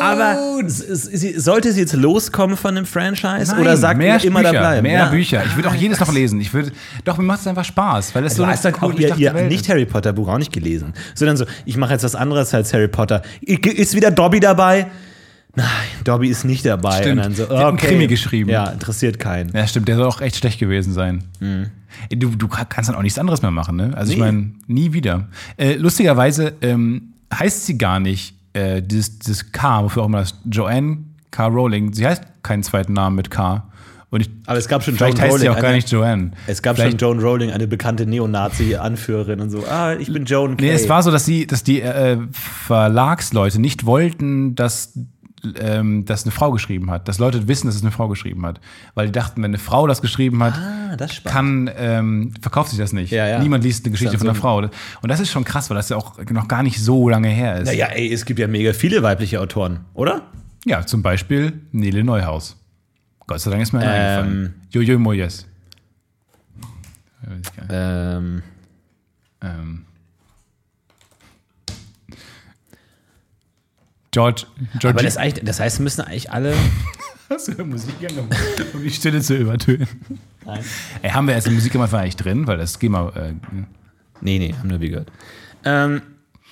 Aber 0.00 0.36
sollte 1.36 1.72
sie 1.72 1.80
jetzt 1.80 1.92
loskommen 1.92 2.56
von 2.56 2.74
dem 2.74 2.86
Franchise 2.86 3.52
Nein, 3.52 3.60
oder 3.60 3.76
sagt 3.76 3.98
mehr 3.98 4.22
immer 4.24 4.40
Bücher, 4.40 4.52
da 4.52 4.58
bleiben? 4.60 4.82
Mehr 4.82 4.98
Ja. 4.98 5.06
Bücher. 5.10 5.42
Ich 5.46 5.56
würde 5.56 5.68
auch 5.68 5.74
jedes 5.74 6.00
noch 6.00 6.12
lesen. 6.12 6.40
Ich 6.40 6.52
würde, 6.52 6.72
doch, 7.04 7.18
mir 7.18 7.24
macht 7.24 7.40
es 7.40 7.46
einfach 7.46 7.64
Spaß, 7.64 8.14
weil 8.14 8.24
es 8.24 8.32
so 8.34 8.38
Du 8.38 8.44
eine 8.44 8.52
hast 8.52 8.64
halt 8.64 8.76
cool 8.82 8.98
ihr, 8.98 9.14
ihr 9.16 9.32
nicht 9.44 9.62
ist. 9.62 9.68
Harry 9.68 9.84
Potter 9.84 10.12
Buch 10.12 10.28
auch 10.28 10.38
nicht 10.38 10.52
gelesen, 10.52 10.92
sondern 11.14 11.36
so, 11.36 11.44
ich 11.66 11.76
mache 11.76 11.92
jetzt 11.92 12.02
was 12.04 12.14
anderes 12.14 12.52
als 12.54 12.72
Harry 12.74 12.88
Potter. 12.88 13.22
Ist 13.42 13.94
wieder 13.94 14.10
Dobby 14.10 14.40
dabei? 14.40 14.86
Nein, 15.54 15.66
Dobby 16.04 16.28
ist 16.28 16.44
nicht 16.44 16.64
dabei. 16.64 17.00
Stimmt. 17.02 17.18
Und 17.18 17.24
dann 17.24 17.34
so, 17.34 17.44
Der 17.46 17.58
hat 17.58 17.66
einen 17.66 17.76
okay. 17.76 17.88
Krimi 17.88 18.06
geschrieben. 18.06 18.48
Ja, 18.50 18.66
interessiert 18.70 19.18
keinen. 19.18 19.50
Ja, 19.54 19.66
stimmt, 19.66 19.86
der 19.88 19.96
soll 19.96 20.06
auch 20.06 20.20
echt 20.22 20.36
schlecht 20.36 20.58
gewesen 20.58 20.92
sein. 20.94 21.24
Ey, 22.08 22.18
Du, 22.18 22.30
du 22.30 22.48
kannst 22.48 22.88
dann 22.88 22.96
auch 22.96 23.02
nichts 23.02 23.18
anderes 23.18 23.42
mehr 23.42 23.50
machen, 23.50 23.76
ne? 23.76 23.92
Also 23.94 24.12
ich 24.12 24.18
Nee. 24.18 24.24
meine, 24.24 24.52
nie 24.66 24.92
wieder. 24.94 25.28
Äh, 25.58 25.74
lustigerweise 25.74 26.54
ähm, 26.62 27.12
heißt 27.34 27.66
sie 27.66 27.76
gar 27.76 28.00
nicht 28.00 28.34
äh, 28.54 28.80
dieses, 28.82 29.18
dieses 29.18 29.52
K, 29.52 29.82
wofür 29.84 30.02
auch 30.02 30.06
immer 30.06 30.20
das 30.20 30.34
Joanne 30.50 30.98
K. 31.30 31.46
Rowling. 31.46 31.92
Sie 31.92 32.06
heißt 32.06 32.22
keinen 32.42 32.62
zweiten 32.62 32.92
Namen 32.94 33.16
mit 33.16 33.30
K. 33.30 33.66
Und 34.10 34.20
ich, 34.20 34.30
Aber 34.44 34.58
es 34.58 34.68
gab 34.68 34.82
schon 34.84 34.94
vielleicht 34.94 35.16
Joan 35.18 35.30
heißt 35.30 35.40
sie 35.40 35.48
auch 35.48 35.54
gar 35.56 35.64
eine- 35.64 35.76
nicht 35.76 35.90
Joanne. 35.90 36.32
Es 36.46 36.60
gab 36.60 36.76
vielleicht, 36.76 37.00
schon 37.00 37.16
Joan 37.16 37.18
Rowling, 37.20 37.50
eine 37.50 37.66
bekannte 37.66 38.04
Neonazi-Anführerin 38.06 39.40
und 39.40 39.48
so. 39.48 39.64
Ah, 39.66 39.94
ich 39.94 40.12
bin 40.12 40.26
Joan 40.26 40.58
Kay. 40.58 40.66
Nee, 40.66 40.72
es 40.72 40.86
war 40.88 41.02
so, 41.02 41.10
dass 41.10 41.24
die, 41.24 41.46
dass 41.46 41.62
die 41.64 41.80
äh, 41.80 42.18
Verlagsleute 42.66 43.58
nicht 43.58 43.86
wollten, 43.86 44.54
dass 44.54 44.92
ähm, 45.58 46.04
das 46.04 46.22
eine 46.24 46.32
Frau 46.32 46.50
geschrieben 46.52 46.90
hat. 46.90 47.08
Dass 47.08 47.18
Leute 47.18 47.48
wissen, 47.48 47.66
dass 47.66 47.76
es 47.76 47.82
eine 47.82 47.90
Frau 47.90 48.08
geschrieben 48.08 48.44
hat. 48.46 48.60
Weil 48.94 49.06
die 49.06 49.12
dachten, 49.12 49.42
wenn 49.42 49.50
eine 49.50 49.58
Frau 49.58 49.86
das 49.86 50.00
geschrieben 50.02 50.42
hat, 50.42 50.54
Ah, 50.54 50.96
das 50.96 51.22
kann, 51.24 51.70
ähm, 51.76 52.32
verkauft 52.40 52.70
sich 52.70 52.78
das 52.78 52.92
nicht. 52.92 53.10
Ja, 53.12 53.26
ja. 53.26 53.38
Niemand 53.38 53.64
liest 53.64 53.84
eine 53.84 53.92
Geschichte 53.92 54.18
von 54.18 54.28
einer 54.28 54.34
Frau. 54.34 54.58
Und 54.58 54.70
das 55.08 55.20
ist 55.20 55.30
schon 55.30 55.44
krass, 55.44 55.68
weil 55.70 55.76
das 55.76 55.88
ja 55.88 55.96
auch 55.96 56.18
noch 56.30 56.48
gar 56.48 56.62
nicht 56.62 56.80
so 56.82 57.08
lange 57.08 57.28
her 57.28 57.58
ist. 57.58 57.66
Naja, 57.66 57.86
ey, 57.86 58.12
es 58.12 58.24
gibt 58.24 58.38
ja 58.38 58.46
mega 58.46 58.72
viele 58.72 59.02
weibliche 59.02 59.40
Autoren, 59.40 59.80
oder? 59.94 60.22
Ja, 60.64 60.86
zum 60.86 61.02
Beispiel 61.02 61.60
Nele 61.72 62.04
Neuhaus. 62.04 62.56
Gott 63.26 63.40
sei 63.40 63.50
Dank 63.50 63.62
ist 63.62 63.72
mir 63.72 63.82
Ähm. 63.82 63.88
eingefallen. 63.88 64.54
Jojo 64.70 64.98
Moyes. 64.98 65.46
Ähm, 67.70 68.42
Ähm. 69.40 69.84
George, 74.12 74.44
George 74.78 74.88
aber 74.88 75.02
das, 75.02 75.16
das 75.42 75.58
heißt, 75.58 75.80
müssen 75.80 76.02
eigentlich 76.02 76.30
alle. 76.30 76.54
Hast 77.30 77.48
du 77.48 77.64
Musik 77.64 77.94
angemacht, 78.06 78.36
um 78.74 78.82
die 78.82 78.90
Stille 78.90 79.22
zu 79.22 79.34
übertönen? 79.34 79.88
Nein. 80.44 80.60
Ey, 81.00 81.10
haben 81.10 81.26
wir 81.26 81.34
jetzt 81.34 81.46
die 81.46 81.50
Musik 81.50 81.74
am 81.74 81.80
Anfang 81.80 82.00
eigentlich 82.00 82.16
drin? 82.16 82.46
Weil 82.46 82.58
das 82.58 82.78
gehen 82.78 82.92
wir. 82.92 83.16
Äh, 83.16 83.32
Nee, 84.22 84.38
nee, 84.38 84.54
haben 84.56 84.68
nur 84.68 84.80
wir 84.80 84.88
gehört. 84.88 85.12
Ähm, 85.64 86.00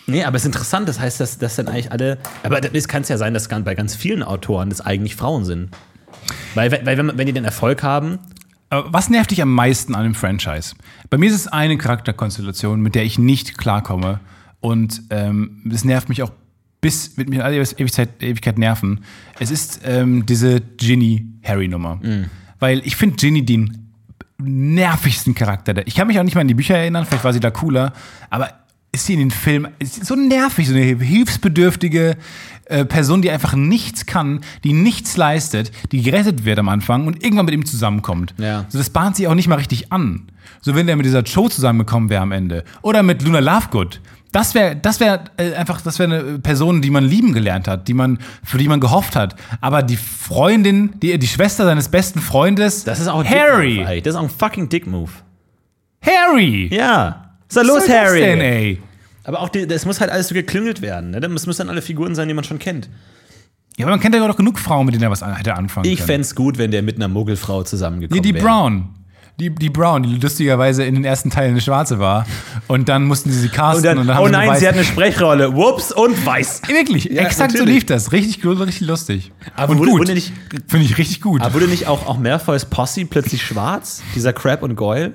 nee, 0.07 0.25
aber 0.25 0.37
es 0.37 0.43
ist 0.43 0.47
interessant, 0.47 0.89
das 0.89 0.99
heißt, 0.99 1.21
dass, 1.21 1.39
dass 1.39 1.57
dann 1.57 1.69
eigentlich 1.69 1.93
alle. 1.93 2.19
Aber 2.43 2.61
das 2.61 2.89
kann 2.89 3.03
es 3.03 3.09
ja 3.09 3.17
sein, 3.17 3.33
dass 3.33 3.49
bei 3.49 3.75
ganz 3.75 3.95
vielen 3.95 4.23
Autoren 4.23 4.71
das 4.71 4.81
eigentlich 4.81 5.15
Frauen 5.15 5.45
sind. 5.45 5.71
Weil, 6.55 6.73
weil 6.73 6.99
wenn, 6.99 7.17
wenn 7.17 7.27
die 7.27 7.33
den 7.33 7.45
Erfolg 7.45 7.83
haben, 7.83 8.19
Aber 8.71 8.93
was 8.93 9.09
nervt 9.09 9.31
dich 9.31 9.41
am 9.41 9.55
meisten 9.55 9.95
an 9.95 10.03
dem 10.03 10.15
Franchise? 10.15 10.75
Bei 11.11 11.17
mir 11.17 11.29
ist 11.31 11.37
es 11.37 11.47
eine 11.47 11.79
Charakterkonstellation, 11.79 12.81
mit 12.81 12.95
der 12.97 13.05
ich 13.05 13.19
nicht 13.19 13.57
klarkomme. 13.57 14.19
Und 14.59 15.03
ähm, 15.11 15.63
es 15.73 15.85
nervt 15.85 16.09
mich 16.09 16.23
auch 16.23 16.33
bis 16.81 17.17
mit 17.17 17.29
mir 17.29 17.45
alle 17.45 17.57
Ewigkeit, 17.57 18.23
Ewigkeit 18.23 18.59
nerven. 18.59 19.01
Es 19.39 19.51
ist 19.51 19.81
ähm, 19.85 20.25
diese 20.27 20.61
Ginny-Harry-Nummer. 20.61 22.01
Weil 22.59 22.81
ich 22.85 22.97
finde 22.97 23.17
Ginny 23.17 23.45
den 23.45 23.89
nervigsten 24.39 25.35
Charakter. 25.35 25.75
der- 25.75 25.87
Ich 25.87 25.95
kann 25.95 26.07
mich 26.07 26.19
auch 26.19 26.23
nicht 26.23 26.35
mal 26.35 26.41
an 26.43 26.49
die 26.49 26.55
Bücher 26.55 26.77
erinnern, 26.77 27.05
vielleicht 27.07 27.25
war 27.25 27.33
sie 27.33 27.41
da 27.41 27.51
cooler, 27.51 27.93
aber 28.31 28.49
ist 28.93 29.07
sie 29.07 29.13
in 29.13 29.19
den 29.21 29.31
Filmen 29.31 29.71
so 29.83 30.17
nervig, 30.17 30.67
so 30.67 30.75
eine 30.75 30.83
hilfsbedürftige 30.85 32.17
äh, 32.65 32.85
Person, 32.85 33.23
die 33.23 33.31
einfach 33.31 33.55
nichts 33.55 34.07
kann, 34.07 34.41
die 34.65 34.73
nichts 34.73 35.17
leistet, 35.17 35.71
die 35.93 36.03
gerettet 36.03 36.45
wird 36.45 36.59
am 36.59 36.69
Anfang 36.69 37.07
und 37.07 37.23
irgendwann 37.23 37.47
mit 37.47 37.55
ihm 37.55 37.65
zusammenkommt. 37.67 38.35
Ja. 38.39 38.65
So, 38.69 38.79
das 38.79 38.91
bahnt 38.91 39.17
sie 39.17 39.29
auch 39.29 39.35
nicht 39.35 39.49
mal 39.49 39.57
richtig 39.57 39.93
an. 39.93 40.23
So, 40.61 40.75
wenn 40.75 40.87
der 40.87 40.97
mit 40.97 41.07
dieser 41.07 41.23
Joe 41.23 41.49
zusammengekommen 41.51 42.09
wäre 42.11 42.23
am 42.23 42.33
Ende. 42.33 42.65
Oder 42.83 43.03
mit 43.03 43.23
Luna 43.23 43.39
Lovegood. 43.39 44.01
Das 44.33 44.55
wäre 44.55 44.77
das 44.77 45.01
wär, 45.01 45.25
äh, 45.39 45.55
einfach, 45.55 45.81
das 45.81 45.99
wäre 45.99 46.15
eine 46.15 46.39
Person, 46.39 46.83
die 46.83 46.91
man 46.91 47.05
lieben 47.05 47.33
gelernt 47.33 47.67
hat, 47.67 47.89
die 47.89 47.95
man, 47.95 48.19
für 48.45 48.59
die 48.59 48.69
man 48.69 48.79
gehofft 48.79 49.17
hat. 49.17 49.35
Aber 49.61 49.83
die 49.83 49.97
Freundin, 49.97 50.93
die, 51.01 51.19
die 51.19 51.27
Schwester 51.27 51.65
seines 51.65 51.89
besten 51.89 52.21
Freundes, 52.21 52.85
Das 52.85 53.01
ist 53.01 53.09
auch 53.09 53.21
ein 53.21 53.29
Harry. 53.29 53.75
Dick-Move, 53.79 53.91
ey. 53.93 54.03
Das 54.03 54.15
ist 54.15 54.19
auch 54.21 54.25
ein 54.25 54.31
fucking 54.31 54.69
Dick-Move. 54.69 55.11
Harry! 56.05 56.69
Ja. 56.73 57.35
Was 57.49 57.57
ist 57.57 57.57
da 57.57 57.63
los, 57.63 57.79
soll 57.87 57.89
das 57.89 57.97
Harry? 58.07 58.21
Denn, 58.21 58.41
ey? 58.41 58.83
Aber 59.25 59.41
auch, 59.41 59.49
die, 59.49 59.67
das 59.67 59.85
muss 59.85 60.01
halt 60.01 60.11
alles 60.11 60.29
so 60.29 60.35
geklüngelt 60.35 60.81
werden. 60.81 61.11
Ne? 61.11 61.21
Das 61.21 61.47
müssen 61.47 61.59
dann 61.59 61.69
alle 61.69 61.83
Figuren 61.83 62.15
sein, 62.15 62.29
die 62.29 62.35
man 62.35 62.45
schon 62.45 62.59
kennt. 62.59 62.89
Ja, 63.77 63.87
aber 63.87 63.93
man 63.93 64.01
kennt 64.01 64.15
ja 64.15 64.27
doch 64.27 64.37
genug 64.37 64.59
Frauen, 64.59 64.87
mit 64.87 64.95
denen 64.95 65.05
er 65.05 65.11
was 65.11 65.25
hätte 65.25 65.55
anfangen 65.55 65.87
Ich 65.87 65.99
können. 65.99 66.07
fände 66.07 66.21
es 66.23 66.35
gut, 66.35 66.59
wenn 66.59 66.71
der 66.71 66.83
mit 66.83 66.97
einer 66.97 67.09
Muggelfrau 67.09 67.61
Nee, 67.61 67.65
zusammengekommen 67.67 68.23
die 68.23 68.35
wäre. 68.35 68.45
Brown. 68.45 68.89
Die, 69.41 69.49
die 69.51 69.71
Brown, 69.71 70.03
die 70.03 70.17
lustigerweise 70.17 70.85
in 70.85 70.95
den 70.95 71.05
ersten 71.05 71.31
Teilen 71.31 71.53
eine 71.53 71.61
Schwarze 71.63 71.99
war. 71.99 72.27
Und 72.69 72.89
dann 72.91 73.05
mussten 73.05 73.31
sie 73.33 73.39
sie 73.41 73.49
casten. 73.49 73.99
Und 73.99 74.07
dann, 74.07 74.15
haben 74.17 74.23
oh 74.23 74.27
sie 74.27 74.33
nein, 74.33 74.51
beweist- 74.51 74.59
sie 74.61 74.69
hat 74.69 74.75
eine 74.75 74.85
Sprechrolle. 74.85 75.55
Whoops 75.57 75.93
und 75.93 76.27
weiß. 76.27 76.63
Wirklich, 76.69 77.05
Ja, 77.07 77.23
exakt 77.23 77.53
so 77.53 77.59
natürlich. 77.59 77.75
lief 77.77 77.87
das. 77.87 78.13
Richtig 78.13 78.45
richtig 78.45 78.87
lustig. 78.87 79.33
Aber 79.57 79.73
und 79.73 79.79
wurde- 79.79 79.91
gut. 79.93 80.01
wurde 80.01 80.15
nicht- 80.15 80.33
Finde 80.69 80.85
ich 80.85 80.99
richtig 80.99 81.21
gut. 81.23 81.41
Aber 81.41 81.55
wurde 81.55 81.69
nicht 81.69 81.87
auch, 81.87 82.07
auch 82.07 82.19
Malfoys 82.19 82.67
Posse 82.67 83.07
plötzlich 83.07 83.43
schwarz? 83.43 84.03
Dieser 84.15 84.33
Crab 84.35 84.63
und 84.63 84.77
Goyle? 84.77 85.13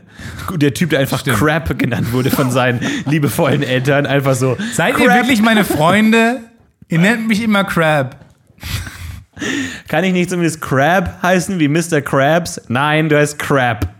Der 0.55 0.73
Typ, 0.73 0.89
der 0.89 0.99
einfach 0.99 1.19
Stimmt. 1.19 1.37
Crab 1.37 1.77
genannt 1.77 2.11
wurde 2.11 2.31
von 2.31 2.49
seinen 2.49 2.79
liebevollen 3.05 3.61
Eltern. 3.61 4.05
Einfach 4.07 4.33
so. 4.35 4.57
Seid 4.73 4.97
ihr 4.99 5.05
Crab. 5.05 5.17
wirklich 5.21 5.41
meine 5.43 5.63
Freunde? 5.63 6.41
Ihr 6.89 6.99
nennt 6.99 7.27
mich 7.27 7.41
immer 7.43 7.63
Crab. 7.63 8.17
Kann 9.87 10.03
ich 10.03 10.13
nicht 10.13 10.29
zumindest 10.29 10.61
Crab 10.61 11.21
heißen 11.21 11.59
wie 11.59 11.67
Mr. 11.67 12.01
Krabs? 12.01 12.61
Nein, 12.67 13.09
du 13.09 13.17
heißt 13.17 13.37
Crab. 13.39 13.93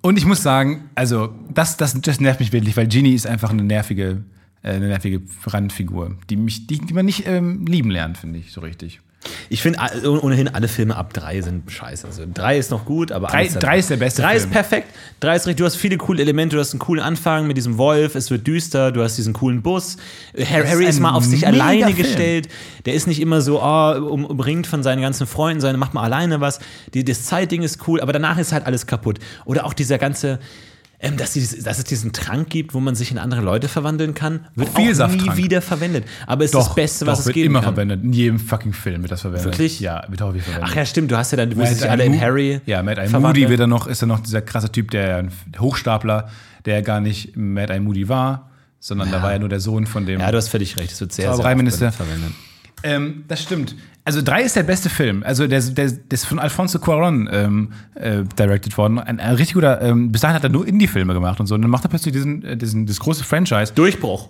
Und 0.00 0.18
ich 0.18 0.24
muss 0.24 0.42
sagen, 0.42 0.90
also, 0.94 1.34
das, 1.52 1.76
das, 1.76 2.00
das 2.00 2.20
nervt 2.20 2.40
mich 2.40 2.52
wirklich, 2.52 2.76
weil 2.76 2.88
Ginny 2.88 3.14
ist 3.14 3.26
einfach 3.26 3.50
eine 3.50 3.62
nervige, 3.62 4.24
äh, 4.62 4.72
eine 4.72 4.88
nervige 4.88 5.22
Randfigur, 5.46 6.16
die, 6.28 6.36
mich, 6.36 6.66
die, 6.66 6.78
die 6.78 6.94
man 6.94 7.06
nicht 7.06 7.26
ähm, 7.26 7.64
lieben 7.66 7.90
lernt, 7.90 8.18
finde 8.18 8.40
ich, 8.40 8.52
so 8.52 8.60
richtig. 8.60 9.00
Ich 9.48 9.62
finde 9.62 9.78
ohnehin 10.04 10.48
alle 10.48 10.66
Filme 10.66 10.96
ab 10.96 11.12
drei 11.12 11.40
sind 11.42 11.70
scheiße. 11.70 12.06
Also 12.06 12.24
drei 12.32 12.58
ist 12.58 12.70
noch 12.70 12.84
gut, 12.84 13.12
aber 13.12 13.28
Drei- 13.28 13.46
drei 13.48 13.78
ist 13.78 13.90
der 13.90 13.96
beste 13.96 14.22
Drei 14.22 14.32
Film. 14.38 14.44
ist 14.44 14.50
perfekt. 14.50 14.88
Drei 15.20 15.36
ist 15.36 15.46
richtig. 15.46 15.58
Du 15.58 15.64
hast 15.64 15.76
viele 15.76 15.96
coole 15.96 16.20
Elemente. 16.20 16.56
Du 16.56 16.60
hast 16.60 16.72
einen 16.72 16.80
coolen 16.80 17.02
Anfang 17.02 17.46
mit 17.46 17.56
diesem 17.56 17.78
Wolf. 17.78 18.14
Es 18.16 18.30
wird 18.30 18.46
düster. 18.46 18.90
Du 18.90 19.02
hast 19.02 19.16
diesen 19.18 19.32
coolen 19.32 19.62
Bus. 19.62 19.96
Harry, 20.34 20.64
ist 20.64 20.70
Harry 20.72 20.84
ist 20.86 20.96
ein 20.96 21.02
mal 21.02 21.12
auf 21.14 21.24
sich 21.24 21.46
alleine 21.46 21.84
Film. 21.86 21.96
gestellt. 21.96 22.48
Der 22.84 22.94
ist 22.94 23.06
nicht 23.06 23.20
immer 23.20 23.40
so 23.40 23.62
oh, 23.62 23.92
um, 24.10 24.24
umringt 24.24 24.66
von 24.66 24.82
seinen 24.82 25.02
ganzen 25.02 25.26
Freunden, 25.26 25.60
sondern 25.60 25.78
macht 25.78 25.94
mal 25.94 26.02
alleine 26.02 26.40
was. 26.40 26.58
Die, 26.94 27.04
das 27.04 27.24
Zeitding 27.24 27.62
ist 27.62 27.86
cool, 27.86 28.00
aber 28.00 28.12
danach 28.12 28.38
ist 28.38 28.52
halt 28.52 28.66
alles 28.66 28.86
kaputt. 28.86 29.18
Oder 29.44 29.66
auch 29.66 29.72
dieser 29.74 29.98
ganze 29.98 30.40
ähm, 31.02 31.16
dass, 31.16 31.32
die, 31.32 31.40
dass 31.62 31.78
es 31.78 31.84
diesen 31.84 32.12
Trank 32.12 32.48
gibt, 32.48 32.74
wo 32.74 32.80
man 32.80 32.94
sich 32.94 33.10
in 33.10 33.18
andere 33.18 33.40
Leute 33.42 33.66
verwandeln 33.66 34.14
kann, 34.14 34.46
wird 34.54 34.70
auch 34.70 35.08
nie 35.08 35.36
wieder 35.36 35.60
verwendet. 35.60 36.04
Aber 36.28 36.44
ist 36.44 36.54
das 36.54 36.74
Beste, 36.74 37.06
was 37.06 37.18
doch, 37.18 37.20
es 37.20 37.26
wird 37.26 37.34
geben 37.34 37.46
immer 37.48 37.60
kann. 37.60 37.74
verwendet. 37.74 38.04
In 38.04 38.12
jedem 38.12 38.38
fucking 38.38 38.72
Film 38.72 39.02
wird 39.02 39.10
das 39.10 39.22
verwendet. 39.22 39.44
Wirklich? 39.46 39.80
Ja, 39.80 40.04
wird 40.08 40.22
auch 40.22 40.32
wieder 40.32 40.44
verwendet. 40.44 40.68
Ach 40.70 40.76
ja, 40.76 40.86
stimmt. 40.86 41.10
Du 41.10 41.16
hast 41.16 41.32
ja 41.32 41.38
dann, 41.38 41.56
Matt 41.56 41.70
dich 41.70 41.90
alle 41.90 42.04
in 42.04 42.20
Harry 42.20 42.60
Ja, 42.66 42.82
Matt 42.84 42.98
I. 42.98 43.08
verwandeln. 43.08 43.22
Moody 43.22 43.48
wird 43.48 43.60
dann 43.60 43.70
noch, 43.70 43.88
ist 43.88 44.00
dann 44.00 44.08
noch 44.10 44.20
dieser 44.20 44.42
krasse 44.42 44.70
Typ, 44.70 44.92
der 44.92 45.16
ein 45.16 45.32
Hochstapler, 45.58 46.28
der 46.66 46.82
gar 46.82 47.00
nicht 47.00 47.36
Matt 47.36 47.70
I. 47.70 47.80
Moody 47.80 48.08
war, 48.08 48.50
sondern 48.78 49.10
da 49.10 49.22
war 49.22 49.32
ja 49.32 49.40
nur 49.40 49.48
der 49.48 49.60
Sohn 49.60 49.86
von 49.86 50.06
dem. 50.06 50.20
Ja, 50.20 50.30
du 50.30 50.36
hast 50.36 50.48
völlig 50.48 50.76
recht. 50.78 50.92
Es 50.92 51.00
wird 51.00 51.12
sehr, 51.12 51.34
sehr 51.34 51.92
verwendet. 51.92 52.32
Ähm, 52.82 53.24
das 53.28 53.42
stimmt. 53.42 53.76
Also 54.04 54.20
drei 54.20 54.42
ist 54.42 54.56
der 54.56 54.64
beste 54.64 54.90
Film. 54.90 55.22
Also 55.22 55.46
der, 55.46 55.60
der, 55.60 55.90
der 55.90 56.12
ist 56.12 56.24
von 56.24 56.40
Alfonso 56.40 56.78
Cuarón 56.78 57.28
ähm, 57.30 57.72
äh, 57.94 58.24
directed 58.36 58.76
worden. 58.76 58.98
Ein, 58.98 59.20
ein 59.20 59.34
richtig 59.36 59.54
guter. 59.54 59.80
Ähm, 59.80 60.10
bis 60.10 60.22
dahin 60.22 60.34
hat 60.34 60.42
er 60.42 60.50
nur 60.50 60.66
Indie-Filme 60.66 61.14
gemacht 61.14 61.38
und 61.38 61.46
so. 61.46 61.54
Und 61.54 61.62
dann 61.62 61.70
macht 61.70 61.84
er 61.84 61.88
plötzlich 61.88 62.12
diesen, 62.12 62.42
äh, 62.44 62.56
diesen 62.56 62.86
das 62.86 62.98
große 62.98 63.22
Franchise. 63.22 63.72
Durchbruch. 63.74 64.28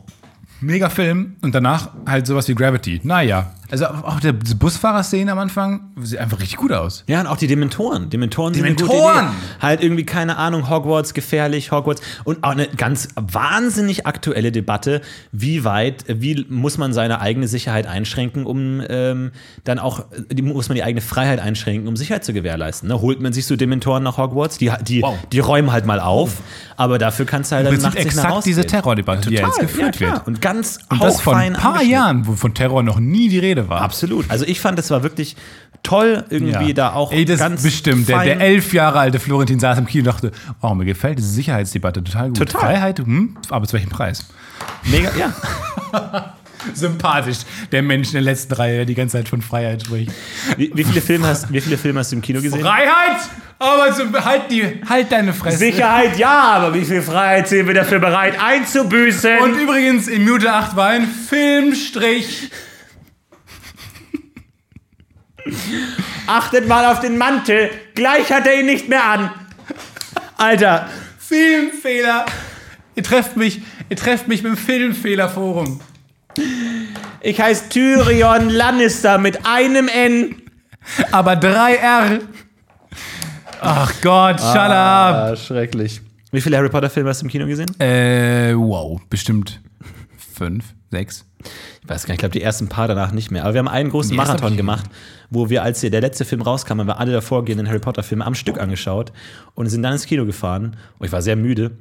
Mega 0.62 0.88
Film 0.88 1.36
und 1.42 1.54
danach 1.54 1.90
halt 2.06 2.26
sowas 2.26 2.48
wie 2.48 2.54
Gravity. 2.54 3.00
Naja. 3.02 3.52
Also 3.70 3.86
auch 3.86 4.20
der 4.20 4.34
Busfahrerszene 4.34 5.32
am 5.32 5.38
Anfang 5.38 5.92
sieht 6.02 6.18
einfach 6.18 6.40
richtig 6.40 6.58
gut 6.58 6.72
aus. 6.72 7.04
Ja, 7.06 7.20
und 7.22 7.26
auch 7.26 7.38
die 7.38 7.46
Dementoren. 7.46 8.10
Dementoren, 8.10 8.52
sind 8.52 8.66
eine 8.66 8.74
gute 8.74 8.86
Dementoren! 8.86 9.24
Idee. 9.28 9.62
Halt 9.62 9.82
irgendwie, 9.82 10.04
keine 10.04 10.36
Ahnung, 10.36 10.68
Hogwarts, 10.68 11.14
gefährlich, 11.14 11.72
Hogwarts. 11.72 12.02
Und 12.24 12.44
auch 12.44 12.50
eine 12.50 12.68
ganz 12.68 13.08
wahnsinnig 13.16 14.06
aktuelle 14.06 14.52
Debatte, 14.52 15.00
wie 15.32 15.64
weit, 15.64 16.04
wie 16.06 16.44
muss 16.50 16.76
man 16.76 16.92
seine 16.92 17.22
eigene 17.22 17.48
Sicherheit 17.48 17.86
einschränken, 17.86 18.44
um 18.44 18.82
ähm, 18.90 19.32
dann 19.64 19.78
auch, 19.78 20.04
die, 20.30 20.42
muss 20.42 20.68
man 20.68 20.76
die 20.76 20.84
eigene 20.84 21.00
Freiheit 21.00 21.40
einschränken, 21.40 21.88
um 21.88 21.96
Sicherheit 21.96 22.26
zu 22.26 22.34
gewährleisten. 22.34 22.90
Ne? 22.90 23.00
Holt 23.00 23.22
man 23.22 23.32
sich 23.32 23.46
so 23.46 23.56
Dementoren 23.56 24.02
nach 24.02 24.18
Hogwarts, 24.18 24.58
die, 24.58 24.70
die, 24.82 25.00
Wow. 25.00 25.18
die 25.32 25.38
räumen 25.38 25.72
halt 25.72 25.86
mal 25.86 25.98
auf, 25.98 26.42
aber 26.76 26.98
dafür 26.98 27.24
kannst 27.24 27.50
du 27.50 27.56
halt 27.56 27.66
dann 27.68 27.72
nachts 27.80 27.84
nicht 27.84 27.94
mehr 27.94 28.24
exakt 28.24 28.44
diese. 28.44 28.66
Terrordebatte, 28.66 29.30
die 29.30 29.36
jetzt 29.36 29.44
Total, 29.44 29.66
geführt 29.66 30.00
ja, 30.00 30.12
wird. 30.12 30.26
Und 30.26 30.42
ganz 30.52 30.78
Und 30.88 31.02
das 31.02 31.20
vor 31.20 31.36
ein 31.36 31.54
paar. 31.54 31.82
Jahren, 31.82 32.26
wo 32.26 32.34
von 32.34 32.54
Terror 32.54 32.82
noch 32.82 33.00
nie 33.00 33.28
die 33.28 33.38
Rede 33.38 33.68
war. 33.68 33.80
Absolut. 33.80 34.30
Also 34.30 34.44
ich 34.44 34.60
fand, 34.60 34.78
es 34.78 34.90
war 34.90 35.02
wirklich 35.02 35.36
toll, 35.82 36.24
irgendwie 36.30 36.74
da 36.74 36.92
auch 36.92 37.10
Ey, 37.10 37.24
das 37.24 37.40
ganz 37.40 37.62
bestimmt. 37.62 38.08
Der, 38.08 38.22
der 38.22 38.40
elf 38.40 38.72
Jahre 38.72 39.00
alte 39.00 39.18
Florentin 39.18 39.58
saß 39.58 39.78
im 39.78 39.86
Kino 39.86 40.02
und 40.02 40.14
dachte, 40.14 40.32
oh, 40.60 40.74
mir 40.74 40.84
gefällt 40.84 41.18
diese 41.18 41.28
Sicherheitsdebatte 41.28 42.04
total 42.04 42.28
gut. 42.28 42.38
Total. 42.38 42.60
Freiheit, 42.60 42.98
hm, 43.00 43.36
aber 43.50 43.66
zu 43.66 43.74
welchem 43.74 43.90
Preis? 43.90 44.26
Mega, 44.84 45.10
ja. 45.16 46.34
Sympathisch, 46.74 47.38
der 47.70 47.82
Mensch 47.82 48.08
in 48.08 48.14
der 48.14 48.22
letzten 48.22 48.54
Reihe, 48.54 48.76
der 48.76 48.84
die 48.84 48.94
ganze 48.94 49.18
Zeit 49.18 49.28
von 49.28 49.42
Freiheit 49.42 49.82
spricht. 49.82 50.12
Wie, 50.56 50.70
wie, 50.74 50.84
viele 50.84 51.00
Filme 51.00 51.26
hast, 51.26 51.52
wie 51.52 51.60
viele 51.60 51.78
Filme 51.78 52.00
hast 52.00 52.12
du 52.12 52.16
im 52.16 52.22
Kino 52.22 52.40
gesehen? 52.40 52.60
Freiheit! 52.60 53.18
Aber 53.58 53.92
so, 53.92 54.02
halt, 54.24 54.50
die, 54.50 54.82
halt 54.88 55.12
deine 55.12 55.32
Fresse. 55.32 55.58
Sicherheit 55.58 56.18
ja, 56.18 56.40
aber 56.54 56.74
wie 56.74 56.84
viel 56.84 57.00
Freiheit 57.00 57.46
sind 57.46 57.68
wir 57.68 57.74
dafür 57.74 58.00
bereit 58.00 58.34
einzubüßen? 58.40 59.38
Und 59.38 59.54
übrigens, 59.54 60.08
in 60.08 60.24
Minute 60.24 60.52
8 60.52 60.74
war 60.74 60.88
ein 60.88 61.06
Filmstrich. 61.06 62.50
achtet 66.26 66.68
mal 66.68 66.86
auf 66.86 67.00
den 67.00 67.18
Mantel, 67.18 67.70
gleich 67.94 68.32
hat 68.32 68.46
er 68.46 68.60
ihn 68.60 68.66
nicht 68.66 68.88
mehr 68.88 69.04
an. 69.04 69.30
Alter, 70.36 70.88
Filmfehler. 71.18 72.26
Ihr 72.94 73.02
trefft 73.02 73.36
mich, 73.36 73.62
ihr 73.88 73.96
trefft 73.96 74.28
mich 74.28 74.42
mit 74.42 74.52
dem 74.52 74.56
Filmfehlerforum. 74.56 75.80
Ich 77.22 77.40
heiße 77.40 77.68
Tyrion 77.68 78.50
Lannister 78.50 79.18
mit 79.18 79.46
einem 79.46 79.88
N. 79.88 80.36
Aber 81.12 81.34
3R. 81.34 82.20
Ach 83.60 83.92
Gott, 84.02 84.40
shut 84.40 84.56
up. 84.56 85.14
Ah, 85.14 85.36
schrecklich. 85.36 86.00
Wie 86.32 86.40
viele 86.40 86.56
Harry 86.56 86.68
Potter 86.68 86.90
Filme 86.90 87.10
hast 87.10 87.20
du 87.20 87.26
im 87.26 87.30
Kino 87.30 87.46
gesehen? 87.46 87.68
Äh, 87.78 88.54
wow, 88.56 89.00
bestimmt 89.08 89.60
fünf, 90.34 90.74
sechs. 90.90 91.24
Ich 91.82 91.88
weiß 91.88 92.04
gar 92.04 92.12
nicht, 92.12 92.16
ich 92.16 92.18
glaube 92.18 92.32
die 92.32 92.42
ersten 92.42 92.68
paar 92.68 92.88
danach 92.88 93.12
nicht 93.12 93.30
mehr. 93.30 93.44
Aber 93.44 93.54
wir 93.54 93.58
haben 93.58 93.68
einen 93.68 93.90
großen 93.90 94.16
Marathon 94.16 94.56
gemacht, 94.56 94.86
wo 95.30 95.50
wir, 95.50 95.62
als 95.62 95.80
hier 95.80 95.90
der 95.90 96.00
letzte 96.00 96.24
Film 96.24 96.42
rauskam, 96.42 96.80
haben 96.80 96.86
wir 96.86 96.98
alle 96.98 97.12
davorgehenden 97.12 97.68
Harry 97.68 97.78
Potter 97.78 98.02
Filme 98.02 98.24
am 98.26 98.34
Stück 98.34 98.58
angeschaut 98.60 99.12
und 99.54 99.68
sind 99.68 99.82
dann 99.82 99.92
ins 99.92 100.06
Kino 100.06 100.24
gefahren. 100.24 100.76
Und 100.98 101.06
ich 101.06 101.12
war 101.12 101.22
sehr 101.22 101.36
müde 101.36 101.72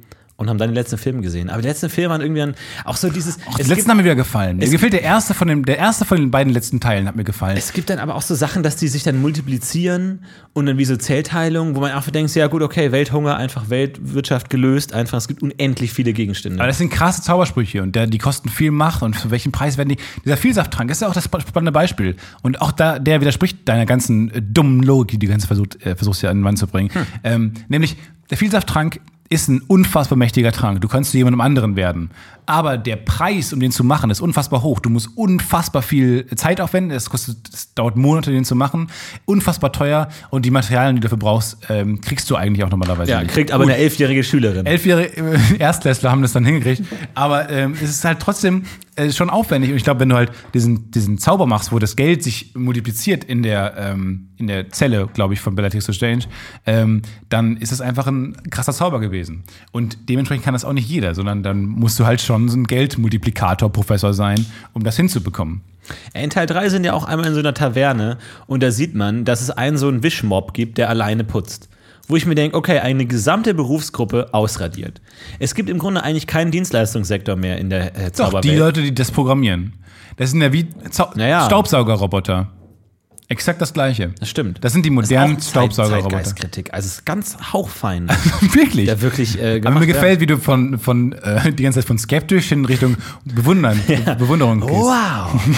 und 0.42 0.50
haben 0.50 0.58
dann 0.58 0.68
den 0.68 0.74
letzten 0.74 0.98
Film 0.98 1.22
gesehen. 1.22 1.48
Aber 1.48 1.62
die 1.62 1.68
letzten 1.68 1.88
Filme 1.88 2.10
waren 2.10 2.20
irgendwie 2.20 2.40
dann 2.40 2.54
auch 2.84 2.96
so 2.96 3.08
dieses. 3.08 3.36
Die 3.38 3.42
es 3.52 3.58
letzten 3.68 3.74
gibt- 3.76 3.88
haben 3.88 3.96
mir 3.96 4.04
wieder 4.04 4.14
gefallen. 4.16 4.58
Mir 4.58 4.68
gefällt 4.68 4.92
der 4.92 5.02
erste 5.02 5.32
von 5.34 5.48
dem, 5.48 5.64
der 5.64 5.78
erste 5.78 6.04
von 6.04 6.18
den 6.18 6.30
beiden 6.30 6.52
letzten 6.52 6.80
Teilen 6.80 7.08
hat 7.08 7.16
mir 7.16 7.24
gefallen. 7.24 7.56
Es 7.56 7.72
gibt 7.72 7.88
dann 7.88 7.98
aber 7.98 8.14
auch 8.14 8.22
so 8.22 8.34
Sachen, 8.34 8.62
dass 8.62 8.76
die 8.76 8.88
sich 8.88 9.02
dann 9.02 9.20
multiplizieren 9.22 10.24
und 10.52 10.66
dann 10.66 10.78
wie 10.78 10.84
so 10.84 10.96
Zellteilung, 10.96 11.74
wo 11.76 11.80
man 11.80 11.92
einfach 11.92 12.10
denkt, 12.10 12.34
ja 12.34 12.46
gut, 12.48 12.62
okay, 12.62 12.92
Welthunger, 12.92 13.36
einfach 13.36 13.70
Weltwirtschaft 13.70 14.50
gelöst, 14.50 14.92
einfach, 14.92 15.18
es 15.18 15.28
gibt 15.28 15.42
unendlich 15.42 15.92
viele 15.92 16.12
Gegenstände. 16.12 16.58
Aber 16.58 16.66
das 16.66 16.78
sind 16.78 16.90
krasse 16.90 17.22
Zaubersprüche 17.22 17.82
und 17.82 17.94
der, 17.94 18.06
die 18.06 18.18
kosten 18.18 18.48
viel 18.48 18.70
Macht 18.70 19.02
und 19.02 19.14
für 19.16 19.30
welchen 19.30 19.52
Preis 19.52 19.78
werden 19.78 19.90
die. 19.90 19.96
Dieser 20.24 20.36
Vielsafttrank 20.36 20.90
ist 20.90 21.02
ja 21.02 21.08
auch 21.08 21.14
das 21.14 21.24
spannende 21.24 21.72
Beispiel. 21.72 22.16
Und 22.42 22.60
auch 22.60 22.72
da, 22.72 22.98
der 22.98 23.20
widerspricht 23.20 23.68
deiner 23.68 23.86
ganzen 23.86 24.30
äh, 24.32 24.42
dummen 24.42 24.82
Logik, 24.82 25.20
die 25.20 25.26
du 25.26 25.30
ganze 25.32 25.46
versucht, 25.46 25.84
äh, 25.86 25.94
versuchst 25.94 26.22
ja 26.22 26.30
an 26.30 26.38
den 26.38 26.42
Mann 26.42 26.56
zu 26.56 26.66
bringen. 26.66 26.90
Ähm, 27.24 27.52
nämlich, 27.68 27.96
der 28.30 28.38
Vielsafttrank 28.38 29.00
ist 29.32 29.48
ein 29.48 29.62
unfassbar 29.66 30.18
mächtiger 30.18 30.52
Trank. 30.52 30.82
Du 30.82 30.88
kannst 30.88 31.12
zu 31.12 31.16
jemandem 31.16 31.40
anderen 31.40 31.74
werden. 31.74 32.10
Aber 32.44 32.76
der 32.76 32.96
Preis, 32.96 33.54
um 33.54 33.60
den 33.60 33.70
zu 33.70 33.82
machen, 33.82 34.10
ist 34.10 34.20
unfassbar 34.20 34.62
hoch. 34.62 34.78
Du 34.80 34.90
musst 34.90 35.08
unfassbar 35.16 35.80
viel 35.80 36.26
Zeit 36.36 36.60
aufwenden. 36.60 36.94
Es 36.94 37.08
kostet, 37.08 37.38
es 37.50 37.72
dauert 37.72 37.96
Monate, 37.96 38.30
den 38.30 38.44
zu 38.44 38.54
machen. 38.54 38.88
Unfassbar 39.24 39.72
teuer. 39.72 40.08
Und 40.28 40.44
die 40.44 40.50
Materialien, 40.50 40.96
die 40.96 41.00
du 41.00 41.06
dafür 41.06 41.18
brauchst, 41.18 41.56
ähm, 41.70 42.02
kriegst 42.02 42.28
du 42.28 42.36
eigentlich 42.36 42.62
auch 42.62 42.70
normalerweise 42.70 43.10
ja, 43.10 43.22
nicht. 43.22 43.32
kriegt 43.32 43.52
aber 43.52 43.64
eine 43.64 43.76
elfjährige 43.76 44.22
Schülerin. 44.22 44.66
Elfjährige 44.66 45.16
äh, 45.16 45.58
Erstklässler 45.58 46.10
haben 46.10 46.20
das 46.20 46.32
dann 46.32 46.44
hingekriegt. 46.44 46.82
Aber 47.14 47.48
ähm, 47.48 47.72
es 47.74 47.88
ist 47.88 48.04
halt 48.04 48.20
trotzdem 48.20 48.64
äh, 48.96 49.10
schon 49.10 49.30
aufwendig. 49.30 49.70
Und 49.70 49.76
ich 49.76 49.84
glaube, 49.84 50.00
wenn 50.00 50.10
du 50.10 50.16
halt 50.16 50.30
diesen, 50.52 50.90
diesen 50.90 51.16
Zauber 51.18 51.46
machst, 51.46 51.72
wo 51.72 51.78
das 51.78 51.96
Geld 51.96 52.22
sich 52.22 52.54
multipliziert 52.54 53.24
in 53.24 53.42
der, 53.42 53.74
ähm, 53.78 54.28
in 54.36 54.48
der 54.48 54.68
Zelle, 54.70 55.08
glaube 55.12 55.34
ich, 55.34 55.40
von 55.40 55.54
Bellatrix 55.54 55.94
Strange, 55.94 56.24
ähm, 56.66 57.02
dann 57.28 57.56
ist 57.56 57.72
es 57.72 57.80
einfach 57.80 58.06
ein 58.06 58.36
krasser 58.50 58.72
Zauber 58.72 59.00
gewesen. 59.00 59.44
Und 59.72 60.10
dementsprechend 60.10 60.44
kann 60.44 60.52
das 60.52 60.64
auch 60.64 60.74
nicht 60.74 60.88
jeder, 60.88 61.14
sondern 61.14 61.42
dann 61.42 61.64
musst 61.64 61.98
du 61.98 62.04
halt 62.04 62.20
schon 62.20 62.48
so 62.48 62.58
ein 62.58 62.64
Geldmultiplikator-Professor 62.64 64.12
sein, 64.12 64.44
um 64.74 64.84
das 64.84 64.96
hinzubekommen. 64.96 65.62
In 66.14 66.30
Teil 66.30 66.46
3 66.46 66.68
sind 66.68 66.84
ja 66.84 66.92
auch 66.92 67.04
einmal 67.04 67.26
in 67.26 67.34
so 67.34 67.40
einer 67.40 67.54
Taverne 67.54 68.18
und 68.46 68.62
da 68.62 68.70
sieht 68.70 68.94
man, 68.94 69.24
dass 69.24 69.40
es 69.40 69.50
einen 69.50 69.78
so 69.78 69.88
einen 69.88 70.02
Wischmob 70.02 70.54
gibt, 70.54 70.78
der 70.78 70.88
alleine 70.88 71.24
putzt. 71.24 71.68
Wo 72.08 72.16
ich 72.16 72.26
mir 72.26 72.34
denke, 72.34 72.56
okay, 72.56 72.78
eine 72.80 73.06
gesamte 73.06 73.54
Berufsgruppe 73.54 74.28
ausradiert. 74.32 75.00
Es 75.38 75.54
gibt 75.54 75.68
im 75.70 75.78
Grunde 75.78 76.02
eigentlich 76.02 76.26
keinen 76.26 76.50
Dienstleistungssektor 76.50 77.36
mehr 77.36 77.58
in 77.58 77.70
der 77.70 77.96
äh, 77.96 78.04
Doch, 78.06 78.12
Zauberwelt. 78.12 78.44
die 78.44 78.56
Leute, 78.56 78.82
die 78.82 78.94
das 78.94 79.10
programmieren. 79.10 79.74
Das 80.16 80.30
sind 80.30 80.42
ja 80.42 80.52
wie 80.52 80.68
Zau 80.90 81.10
Naja. 81.14 81.46
Staubsaugerroboter. 81.46 82.48
Exakt 83.32 83.62
das 83.62 83.72
gleiche. 83.72 84.10
das 84.20 84.28
stimmt. 84.28 84.62
Das 84.62 84.74
sind 84.74 84.84
die 84.84 84.90
modernen 84.90 85.40
Staubsaugerroboter. 85.40 86.16
Zeitgeistkritik. 86.16 86.74
Also 86.74 86.86
es 86.86 86.92
ist 86.96 87.06
ganz 87.06 87.38
hauchfein. 87.54 88.08
Wirklich. 88.52 88.84
der 88.84 89.00
wirklich 89.00 89.40
äh, 89.40 89.62
Aber 89.64 89.80
mir 89.80 89.86
gefällt, 89.86 90.20
wie 90.20 90.26
du 90.26 90.36
von, 90.36 90.78
von 90.78 91.12
äh, 91.12 91.50
die 91.50 91.62
ganze 91.62 91.78
Zeit 91.78 91.86
von 91.86 91.96
skeptisch 91.96 92.52
in 92.52 92.66
Richtung 92.66 92.98
Bewundern, 93.24 93.80
Bewunderung 94.18 94.60
gehst. 94.60 94.72
Wow. 94.72 95.40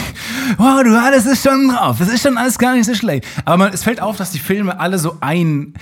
Wow, 0.59 0.83
du, 0.85 0.91
das 0.91 1.27
ist 1.27 1.43
schon 1.43 1.69
drauf. 1.69 1.97
Das 1.99 2.09
ist 2.09 2.23
schon 2.23 2.39
alles 2.39 2.59
gar 2.59 2.77
nicht 2.77 2.85
so 2.85 2.95
schlecht. 2.95 3.27
Aber 3.45 3.57
man, 3.57 3.73
es 3.73 3.83
fällt 3.83 4.01
auf, 4.01 4.17
dass 4.19 4.31
die 4.31 4.39
Filme 4.39 4.79
alle 4.79 4.99
so 4.99 5.17
ein, 5.21 5.75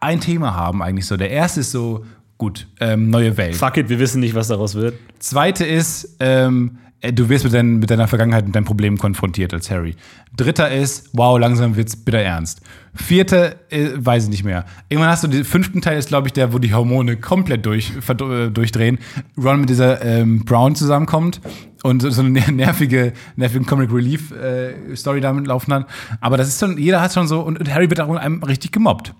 ein 0.00 0.20
Thema 0.20 0.54
haben 0.54 0.82
eigentlich 0.82 1.04
so. 1.04 1.16
Der 1.16 1.30
erste 1.30 1.60
ist 1.60 1.72
so, 1.72 2.06
gut, 2.38 2.68
ähm, 2.80 3.10
neue 3.10 3.36
Welt. 3.36 3.56
Fuck 3.56 3.76
it, 3.76 3.88
wir 3.88 3.98
wissen 3.98 4.20
nicht, 4.20 4.34
was 4.34 4.48
daraus 4.48 4.76
wird. 4.76 4.94
Zweite 5.18 5.66
ist, 5.66 6.16
ähm, 6.20 6.78
äh, 6.78 6.81
du 7.10 7.28
wirst 7.28 7.44
mit, 7.44 7.52
dein, 7.52 7.78
mit 7.78 7.90
deiner 7.90 8.06
Vergangenheit, 8.06 8.44
mit 8.44 8.54
deinem 8.54 8.64
Problem 8.64 8.96
konfrontiert 8.96 9.52
als 9.52 9.70
Harry. 9.70 9.96
Dritter 10.36 10.70
ist, 10.70 11.10
wow, 11.12 11.38
langsam 11.38 11.76
wird's 11.76 11.96
bitter 11.96 12.20
ernst. 12.20 12.60
Vierte, 12.94 13.56
äh, 13.70 13.88
weiß 13.94 14.24
ich 14.24 14.30
nicht 14.30 14.44
mehr. 14.44 14.64
Irgendwann 14.88 15.10
hast 15.10 15.24
du 15.24 15.28
den 15.28 15.44
fünften 15.44 15.80
Teil, 15.80 15.98
ist 15.98 16.08
glaube 16.08 16.28
ich 16.28 16.32
der, 16.32 16.52
wo 16.52 16.58
die 16.58 16.72
Hormone 16.72 17.16
komplett 17.16 17.66
durch, 17.66 17.92
äh, 18.08 18.50
durchdrehen. 18.50 18.98
Ron 19.36 19.60
mit 19.60 19.70
dieser 19.70 20.04
ähm, 20.04 20.44
Brown 20.44 20.76
zusammenkommt 20.76 21.40
und 21.82 22.02
so, 22.02 22.10
so 22.10 22.22
eine 22.22 22.40
nervige, 22.52 23.12
nervige 23.36 23.64
Comic 23.64 23.92
Relief 23.92 24.30
äh, 24.30 24.94
Story 24.94 25.20
damit 25.20 25.46
laufen 25.46 25.72
hat. 25.74 25.86
Aber 26.20 26.36
das 26.36 26.48
ist 26.48 26.60
schon, 26.60 26.78
jeder 26.78 27.00
hat 27.00 27.12
schon 27.12 27.26
so, 27.26 27.40
und, 27.40 27.58
und 27.58 27.72
Harry 27.72 27.90
wird 27.90 28.00
auch 28.00 28.10
in 28.10 28.18
einem 28.18 28.42
richtig 28.42 28.72
gemobbt. 28.72 29.14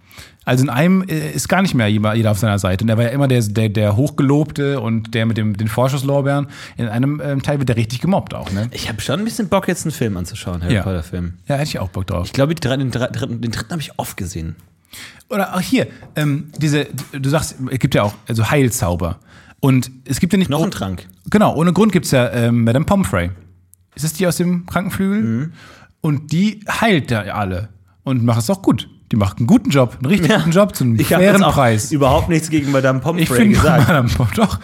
Also 0.45 0.65
in 0.65 0.71
einem 0.71 1.03
äh, 1.09 1.31
ist 1.33 1.49
gar 1.49 1.63
nicht 1.63 1.75
mehr 1.75 1.87
jeder, 1.89 2.31
auf 2.31 2.39
seiner 2.39 2.59
Seite. 2.59 2.85
Und 2.85 2.89
er 2.89 2.97
war 2.97 3.05
ja 3.05 3.11
immer 3.11 3.29
der, 3.29 3.41
der, 3.43 3.69
der 3.69 3.97
Hochgelobte 3.97 4.81
und 4.81 5.15
der 5.15 5.25
mit 5.27 5.37
dem, 5.37 5.57
den 5.57 5.69
Vorschusslorbeeren. 5.69 6.49
In 6.77 6.89
einem 6.89 7.21
ähm, 7.25 7.43
Teil 7.43 7.59
wird 7.61 7.71
er 7.71 7.77
richtig 7.77 8.01
gemobbt 8.01 8.35
auch, 8.35 8.51
ne? 8.51 8.69
Ich 8.73 8.89
habe 8.89 9.01
schon 9.01 9.21
ein 9.21 9.25
bisschen 9.25 9.49
Bock, 9.49 9.69
jetzt 9.69 9.85
einen 9.85 9.93
Film 9.93 10.17
anzuschauen, 10.17 10.63
Harry 10.65 10.75
Ja. 10.75 10.83
Potter 10.83 11.03
Film. 11.05 11.35
Ja, 11.47 11.55
hätte 11.57 11.69
ich 11.69 11.79
auch 11.79 11.91
Bock 11.91 12.07
drauf. 12.09 12.27
Ich 12.27 12.33
glaube, 12.33 12.55
den, 12.55 12.91
drei- 12.91 13.07
dritten, 13.07 13.41
den 13.41 13.51
dritten 13.53 13.71
habe 13.71 13.81
ich 13.83 13.99
oft 13.99 14.17
gesehen. 14.17 14.57
Oder 15.31 15.55
auch 15.55 15.61
hier, 15.61 15.87
ähm, 16.17 16.51
diese, 16.59 16.87
du 17.13 17.29
sagst, 17.31 17.57
es 17.71 17.79
gibt 17.79 17.95
ja 17.95 18.03
auch 18.03 18.15
also 18.29 18.51
Heilzauber. 18.51 19.21
Und 19.61 19.91
es 20.07 20.19
gibt 20.19 20.33
ja 20.33 20.39
nicht. 20.39 20.51
Noch 20.51 20.63
ein 20.65 20.71
Trank. 20.73 21.07
Genau, 21.31 21.55
ohne 21.55 21.73
Grund 21.73 21.93
gibt 21.93 22.07
es 22.07 22.11
ja 22.11 22.31
ähm, 22.33 22.65
Madame 22.65 22.85
Pomfrey. 22.85 23.31
Ist 23.95 24.05
das 24.05 24.13
die 24.15 24.27
aus 24.27 24.37
dem 24.37 24.67
Krankenflügel? 24.67 25.23
Mhm. 25.23 25.53
Und 26.01 26.33
die 26.33 26.65
heilt 26.69 27.11
ja 27.13 27.21
alle. 27.23 27.69
Und 28.03 28.25
macht 28.25 28.41
es 28.41 28.51
auch 28.51 28.61
gut. 28.61 28.89
Die 29.13 29.17
macht 29.17 29.39
einen 29.39 29.47
guten 29.47 29.69
Job, 29.69 29.97
einen 29.99 30.07
richtig 30.07 30.33
guten 30.35 30.51
Job 30.53 30.75
zu 30.75 30.85
einem 30.85 30.95
Ich 30.99 31.13
habe 31.13 31.23
fairen 31.23 31.43
Preis. 31.43 31.93
überhaupt 31.93 32.31
nichts 32.31 32.49
gegen 32.49 32.71
Madame 32.73 32.99
Ich 32.99 33.05
Pomfrey 33.05 33.27
finde 33.27 33.55
gesagt. 33.57 33.87
Madame 33.89 34.09
doch, 34.35 34.59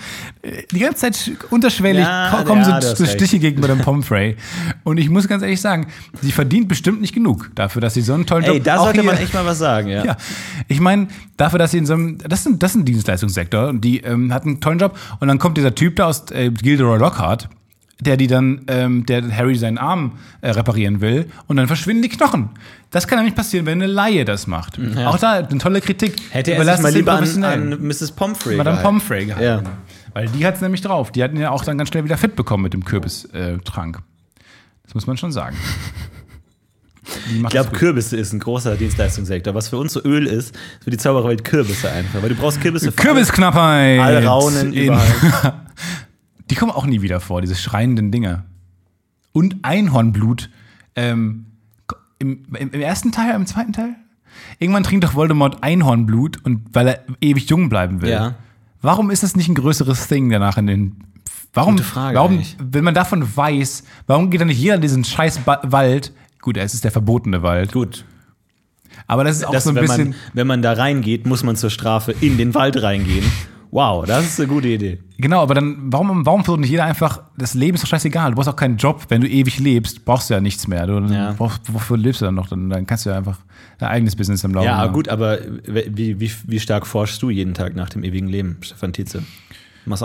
die 0.72 0.78
ganze 0.78 0.96
Zeit 1.02 1.30
unterschwellig 1.50 2.02
Ja, 2.02 2.30
ko- 2.34 2.44
kommen 2.44 2.62
ja, 2.62 2.80
so, 2.80 3.04
recht. 3.04 3.12
Stiche 3.12 3.38
gegen 3.38 3.60
Madame 3.60 3.82
Pomfrey. 3.82 4.36
Und 4.84 4.96
ich 4.98 5.10
muss 5.10 5.28
ganz 5.28 5.42
ehrlich 5.42 5.60
sagen, 5.60 5.88
sie 6.22 6.32
verdient 6.32 6.66
bestimmt 6.66 7.02
nicht 7.02 7.14
genug 7.14 7.50
dafür, 7.54 7.82
dass 7.82 7.92
sie 7.94 8.00
so 8.00 8.14
einen 8.14 8.24
tollen 8.24 8.44
Job 8.46 8.54
Ey, 8.54 8.60
da 8.62 8.78
sollte 8.78 9.02
man 9.02 9.16
hier- 9.16 9.24
echt 9.24 9.34
mal 9.34 9.44
was 9.44 9.58
sagen, 9.58 9.88
ja. 9.90 10.02
ja, 10.04 10.16
ich 10.66 10.80
meine, 10.80 11.08
dafür, 11.36 11.58
dass 11.58 11.72
sie 11.72 11.78
in 11.78 11.86
so 11.86 11.92
einem, 11.92 12.16
das 12.26 12.40
ist 12.40 12.46
ein, 12.46 12.58
das 12.58 12.70
ist 12.70 12.76
ein 12.78 12.84
Dienstleistungssektor 12.86 13.68
und 13.68 13.82
die 13.82 13.98
ähm, 14.00 14.32
hat 14.32 14.44
einen 14.46 14.60
tollen 14.62 14.78
Job 14.78 14.96
und 15.20 15.28
dann 15.28 15.38
kommt 15.38 15.58
dieser 15.58 15.74
Typ 15.74 15.96
da 15.96 16.06
aus 16.06 16.24
äh, 16.30 16.50
Gilderoy 16.50 16.98
Lockhart, 16.98 17.50
der 18.00 18.16
die 18.16 18.28
dann, 18.28 18.62
ähm, 18.68 19.06
der 19.06 19.36
Harry 19.36 19.56
seinen 19.56 19.78
Arm 19.78 20.18
äh, 20.40 20.50
reparieren 20.50 21.00
will 21.00 21.26
und 21.46 21.56
dann 21.56 21.66
verschwinden 21.66 22.02
die 22.02 22.08
Knochen. 22.08 22.50
Das 22.90 23.08
kann 23.08 23.18
ja 23.18 23.24
nicht 23.24 23.36
passieren, 23.36 23.66
wenn 23.66 23.82
eine 23.82 23.92
Laie 23.92 24.24
das 24.24 24.46
macht. 24.46 24.78
Auch 25.04 25.18
da 25.18 25.34
eine 25.34 25.58
tolle 25.58 25.80
Kritik. 25.80 26.14
Hätte 26.30 26.54
er 26.54 26.64
sich 26.64 26.82
mal 26.82 26.92
lieber 26.92 27.12
an, 27.12 27.44
an 27.44 27.86
Mrs. 27.86 28.12
Pomfrey 28.12 28.56
Madame 28.56 28.76
gehalten. 28.76 28.98
Pomfrey 28.98 29.26
gehalten. 29.26 29.66
Ja. 29.66 29.72
Weil 30.14 30.28
die 30.28 30.46
hat 30.46 30.54
es 30.54 30.60
nämlich 30.60 30.80
drauf. 30.80 31.12
Die 31.12 31.22
hatten 31.22 31.36
ja 31.36 31.50
auch 31.50 31.64
dann 31.64 31.76
ganz 31.76 31.90
schnell 31.90 32.04
wieder 32.04 32.16
fit 32.16 32.34
bekommen 32.34 32.62
mit 32.62 32.72
dem 32.72 32.84
Kürbistrank. 32.84 34.00
Das 34.84 34.94
muss 34.94 35.06
man 35.06 35.16
schon 35.16 35.32
sagen. 35.32 35.56
Ich 37.34 37.48
glaube. 37.48 37.70
Kürbisse 37.70 38.16
ist 38.16 38.32
ein 38.32 38.38
großer 38.38 38.76
Dienstleistungssektor. 38.76 39.54
Was 39.54 39.68
für 39.68 39.78
uns 39.78 39.92
so 39.92 40.02
Öl 40.02 40.26
ist, 40.26 40.54
ist 40.54 40.84
für 40.84 40.90
die 40.90 40.96
Zaubererwelt 40.96 41.44
Kürbisse 41.44 41.90
einfach. 41.90 42.22
Weil 42.22 42.30
du 42.30 42.34
brauchst 42.34 42.60
Kürbisse 42.60 42.92
für 42.92 43.02
Kürbisknappheit. 43.02 44.00
alle 44.00 44.24
Raunen 44.24 44.72
überall. 44.72 45.54
Die 46.50 46.54
kommen 46.54 46.72
auch 46.72 46.86
nie 46.86 47.02
wieder 47.02 47.20
vor, 47.20 47.40
diese 47.40 47.54
schreienden 47.54 48.10
Dinger. 48.10 48.44
Und 49.32 49.56
Einhornblut. 49.62 50.50
Ähm, 50.96 51.46
im, 52.18 52.44
im, 52.54 52.70
Im 52.72 52.80
ersten 52.80 53.12
Teil, 53.12 53.34
im 53.34 53.46
zweiten 53.46 53.72
Teil? 53.72 53.94
Irgendwann 54.58 54.82
trinkt 54.82 55.04
doch 55.04 55.14
Voldemort 55.14 55.62
Einhornblut 55.62 56.44
und 56.44 56.62
weil 56.72 56.88
er 56.88 57.04
ewig 57.20 57.48
jung 57.48 57.68
bleiben 57.68 58.02
will. 58.02 58.10
Ja. 58.10 58.34
Warum 58.82 59.10
ist 59.10 59.22
das 59.22 59.36
nicht 59.36 59.48
ein 59.48 59.54
größeres 59.54 60.08
Thing 60.08 60.30
danach 60.30 60.56
in 60.58 60.66
den. 60.66 60.96
Warum, 61.54 61.76
Gute 61.76 61.84
Frage 61.84 62.16
warum 62.16 62.32
eigentlich. 62.32 62.56
wenn 62.60 62.84
man 62.84 62.94
davon 62.94 63.36
weiß, 63.36 63.82
warum 64.06 64.30
geht 64.30 64.40
dann 64.40 64.48
nicht 64.48 64.60
jeder 64.60 64.76
in 64.76 64.80
diesen 64.80 65.04
scheiß 65.04 65.38
ba 65.38 65.60
Wald? 65.64 66.12
Gut, 66.40 66.56
es 66.56 66.74
ist 66.74 66.84
der 66.84 66.90
verbotene 66.90 67.42
Wald. 67.42 67.72
Gut. 67.72 68.04
Aber 69.06 69.24
das 69.24 69.36
ist 69.36 69.44
auch 69.44 69.52
Das, 69.52 69.64
so 69.64 69.70
ein 69.70 69.76
wenn, 69.76 69.82
bisschen. 69.82 70.08
man, 70.10 70.18
wenn 70.34 70.46
man 70.46 70.62
da 70.62 70.72
reingeht, 70.72 71.26
muss 71.26 71.42
man 71.42 71.56
zur 71.56 71.70
Strafe 71.70 72.12
in 72.20 72.36
den 72.36 72.54
Wald 72.54 72.80
reingehen. 72.82 73.24
Wow, 73.70 74.06
das 74.06 74.24
ist 74.26 74.40
eine 74.40 74.48
gute 74.48 74.68
Idee. 74.68 74.98
Genau, 75.18 75.42
aber 75.42 75.54
dann, 75.54 75.76
warum, 75.92 76.24
warum 76.24 76.42
versucht 76.44 76.60
nicht 76.60 76.70
jeder 76.70 76.84
einfach, 76.84 77.20
das 77.36 77.52
Leben 77.54 77.74
ist 77.74 77.82
doch 77.84 77.88
scheißegal, 77.88 78.30
du 78.30 78.36
brauchst 78.36 78.48
auch 78.48 78.56
keinen 78.56 78.76
Job, 78.78 79.04
wenn 79.08 79.20
du 79.20 79.28
ewig 79.28 79.58
lebst, 79.58 80.04
brauchst 80.04 80.30
du 80.30 80.34
ja 80.34 80.40
nichts 80.40 80.66
mehr. 80.68 80.86
Du, 80.86 80.98
Ja. 81.12 81.34
brauchst, 81.36 81.72
wofür 81.72 81.98
lebst 81.98 82.20
du 82.22 82.24
dann 82.26 82.34
noch? 82.34 82.48
Dann, 82.48 82.70
dann 82.70 82.86
kannst 82.86 83.04
du 83.04 83.10
ja 83.10 83.16
einfach 83.18 83.38
dein 83.78 83.90
eigenes 83.90 84.16
Business 84.16 84.44
am 84.44 84.54
Laufen 84.54 84.66
Ja, 84.66 84.76
haben. 84.78 84.92
gut, 84.94 85.08
aber 85.08 85.38
wie, 85.66 86.18
wie, 86.18 86.30
wie 86.46 86.60
stark 86.60 86.86
forschst 86.86 87.20
du 87.22 87.30
jeden 87.30 87.52
Tag 87.54 87.76
nach 87.76 87.90
dem 87.90 88.04
ewigen 88.04 88.28
Leben, 88.28 88.56
Stefan 88.62 88.92
Tietze? 88.92 89.22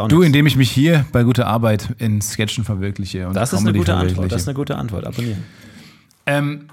Du, 0.07 0.22
indem 0.22 0.47
ich 0.47 0.55
mich 0.55 0.72
hier 0.72 1.05
bei 1.11 1.24
guter 1.24 1.45
Arbeit 1.47 1.89
in 1.99 2.22
Sketchen 2.22 2.64
verwirkliche. 2.64 3.28
Und 3.28 3.36
Das 3.36 3.51
ist 3.51 3.59
eine 3.59 3.74
gute 3.74 3.93
Antwort. 3.93 4.32
Das 4.32 4.43
ist 4.43 4.47
eine 4.47 4.55
gute 4.55 4.78
Antwort. 4.78 5.05
Abonnieren. 5.05 5.43
Ähm, 6.26 6.68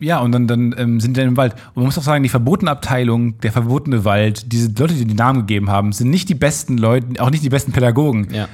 ja, 0.00 0.18
und 0.20 0.32
dann, 0.32 0.46
dann 0.46 0.74
ähm, 0.78 1.00
sind 1.00 1.16
die 1.16 1.20
dann 1.20 1.28
im 1.30 1.36
Wald. 1.36 1.54
Und 1.74 1.76
man 1.76 1.84
muss 1.86 1.98
auch 1.98 2.02
sagen, 2.02 2.22
die 2.22 2.28
verbotene 2.28 2.70
Abteilung, 2.70 3.38
der 3.40 3.52
verbotene 3.52 4.04
Wald, 4.04 4.52
diese 4.52 4.68
Leute, 4.78 4.94
die 4.94 5.04
den 5.04 5.16
Namen 5.16 5.40
gegeben 5.40 5.70
haben, 5.70 5.92
sind 5.92 6.10
nicht 6.10 6.28
die 6.28 6.34
besten 6.34 6.78
Leute, 6.78 7.20
auch 7.22 7.30
nicht 7.30 7.42
die 7.44 7.48
besten 7.50 7.72
Pädagogen. 7.72 8.28
Ja, 8.32 8.48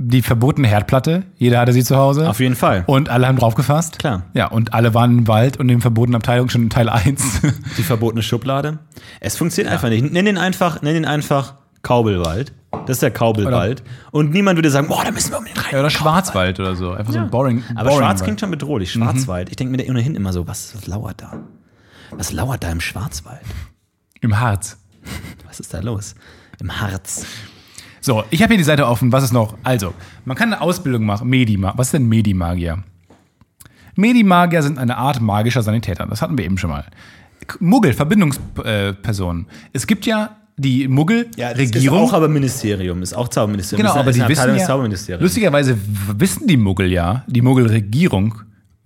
Die 0.00 0.22
verbotene 0.22 0.68
Herdplatte, 0.68 1.24
jeder 1.38 1.58
hatte 1.60 1.72
sie 1.72 1.82
zu 1.82 1.96
Hause. 1.96 2.28
auf 2.28 2.38
jeden 2.40 2.54
Fall. 2.54 2.84
Und 2.86 3.08
alle 3.08 3.26
haben 3.26 3.36
drauf 3.38 3.54
gefasst. 3.56 3.98
Klar. 3.98 4.22
Ja, 4.32 4.46
und 4.46 4.72
alle 4.72 4.94
waren 4.94 5.18
im 5.18 5.28
Wald 5.28 5.56
und 5.56 5.68
in 5.68 5.78
der 5.78 5.82
verbotenen 5.82 6.16
Abteilung 6.16 6.48
schon 6.48 6.62
in 6.62 6.70
Teil 6.70 6.88
1. 6.88 7.40
Die 7.76 7.82
verbotene 7.82 8.22
Schublade. 8.22 8.78
Es 9.20 9.36
funktioniert 9.36 9.72
einfach 9.72 9.88
nicht. 9.88 10.12
Nenn 10.12 10.24
den 10.24 10.38
einfach, 10.38 10.82
nenn 10.82 10.94
den 10.94 11.04
einfach 11.04 11.54
Kaubelwald. 11.82 12.52
Das 12.88 12.96
ist 12.96 13.02
der 13.02 13.10
Kaubelwald. 13.10 13.82
Und 14.12 14.30
niemand 14.30 14.56
würde 14.56 14.70
sagen, 14.70 14.88
boah, 14.88 15.04
da 15.04 15.10
müssen 15.10 15.30
wir 15.30 15.38
um 15.38 15.44
den 15.44 15.54
rein. 15.54 15.72
ja, 15.72 15.80
oder 15.80 15.90
Schwarzwald 15.90 16.58
oder 16.58 16.74
so. 16.74 16.92
Einfach 16.92 17.12
so 17.12 17.18
ein 17.18 17.28
boring. 17.28 17.62
Aber 17.74 17.90
boring 17.90 17.98
Schwarz 17.98 18.20
Wald. 18.20 18.24
klingt 18.24 18.40
schon 18.40 18.50
bedrohlich. 18.50 18.92
Schwarzwald. 18.92 19.50
Ich 19.50 19.56
denke 19.56 19.72
mir 19.72 19.76
da 19.84 19.90
ohnehin 19.90 20.14
immer 20.14 20.32
so, 20.32 20.48
was, 20.48 20.74
was 20.74 20.86
lauert 20.86 21.20
da? 21.20 21.38
Was 22.12 22.32
lauert 22.32 22.64
da 22.64 22.72
im 22.72 22.80
Schwarzwald? 22.80 23.42
Im 24.22 24.40
Harz. 24.40 24.78
Was 25.46 25.60
ist 25.60 25.74
da 25.74 25.80
los? 25.80 26.14
Im 26.60 26.80
Harz. 26.80 27.26
So, 28.00 28.24
ich 28.30 28.40
habe 28.40 28.54
hier 28.54 28.58
die 28.58 28.64
Seite 28.64 28.86
offen. 28.86 29.12
Was 29.12 29.22
ist 29.22 29.34
noch? 29.34 29.58
Also, 29.64 29.92
man 30.24 30.34
kann 30.34 30.50
eine 30.50 30.62
Ausbildung 30.62 31.04
machen. 31.04 31.28
Medima. 31.28 31.74
Was 31.76 31.88
ist 31.88 31.92
denn 31.92 32.08
Medimagier? 32.08 32.84
Medimagier 33.96 34.62
sind 34.62 34.78
eine 34.78 34.96
Art 34.96 35.20
magischer 35.20 35.62
Sanitäter. 35.62 36.06
Das 36.06 36.22
hatten 36.22 36.38
wir 36.38 36.46
eben 36.46 36.56
schon 36.56 36.70
mal. 36.70 36.86
Muggel, 37.60 37.92
Verbindungspersonen. 37.92 39.46
Es 39.74 39.86
gibt 39.86 40.06
ja 40.06 40.38
die 40.58 40.88
Muggel-Regierung. 40.88 42.04
Ist 42.04 42.10
auch 42.10 42.12
aber 42.12 42.28
Ministerium. 42.28 43.02
Ist 43.02 43.14
auch 43.14 43.28
Zauberministerium. 43.28 43.86
Genau, 43.86 43.98
aber 43.98 44.12
die 44.12 44.20
wissen 44.28 45.08
ja, 45.08 45.16
lustigerweise 45.18 45.78
wissen 46.16 46.46
die 46.46 46.56
Muggel 46.56 46.92
ja, 46.92 47.24
die 47.28 47.42
Muggel-Regierung, 47.42 48.34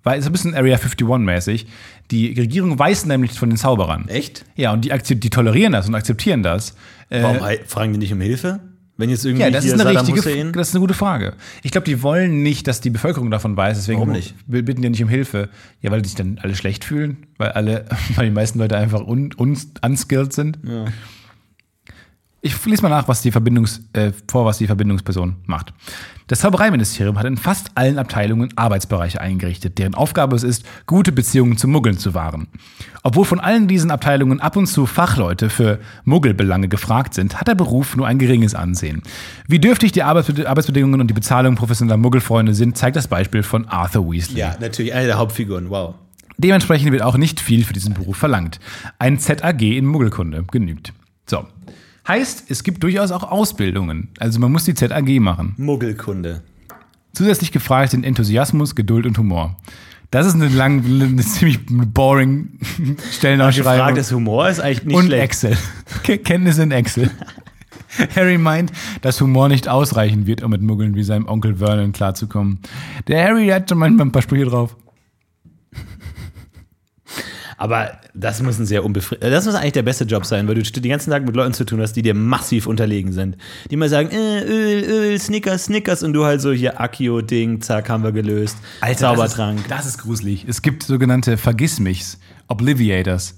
weil 0.02 0.18
es 0.18 0.24
ist 0.24 0.28
ein 0.28 0.32
bisschen 0.32 0.54
Area 0.54 0.76
51-mäßig, 0.76 1.66
die 2.10 2.38
Regierung 2.38 2.78
weiß 2.78 3.06
nämlich 3.06 3.32
von 3.32 3.48
den 3.48 3.56
Zauberern. 3.56 4.06
Echt? 4.08 4.44
Ja, 4.56 4.72
und 4.72 4.84
die, 4.84 4.92
akze- 4.92 5.16
die 5.16 5.30
tolerieren 5.30 5.72
das 5.72 5.88
und 5.88 5.94
akzeptieren 5.94 6.42
das. 6.42 6.76
Äh, 7.08 7.22
Warum 7.22 7.40
hei- 7.40 7.60
fragen 7.66 7.92
die 7.92 7.98
nicht 7.98 8.12
um 8.12 8.20
Hilfe? 8.20 8.60
Wenn 8.98 9.08
jetzt 9.08 9.24
irgendwie 9.24 9.42
ja, 9.44 9.50
das 9.50 9.64
ist, 9.64 9.72
eine 9.72 9.84
Saddam 9.84 9.96
richtige, 10.04 10.18
Hussein- 10.18 10.52
das 10.52 10.68
ist 10.68 10.74
eine 10.74 10.80
gute 10.82 10.92
Frage. 10.94 11.32
Ich 11.62 11.70
glaube, 11.72 11.86
die 11.86 12.02
wollen 12.02 12.42
nicht, 12.42 12.68
dass 12.68 12.82
die 12.82 12.90
Bevölkerung 12.90 13.30
davon 13.30 13.56
weiß, 13.56 13.78
deswegen 13.78 14.00
Warum 14.00 14.12
nicht? 14.12 14.34
bitten 14.46 14.82
die 14.82 14.90
nicht 14.90 15.02
um 15.02 15.08
Hilfe. 15.08 15.48
Ja, 15.80 15.90
weil 15.90 16.02
die 16.02 16.08
sich 16.10 16.16
dann 16.16 16.38
alle 16.42 16.54
schlecht 16.54 16.84
fühlen, 16.84 17.16
weil 17.38 17.48
alle, 17.52 17.86
weil 18.16 18.26
die 18.26 18.30
meisten 18.32 18.58
Leute 18.58 18.76
einfach 18.76 19.00
un, 19.00 19.30
un, 19.38 19.56
unskilled 19.82 20.32
sind. 20.34 20.58
Ja. 20.62 20.84
Ich 22.44 22.66
lese 22.66 22.82
mal 22.82 22.88
nach, 22.88 23.06
was 23.06 23.22
die 23.22 23.30
Verbindungs, 23.30 23.82
äh, 23.92 24.10
vor, 24.28 24.44
was 24.44 24.58
die 24.58 24.66
Verbindungsperson 24.66 25.36
macht. 25.46 25.72
Das 26.26 26.40
Zaubereiministerium 26.40 27.16
hat 27.16 27.24
in 27.24 27.36
fast 27.36 27.70
allen 27.76 28.00
Abteilungen 28.00 28.52
Arbeitsbereiche 28.56 29.20
eingerichtet, 29.20 29.78
deren 29.78 29.94
Aufgabe 29.94 30.34
es 30.34 30.42
ist, 30.42 30.64
gute 30.86 31.12
Beziehungen 31.12 31.56
zu 31.56 31.68
Muggeln 31.68 31.98
zu 31.98 32.14
wahren. 32.14 32.48
Obwohl 33.04 33.26
von 33.26 33.38
allen 33.38 33.68
diesen 33.68 33.92
Abteilungen 33.92 34.40
ab 34.40 34.56
und 34.56 34.66
zu 34.66 34.86
Fachleute 34.86 35.50
für 35.50 35.78
Muggelbelange 36.04 36.66
gefragt 36.66 37.14
sind, 37.14 37.38
hat 37.38 37.46
der 37.46 37.54
Beruf 37.54 37.94
nur 37.94 38.08
ein 38.08 38.18
geringes 38.18 38.56
Ansehen. 38.56 39.02
Wie 39.46 39.60
dürftig 39.60 39.92
die 39.92 40.02
Arbeitsbed 40.02 40.44
Arbeitsbedingungen 40.44 41.00
und 41.00 41.06
die 41.06 41.14
Bezahlung 41.14 41.54
professioneller 41.54 41.96
Muggelfreunde 41.96 42.54
sind, 42.54 42.76
zeigt 42.76 42.96
das 42.96 43.06
Beispiel 43.06 43.44
von 43.44 43.68
Arthur 43.68 44.10
Weasley. 44.10 44.40
ja, 44.40 44.56
natürlich. 44.58 44.92
Eine 44.92 45.06
der 45.06 45.18
Hauptfiguren. 45.18 45.70
Wow. 45.70 45.94
Dementsprechend 46.38 46.90
wird 46.90 47.02
auch 47.02 47.16
nicht 47.16 47.38
viel 47.38 47.62
für 47.62 47.72
diesen 47.72 47.94
Beruf 47.94 48.16
verlangt. 48.16 48.58
Ein 48.98 49.20
ZAG 49.20 49.62
in 49.62 49.86
Muggelkunde 49.86 50.42
genügt. 50.50 50.92
So. 51.26 51.46
Heißt, 52.06 52.44
es 52.48 52.62
gibt 52.64 52.82
durchaus 52.82 53.12
auch 53.12 53.22
Ausbildungen. 53.22 54.08
Also 54.18 54.40
man 54.40 54.50
muss 54.52 54.64
die 54.64 54.74
ZAG 54.74 55.08
machen. 55.20 55.54
Muggelkunde. 55.56 56.42
Zusätzlich 57.12 57.52
gefragt 57.52 57.90
sind 57.92 58.04
Enthusiasmus, 58.04 58.74
Geduld 58.74 59.06
und 59.06 59.16
Humor. 59.18 59.56
Das 60.10 60.26
ist 60.26 60.34
eine, 60.34 60.48
lang, 60.48 60.84
eine 60.84 61.16
ziemlich 61.22 61.60
boring 61.66 62.58
Stellenausschreibung. 63.12 63.84
Frage 63.84 63.96
des 63.96 64.12
Humors 64.12 64.52
ist 64.58 64.60
eigentlich 64.60 64.84
nicht 64.84 64.96
und 64.96 65.06
schlecht. 65.06 65.22
Excel. 65.24 65.56
Ke- 66.02 66.18
Kenntnisse 66.18 66.62
in 66.64 66.70
Excel. 66.72 67.10
Harry 68.16 68.38
meint, 68.38 68.72
dass 69.02 69.20
Humor 69.20 69.48
nicht 69.48 69.68
ausreichen 69.68 70.26
wird, 70.26 70.42
um 70.42 70.50
mit 70.50 70.62
Muggeln 70.62 70.94
wie 70.94 71.02
seinem 71.02 71.28
Onkel 71.28 71.56
Vernon 71.56 71.92
klarzukommen. 71.92 72.58
Der 73.06 73.22
Harry 73.22 73.48
hat 73.48 73.68
schon 73.68 73.78
manchmal 73.78 74.06
ein 74.06 74.12
paar 74.12 74.22
Sprüche 74.22 74.46
drauf. 74.46 74.76
Aber 77.62 77.92
das 78.12 78.42
muss 78.42 78.58
ein 78.58 78.66
sehr 78.66 78.84
unbefriedigend. 78.84 79.32
Das 79.32 79.46
muss 79.46 79.54
eigentlich 79.54 79.74
der 79.74 79.84
beste 79.84 80.02
Job 80.02 80.26
sein, 80.26 80.48
weil 80.48 80.56
du 80.56 80.62
den 80.62 80.90
ganzen 80.90 81.12
Tag 81.12 81.24
mit 81.24 81.36
Leuten 81.36 81.54
zu 81.54 81.64
tun 81.64 81.80
hast, 81.80 81.92
die 81.92 82.02
dir 82.02 82.12
massiv 82.12 82.66
unterlegen 82.66 83.12
sind. 83.12 83.36
Die 83.70 83.76
mal 83.76 83.88
sagen, 83.88 84.10
äh, 84.10 84.42
Öl, 84.42 84.82
Öl, 84.82 85.20
Snickers, 85.20 85.66
Snickers 85.66 86.02
und 86.02 86.12
du 86.12 86.24
halt 86.24 86.40
so 86.40 86.50
hier 86.50 86.80
Akio-Ding, 86.80 87.60
zack, 87.60 87.88
haben 87.88 88.02
wir 88.02 88.10
gelöst. 88.10 88.56
Zaubertrank. 88.96 89.58
Das 89.58 89.62
ist, 89.64 89.70
das 89.70 89.86
ist 89.86 89.98
gruselig. 89.98 90.44
Es 90.48 90.62
gibt 90.62 90.82
sogenannte 90.82 91.36
Vergissmichs, 91.36 92.18
Obliviators. 92.48 93.36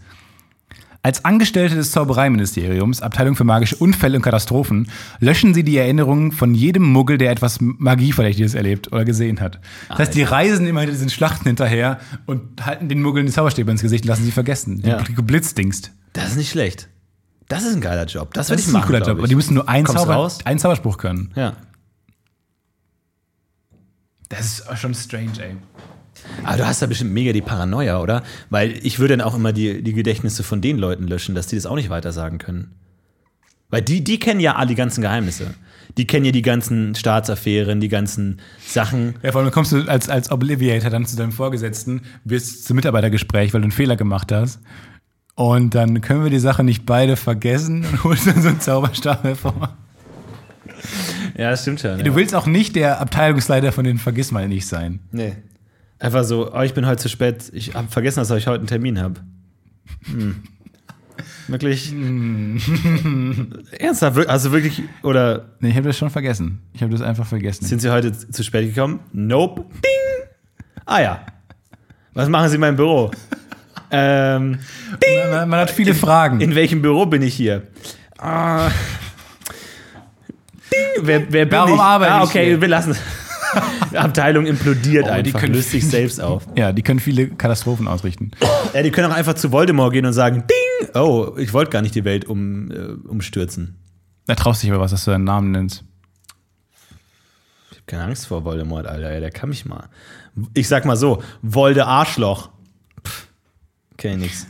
Als 1.04 1.22
Angestellte 1.22 1.74
des 1.74 1.90
Zaubereiministeriums, 1.90 3.02
Abteilung 3.02 3.36
für 3.36 3.44
magische 3.44 3.76
Unfälle 3.76 4.16
und 4.16 4.22
Katastrophen, 4.22 4.90
löschen 5.20 5.52
sie 5.52 5.62
die 5.62 5.76
Erinnerungen 5.76 6.32
von 6.32 6.54
jedem 6.54 6.82
Muggel, 6.82 7.18
der 7.18 7.30
etwas 7.30 7.58
Magieverdächtiges 7.60 8.54
erlebt 8.54 8.90
oder 8.90 9.04
gesehen 9.04 9.38
hat. 9.40 9.60
Das 9.90 9.98
heißt, 9.98 10.14
die 10.14 10.22
reisen 10.22 10.66
immer 10.66 10.86
diesen 10.86 11.10
Schlachten 11.10 11.44
hinterher 11.44 12.00
und 12.24 12.64
halten 12.64 12.88
den 12.88 13.02
Muggeln 13.02 13.26
die 13.26 13.32
Zauberstäbe 13.32 13.70
ins 13.70 13.82
Gesicht 13.82 14.04
und 14.04 14.08
lassen 14.08 14.24
sie 14.24 14.32
vergessen. 14.32 14.80
Ja. 14.82 15.02
Die 15.02 15.14
geblitzdingst. 15.14 15.92
Das 16.14 16.28
ist 16.28 16.36
nicht 16.38 16.50
schlecht. 16.50 16.88
Das 17.48 17.64
ist 17.64 17.74
ein 17.74 17.82
geiler 17.82 18.06
Job. 18.06 18.32
Das, 18.32 18.46
Das 18.46 18.52
würde 18.52 18.60
ist 18.62 18.68
ich 18.68 18.74
ein 18.74 18.78
machen. 18.78 18.86
cooler 18.86 19.00
glaub 19.00 19.08
Job. 19.08 19.16
ich. 19.18 19.20
Aber 19.20 19.28
die 19.28 19.34
müssen 19.34 19.52
nur 19.52 19.68
einen, 19.68 19.86
Zauber, 19.86 20.30
einen 20.46 20.58
Zauberspruch 20.58 20.96
können. 20.96 21.32
Ja. 21.36 21.52
Das 24.30 24.40
ist 24.40 24.78
schon 24.78 24.94
strange, 24.94 25.32
ey. 25.38 25.56
Aber 26.42 26.56
du 26.56 26.66
hast 26.66 26.82
da 26.82 26.86
bestimmt 26.86 27.12
mega 27.12 27.32
die 27.32 27.42
Paranoia, 27.42 28.00
oder? 28.00 28.22
Weil 28.50 28.78
ich 28.82 28.98
würde 28.98 29.16
dann 29.16 29.26
auch 29.26 29.34
immer 29.34 29.52
die, 29.52 29.82
die 29.82 29.92
Gedächtnisse 29.92 30.42
von 30.42 30.60
den 30.60 30.78
Leuten 30.78 31.06
löschen, 31.06 31.34
dass 31.34 31.46
die 31.46 31.56
das 31.56 31.66
auch 31.66 31.76
nicht 31.76 31.90
weiter 31.90 32.12
sagen 32.12 32.38
können. 32.38 32.72
Weil 33.70 33.82
die, 33.82 34.04
die 34.04 34.18
kennen 34.18 34.40
ja 34.40 34.56
alle 34.56 34.68
die 34.68 34.74
ganzen 34.74 35.02
Geheimnisse. 35.02 35.54
Die 35.96 36.06
kennen 36.06 36.24
ja 36.24 36.32
die 36.32 36.42
ganzen 36.42 36.94
Staatsaffären, 36.94 37.80
die 37.80 37.88
ganzen 37.88 38.40
Sachen. 38.66 39.14
Ja, 39.22 39.32
vor 39.32 39.42
allem 39.42 39.50
kommst 39.50 39.72
du 39.72 39.82
als, 39.88 40.08
als 40.08 40.30
Obliviator 40.30 40.90
dann 40.90 41.06
zu 41.06 41.16
deinem 41.16 41.32
Vorgesetzten, 41.32 42.02
wirst 42.24 42.66
zum 42.66 42.76
Mitarbeitergespräch, 42.76 43.52
weil 43.52 43.60
du 43.60 43.66
einen 43.66 43.72
Fehler 43.72 43.96
gemacht 43.96 44.32
hast. 44.32 44.60
Und 45.34 45.74
dann 45.74 46.00
können 46.00 46.22
wir 46.22 46.30
die 46.30 46.38
Sache 46.38 46.62
nicht 46.62 46.86
beide 46.86 47.16
vergessen 47.16 47.84
und 47.84 48.04
holst 48.04 48.26
dann 48.26 48.42
so 48.42 48.48
einen 48.48 48.60
Zauberstab 48.60 49.24
hervor. 49.24 49.76
Ja, 51.36 51.50
das 51.50 51.62
stimmt 51.62 51.80
schon. 51.80 51.98
Du 52.04 52.14
willst 52.14 52.34
auch 52.34 52.46
nicht 52.46 52.76
der 52.76 53.00
Abteilungsleiter 53.00 53.72
von 53.72 53.84
den 53.84 53.98
Vergiss 53.98 54.30
mal 54.30 54.48
nicht 54.48 54.66
sein. 54.66 55.00
Nee. 55.10 55.34
Einfach 56.04 56.24
so, 56.24 56.52
oh, 56.52 56.60
ich 56.60 56.74
bin 56.74 56.86
heute 56.86 57.00
zu 57.02 57.08
spät, 57.08 57.50
ich 57.52 57.74
habe 57.74 57.88
vergessen, 57.88 58.20
dass 58.20 58.30
ich 58.30 58.46
heute 58.46 58.58
einen 58.60 58.66
Termin 58.66 59.00
habe. 59.00 59.20
Hm. 60.06 60.42
Wirklich? 61.48 61.92
Ernsthaft? 63.78 64.16
Wir- 64.16 64.28
Also 64.28 64.52
wirklich, 64.52 64.82
oder 65.02 65.46
Nee, 65.60 65.70
ich 65.70 65.76
habe 65.76 65.86
das 65.88 65.96
schon 65.96 66.10
vergessen. 66.10 66.60
Ich 66.72 66.82
habe 66.82 66.92
das 66.92 67.00
einfach 67.02 67.26
vergessen. 67.26 67.64
sind 67.64 67.80
Sie 67.80 67.90
heute 67.90 68.12
zu 68.12 68.42
spät 68.42 68.74
gekommen? 68.74 69.00
Nope. 69.12 69.62
Ding! 69.72 70.28
Ah 70.86 71.00
ja. 71.00 71.20
Was 72.12 72.28
machen 72.28 72.48
Sie 72.48 72.54
in 72.56 72.60
meinem 72.60 72.76
Büro? 72.76 73.10
ähm, 73.90 74.58
Man, 75.30 75.48
man 75.48 75.60
hat 75.60 75.70
viele 75.70 75.94
Fragen. 75.94 76.40
in 76.40 76.54
welchem 76.54 76.82
Büro 76.82 77.06
bin 77.06 77.22
ich 77.22 77.34
hier? 77.34 77.62
Ah. 78.18 78.68
Ding! 80.72 81.02
Wer, 81.06 81.32
wer 81.32 81.44
bin 81.46 81.52
Warum 81.58 81.74
ich? 81.74 81.80
arbeite 81.80 82.12
ah, 82.12 82.22
ich 82.24 82.30
okay, 82.30 82.44
hier? 82.46 82.60
wir 82.60 82.68
lassen. 82.68 82.94
Die 82.94 82.98
Abteilung 83.94 84.46
implodiert 84.46 85.04
Oh, 85.04 85.08
die 85.08 85.12
einfach, 85.12 85.40
können- 85.40 85.54
löst 85.54 85.70
sich 85.70 85.86
selbst 85.86 86.20
auf. 86.20 86.46
ja, 86.56 86.72
die 86.72 86.82
können 86.82 87.00
viele 87.00 87.28
Katastrophen 87.28 87.88
ausrichten. 87.88 88.30
Ja, 88.72 88.82
die 88.82 88.90
können 88.90 89.10
auch 89.10 89.16
einfach 89.16 89.34
zu 89.34 89.52
Voldemort 89.52 89.92
gehen 89.92 90.06
und 90.06 90.12
sagen, 90.12 90.44
Ding! 90.48 90.88
Oh, 90.94 91.34
ich 91.38 91.52
wollte 91.52 91.70
gar 91.70 91.82
nicht 91.82 91.94
die 91.94 92.04
Welt 92.04 92.24
um, 92.24 92.70
äh, 92.70 92.76
umstürzen. 93.08 93.76
Da 94.26 94.34
traust 94.34 94.62
dich 94.62 94.70
aber 94.70 94.80
was, 94.80 94.90
dass 94.90 95.04
du 95.04 95.10
deinen 95.10 95.24
Namen 95.24 95.50
nennst. 95.50 95.84
Ich 97.70 97.78
hab 97.78 97.86
keine 97.86 98.04
Angst 98.04 98.26
vor 98.26 98.44
Voldemort, 98.44 98.86
Alter. 98.86 99.12
Ja, 99.12 99.20
der 99.20 99.30
kann 99.30 99.48
mich 99.48 99.64
mal. 99.66 99.88
Ich 100.54 100.68
sag 100.68 100.84
mal 100.84 100.96
so, 100.96 101.22
Volde 101.42 101.86
Arschloch. 101.86 102.50
Pff, 103.06 103.28
kenn 103.96 104.12
ich 104.14 104.18
nix. 104.18 104.46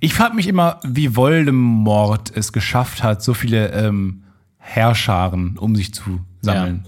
Ich 0.00 0.12
frage 0.14 0.34
mich 0.34 0.48
immer, 0.48 0.80
wie 0.86 1.14
Voldemort 1.16 2.32
es 2.36 2.52
geschafft 2.52 3.02
hat, 3.02 3.22
so 3.22 3.32
viele 3.34 3.70
ähm, 3.72 4.24
Herrscharen 4.68 5.56
um 5.58 5.74
sich 5.74 5.94
zu 5.94 6.20
sammeln. 6.42 6.84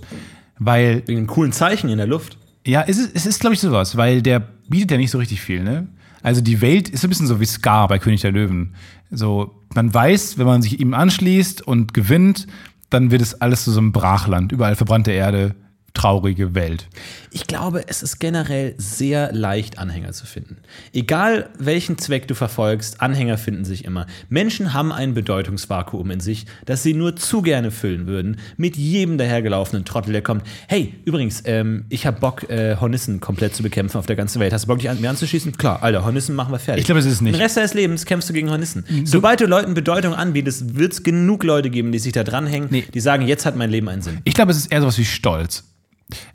Weil 0.59 1.03
Wegen 1.07 1.21
einem 1.21 1.27
coolen 1.27 1.53
Zeichen 1.53 1.89
in 1.89 1.97
der 1.97 2.07
Luft. 2.07 2.37
Ja, 2.67 2.85
es 2.87 2.99
ist, 2.99 3.17
es 3.17 3.27
ist 3.27 3.41
glaube 3.41 3.55
ich, 3.55 3.61
sowas, 3.61 3.97
weil 3.97 4.21
der 4.21 4.41
bietet 4.69 4.91
ja 4.93 4.97
nicht 4.99 5.11
so 5.11 5.19
richtig 5.19 5.41
viel, 5.41 5.63
ne? 5.63 5.89
Also 6.23 6.43
die 6.43 6.61
Welt 6.61 6.91
ist 6.91 7.03
ein 7.03 7.09
bisschen 7.09 7.27
so 7.27 7.41
wie 7.41 7.47
Scar 7.47 7.89
bei 7.89 7.99
König 7.99 8.21
der 8.21 8.33
Löwen. 8.33 8.75
So, 9.11 9.55
man 9.75 9.93
weiß, 9.93 10.37
wenn 10.37 10.47
man 10.47 10.61
sich 10.61 10.79
ihm 10.79 10.93
anschließt 10.93 11.67
und 11.67 11.95
gewinnt, 11.95 12.47
dann 12.91 13.11
wird 13.11 13.23
es 13.23 13.41
alles 13.41 13.65
zu 13.65 13.71
so 13.71 13.81
einem 13.81 13.93
Brachland. 13.93 14.53
Überall 14.53 14.77
verbrannte 14.77 15.13
Erde, 15.13 15.55
traurige 15.95 16.55
Welt. 16.55 16.89
Ich 17.33 17.47
glaube, 17.47 17.85
es 17.89 18.03
ist 18.03 18.19
generell 18.19 18.75
sehr 18.79 19.33
leicht, 19.33 19.79
Anhänger 19.79 20.13
zu 20.13 20.27
finden. 20.27 20.57
Egal 20.93 21.49
welchen 21.59 21.99
Zweck 21.99 22.27
du 22.29 22.35
verfolgst, 22.35 23.01
Anhänger 23.01 23.39
finden 23.39 23.65
sich 23.65 23.85
immer. 23.85 24.07
Menschen 24.29 24.73
haben 24.73 24.93
ein 24.93 25.15
Bedeutungsvakuum 25.15 26.11
in 26.11 26.21
sich, 26.21 26.47
das 26.67 26.83
sie 26.83 26.95
nur 26.95 27.17
zu 27.17 27.43
gerne 27.43 27.71
füllen 27.71 28.07
würden 28.07 28.39
mit 28.57 28.77
jedem 28.77 29.19
dahergelaufenen 29.19 29.85
Trottel, 29.85 30.13
der 30.13 30.23
kommt. 30.23 30.45
Hey, 30.69 30.95
übrigens, 31.05 31.43
ähm, 31.47 31.85
ich 31.89 32.07
habe 32.07 32.21
Bock, 32.21 32.49
äh, 32.51 32.77
Hornissen 32.77 33.21
komplett 33.21 33.55
zu 33.55 33.63
bekämpfen 33.63 33.99
auf 33.99 34.07
der 34.07 34.17
ganzen 34.17 34.41
Welt. 34.41 34.53
Hast 34.53 34.65
du 34.65 34.69
Bock, 34.69 34.79
dich 34.79 34.91
an 34.91 35.01
mir 35.01 35.11
anzuschließen? 35.11 35.53
Klar, 35.57 35.83
Alter, 35.83 36.05
Hornissen 36.05 36.35
machen 36.35 36.53
wir 36.53 36.59
fertig. 36.59 36.81
Ich 36.83 36.87
glaube, 36.87 37.01
es 37.01 37.07
ist 37.07 37.21
nicht. 37.21 37.35
Den 37.35 37.43
Rest 37.43 37.57
deines 37.57 37.75
Lebens 37.75 38.05
kämpfst 38.07 38.29
du 38.29 38.33
gegen 38.33 38.51
Hornissen. 38.51 38.85
Sobald 39.05 39.41
du 39.41 39.47
Leuten 39.47 39.75
Bedeutung 39.75 40.15
anbietest, 40.15 40.77
wird 40.77 40.93
es 40.93 41.03
genug 41.03 41.45
Leute 41.45 41.71
geben, 41.71 41.93
die 41.93 41.99
sich 41.99 42.13
da 42.13 42.25
dranhängen, 42.25 42.69
Nee. 42.71 42.85
die 42.93 43.01
sagen, 43.01 43.27
jetzt 43.27 43.47
hat 43.47 43.57
mein 43.57 43.71
Leben 43.71 43.89
einen 43.89 44.03
Sinn. 44.03 44.19
Ich 44.25 44.35
glaube, 44.35 44.51
es 44.53 44.59
ist 44.59 44.73
eher 44.73 44.81
sowas 44.81 44.99
wie 44.99 45.05
Stolz. 45.05 45.65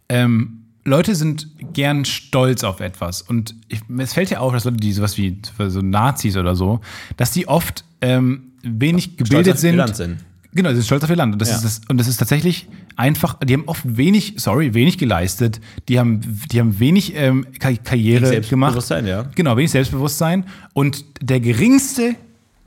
Ähm, 0.10 0.62
Leute 0.84 1.16
sind 1.16 1.48
gern 1.74 2.06
stolz 2.06 2.64
auf 2.64 2.80
etwas. 2.80 3.22
Und 3.24 3.56
ich, 3.70 3.80
es 3.98 4.14
fällt 4.14 4.30
ja 4.30 4.40
auf, 4.40 4.54
dass 4.54 4.66
Leute, 4.66 4.78
die 4.78 4.92
sowas 4.94 5.18
wie 5.18 5.40
so 5.68 5.82
Nazis 5.82 6.38
oder 6.38 6.56
so, 6.56 6.80
dass 7.18 7.32
die 7.32 7.48
oft 7.48 7.84
ähm, 8.02 8.52
wenig 8.62 9.18
gebildet 9.18 9.54
auf 9.54 9.58
ihr 9.58 9.70
sind. 9.70 9.76
Land 9.78 9.96
sind. 9.96 10.18
Genau, 10.54 10.70
sie 10.70 10.76
sind 10.76 10.86
stolz 10.86 11.04
auf 11.04 11.10
ihr 11.10 11.16
Land. 11.16 11.34
Und 11.34 11.40
das, 11.42 11.50
Ja. 11.50 11.56
ist 11.56 11.66
das, 11.66 11.82
und 11.90 11.98
das 11.98 12.08
ist 12.08 12.18
tatsächlich 12.18 12.68
einfach, 12.96 13.40
die 13.44 13.54
haben 13.54 13.64
oft 13.66 13.82
wenig, 13.98 14.36
sorry, 14.38 14.74
wenig 14.74 14.98
geleistet. 14.98 15.60
Die 15.90 16.00
haben, 16.00 16.22
die 16.52 16.60
haben 16.60 16.80
wenig 16.80 17.14
ähm, 17.16 17.46
Ka- 17.60 17.74
Karriere 17.74 18.40
gemacht. 18.42 18.74
Selbstbewusstsein, 18.74 19.08
ja. 19.08 19.24
Genau, 19.36 19.58
wenig 19.58 19.72
Selbstbewusstsein. 19.72 20.46
Und 20.74 21.04
der 21.20 21.40
geringste 21.40 22.16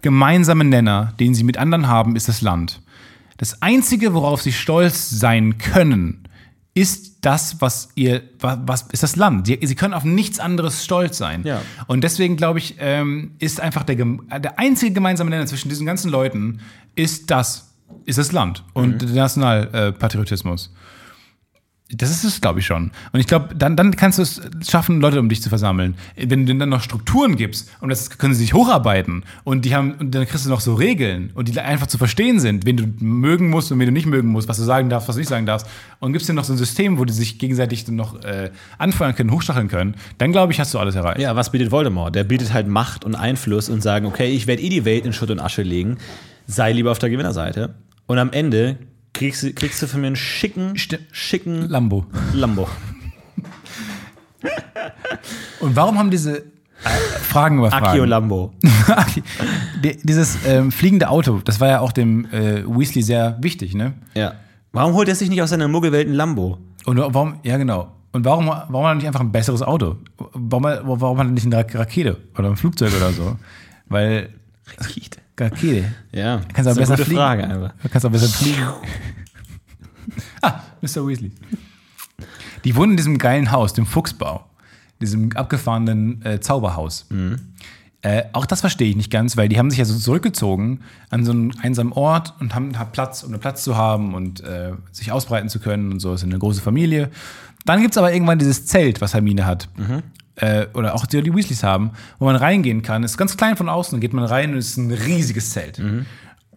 gemeinsame 0.03 0.65
Nenner, 0.65 1.15
den 1.21 1.35
sie 1.35 1.45
mit 1.45 1.57
anderen 1.57 1.87
haben, 1.87 2.15
ist 2.17 2.29
das 2.29 2.41
Land. 2.43 2.81
Das 3.37 3.63
Einzige, 3.63 4.13
worauf 4.15 4.43
sie 4.43 4.53
stolz 4.53 5.09
sein 5.11 5.59
können, 5.59 6.25
ist 6.75 7.19
das, 7.23 7.61
was 7.61 7.89
ihr, 7.97 8.23
wa- 8.39 8.63
was 8.65 8.83
ist 8.93 9.03
das 9.03 9.17
Land. 9.17 9.47
Sie, 9.49 9.59
sie 9.63 9.75
können 9.75 9.95
auf 9.95 10.05
nichts 10.05 10.39
anderes 10.39 10.85
stolz 10.85 11.19
sein. 11.19 11.43
Ja. 11.45 11.61
Und 11.89 12.05
deswegen 12.05 12.37
glaube 12.37 12.59
ich, 12.61 12.77
ähm, 12.79 13.33
ist 13.41 13.61
einfach 13.61 13.83
der, 13.83 13.99
äh, 13.99 14.41
der 14.41 14.59
einzige 14.59 14.93
gemeinsame 14.93 15.31
Nenner 15.31 15.47
zwischen 15.47 15.69
diesen 15.69 15.87
ganzen 15.87 16.11
Leuten 16.11 16.61
ist 16.95 17.31
das, 17.31 17.75
ist 18.05 18.19
das 18.19 18.33
Land 18.33 18.65
und 18.75 19.03
der 19.03 19.09
Nationalpatriotismus. 19.11 20.73
Das 21.91 22.11
ist 22.11 22.23
es, 22.23 22.43
glaube 22.43 22.61
ich, 22.61 22.67
schon. 22.67 22.91
Und 23.13 23.21
ich 23.21 23.27
glaube, 23.27 23.55
dann, 23.55 23.75
dann 23.75 23.97
kannst 23.97 24.19
du 24.19 24.23
es 24.23 24.43
schaffen, 24.69 25.01
Leute 25.01 25.19
um 25.21 25.31
dich 25.31 25.41
zu 25.41 25.49
versammeln. 25.49 25.95
Wenn 26.17 26.41
du 26.41 26.45
denen 26.45 26.61
dann 26.61 26.69
noch 26.69 26.83
Strukturen 26.83 27.37
gibst 27.37 27.71
und 27.81 27.89
das 27.89 28.11
können 28.11 28.35
sie 28.35 28.41
sich 28.41 28.53
hocharbeiten 28.53 29.25
und 29.45 29.65
die 29.65 29.75
haben, 29.75 29.93
und 29.93 30.15
dann 30.15 30.27
kriegst 30.27 30.45
du 30.45 30.51
noch 30.51 30.61
so 30.61 30.75
Regeln 30.75 31.31
und 31.33 31.49
die 31.49 31.59
einfach 31.59 31.87
zu 31.87 31.97
verstehen 31.97 32.41
sind, 32.41 32.67
wen 32.67 32.77
du 32.77 32.85
mögen 32.99 33.49
musst 33.49 33.73
und 33.73 33.79
wen 33.79 33.87
du 33.87 33.93
nicht 33.93 34.05
mögen 34.05 34.29
musst, 34.29 34.49
was 34.49 34.59
du 34.59 34.65
sagen 34.65 34.91
darfst, 34.91 35.09
was 35.09 35.17
du 35.17 35.21
nicht 35.21 35.31
sagen 35.31 35.47
darfst. 35.47 35.67
Und 35.99 36.13
gibst 36.13 36.29
dir 36.29 36.35
noch 36.35 36.45
so 36.45 36.53
ein 36.53 36.59
System, 36.59 36.99
wo 36.99 37.07
die 37.07 37.15
sich 37.15 37.39
gegenseitig 37.39 37.87
dann 37.87 37.97
noch 37.97 38.23
äh, 38.23 38.51
anfeuern 38.77 39.15
können, 39.15 39.31
hochstacheln 39.31 39.69
können, 39.69 39.95
dann 40.19 40.31
glaube 40.31 40.53
ich, 40.53 40.61
hast 40.61 40.75
du 40.75 40.79
alles 40.79 40.95
erreicht. 40.95 41.21
Ja, 41.21 41.37
was 41.37 41.51
bietet 41.51 41.71
Voldemort? 41.71 42.15
Der 42.15 42.25
bietet 42.25 42.53
halt 42.53 42.69
Macht 42.69 43.07
und 43.07 43.15
Einfluss 43.15 43.71
und 43.71 43.83
sagen, 43.83 44.05
okay, 44.05 44.29
ich 44.29 44.47
werde 44.47 44.61
eh 44.61 44.69
die 44.69 44.85
Welt 44.85 45.07
in 45.07 45.15
Schutt 45.15 45.31
und 45.31 45.41
Asche 45.41 45.63
legen, 45.63 45.97
sei 46.47 46.73
lieber 46.73 46.91
auf 46.91 46.99
der 46.99 47.09
Gewinnerseite. 47.09 47.77
Und 48.07 48.19
am 48.19 48.31
Ende 48.31 48.77
kriegst 49.13 49.43
du, 49.43 49.53
kriegst 49.53 49.83
du 49.83 49.87
von 49.87 50.01
mir 50.01 50.09
einen 50.09 50.17
schicken, 50.17 50.75
Sti- 50.77 50.99
schicken 51.13 51.69
Lambo. 51.69 52.07
Lambo. 52.33 52.69
Und 55.61 55.75
warum 55.77 55.99
haben 55.99 56.11
diese 56.11 56.39
äh, 56.39 56.45
Fragen 57.23 57.59
über 57.59 57.71
Fragen? 57.71 57.87
Aki 57.87 58.01
und 58.01 58.09
Lambo. 58.09 58.53
Die- 59.83 59.99
Dieses 60.03 60.39
ähm, 60.47 60.71
fliegende 60.71 61.09
Auto, 61.09 61.41
das 61.45 61.61
war 61.61 61.69
ja 61.69 61.81
auch 61.81 61.93
dem 61.93 62.27
äh, 62.33 62.63
Weasley 62.67 63.03
sehr 63.03 63.37
wichtig, 63.41 63.75
ne? 63.75 63.95
Ja. 64.15 64.35
Warum 64.73 64.95
holt 64.95 65.09
er 65.09 65.15
sich 65.15 65.29
nicht 65.29 65.43
aus 65.43 65.51
seiner 65.51 65.67
Muggelwelt 65.69 66.07
ein 66.09 66.15
Lambo? 66.15 66.59
Und 66.85 66.99
warum, 66.99 67.41
ja 67.43 67.57
genau. 67.57 67.93
Und 68.13 68.25
warum, 68.25 68.47
warum 68.47 68.85
hat 68.85 68.93
er 68.93 68.95
nicht 68.95 69.07
einfach 69.07 69.21
ein 69.21 69.33
besseres 69.33 69.63
Auto? 69.63 69.97
Warum, 70.33 70.65
warum 70.65 71.19
hat 71.19 71.27
er 71.27 71.31
nicht 71.33 71.47
eine 71.47 71.57
Rakete 71.57 72.17
oder 72.39 72.49
ein 72.49 72.57
Flugzeug 72.57 72.93
oder 72.97 73.13
so? 73.13 73.37
Weil. 73.87 74.31
Rakete. 74.79 75.19
Rakete. 75.41 75.93
Ja, 76.13 76.41
Kannst 76.53 76.71
ist 76.71 76.77
besser 76.77 76.79
eine 76.79 76.87
gute 76.87 77.05
fliegen. 77.05 77.19
Frage 77.21 77.45
einfach. 77.45 77.75
Du 77.83 77.89
kannst 77.89 78.07
auch 78.07 78.11
besser 78.11 78.29
fliegen. 78.29 78.63
ah, 80.43 80.61
Mr. 80.81 81.07
Weasley. 81.07 81.33
Die 82.65 82.77
wohnen 82.77 82.93
in 82.93 82.97
diesem 82.97 83.19
geilen 83.19 83.51
Haus, 83.51 83.73
dem 83.73 83.87
Fuchsbau. 83.87 84.45
Diesem 85.01 85.31
abgefahrenen 85.37 86.25
äh, 86.25 86.41
Zauberhaus. 86.41 87.07
Äh, 88.03 88.25
auch 88.33 88.47
das 88.47 88.61
verstehe 88.61 88.91
ich 88.91 88.97
nicht 88.97 89.11
ganz, 89.11 89.37
weil 89.37 89.49
die 89.49 89.59
haben 89.59 89.71
sich 89.71 89.79
ja 89.79 89.85
so 89.85 89.97
zurückgezogen 89.97 90.81
an 91.11 91.25
so 91.25 91.33
einen 91.33 91.59
einsamen 91.61 91.93
Ort 91.93 92.35
und 92.41 92.55
haben, 92.55 92.79
haben 92.79 92.93
Platz, 92.93 93.23
um 93.23 93.33
einen 93.33 93.41
Platz 93.41 93.63
zu 93.65 93.77
haben 93.77 94.15
und 94.15 94.41
äh, 94.41 94.73
sich 94.93 95.13
ausbreiten 95.13 95.49
zu 95.49 95.61
können 95.61 95.93
und 95.93 96.01
so. 96.01 96.13
Es 96.13 96.23
ist 96.23 96.29
eine 96.29 96.39
große 96.39 96.61
Familie. 96.61 97.11
Dann 97.65 97.81
gibt 97.81 97.95
es 97.95 97.99
aber 97.99 98.13
irgendwann 98.13 98.39
dieses 98.39 98.67
Zelt, 98.67 99.01
was 99.01 99.15
Hermine 99.15 99.47
hat. 99.47 99.69
Äh, 100.41 100.67
oder 100.75 100.95
auch 100.95 101.05
die, 101.07 101.21
die 101.23 101.35
Weasleys 101.35 101.63
haben, 101.65 101.93
wo 102.19 102.27
man 102.27 102.37
reingehen 102.37 102.83
kann. 102.83 103.03
Ist 103.03 103.19
ganz 103.19 103.37
klein 103.37 103.57
von 103.57 103.69
außen, 103.69 103.99
geht 104.01 104.13
man 104.13 104.25
rein 104.25 104.53
und 104.53 104.59
es 104.59 104.69
ist 104.71 104.77
ein 104.77 104.93
riesiges 104.93 105.51
Zelt. 105.51 105.81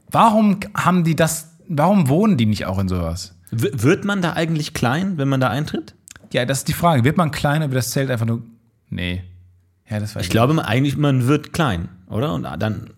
Warum 0.10 0.60
haben 0.76 1.04
die 1.04 1.16
das, 1.16 1.56
warum 1.68 2.08
wohnen 2.10 2.38
die 2.38 2.46
nicht 2.46 2.66
auch 2.66 2.78
in 2.80 2.88
sowas? 2.88 3.36
W 3.52 3.70
wird 3.74 4.06
man 4.06 4.22
da 4.22 4.34
eigentlich 4.34 4.74
klein, 4.74 5.18
wenn 5.18 5.28
man 5.30 5.40
da 5.42 5.50
eintritt? 5.50 5.96
Ja, 6.32 6.46
das 6.46 6.60
ist 6.60 6.68
die 6.68 6.74
Frage. 6.74 7.04
Wird 7.04 7.18
man 7.18 7.32
kleiner, 7.32 7.70
wird 7.72 7.78
das 7.78 7.90
Zelt 7.92 8.10
einfach 8.12 8.26
nur. 8.26 8.42
Nee. 8.90 9.24
Ja, 9.90 10.00
das 10.00 10.16
weiß 10.16 10.24
Ich 10.24 10.30
glaube 10.30 10.54
man- 10.54 10.66
eigentlich, 10.66 10.96
man 10.98 11.28
wird 11.28 11.52
klein, 11.52 11.90
oder? 12.08 12.34
Und 12.34 12.44
dann. 12.44 12.92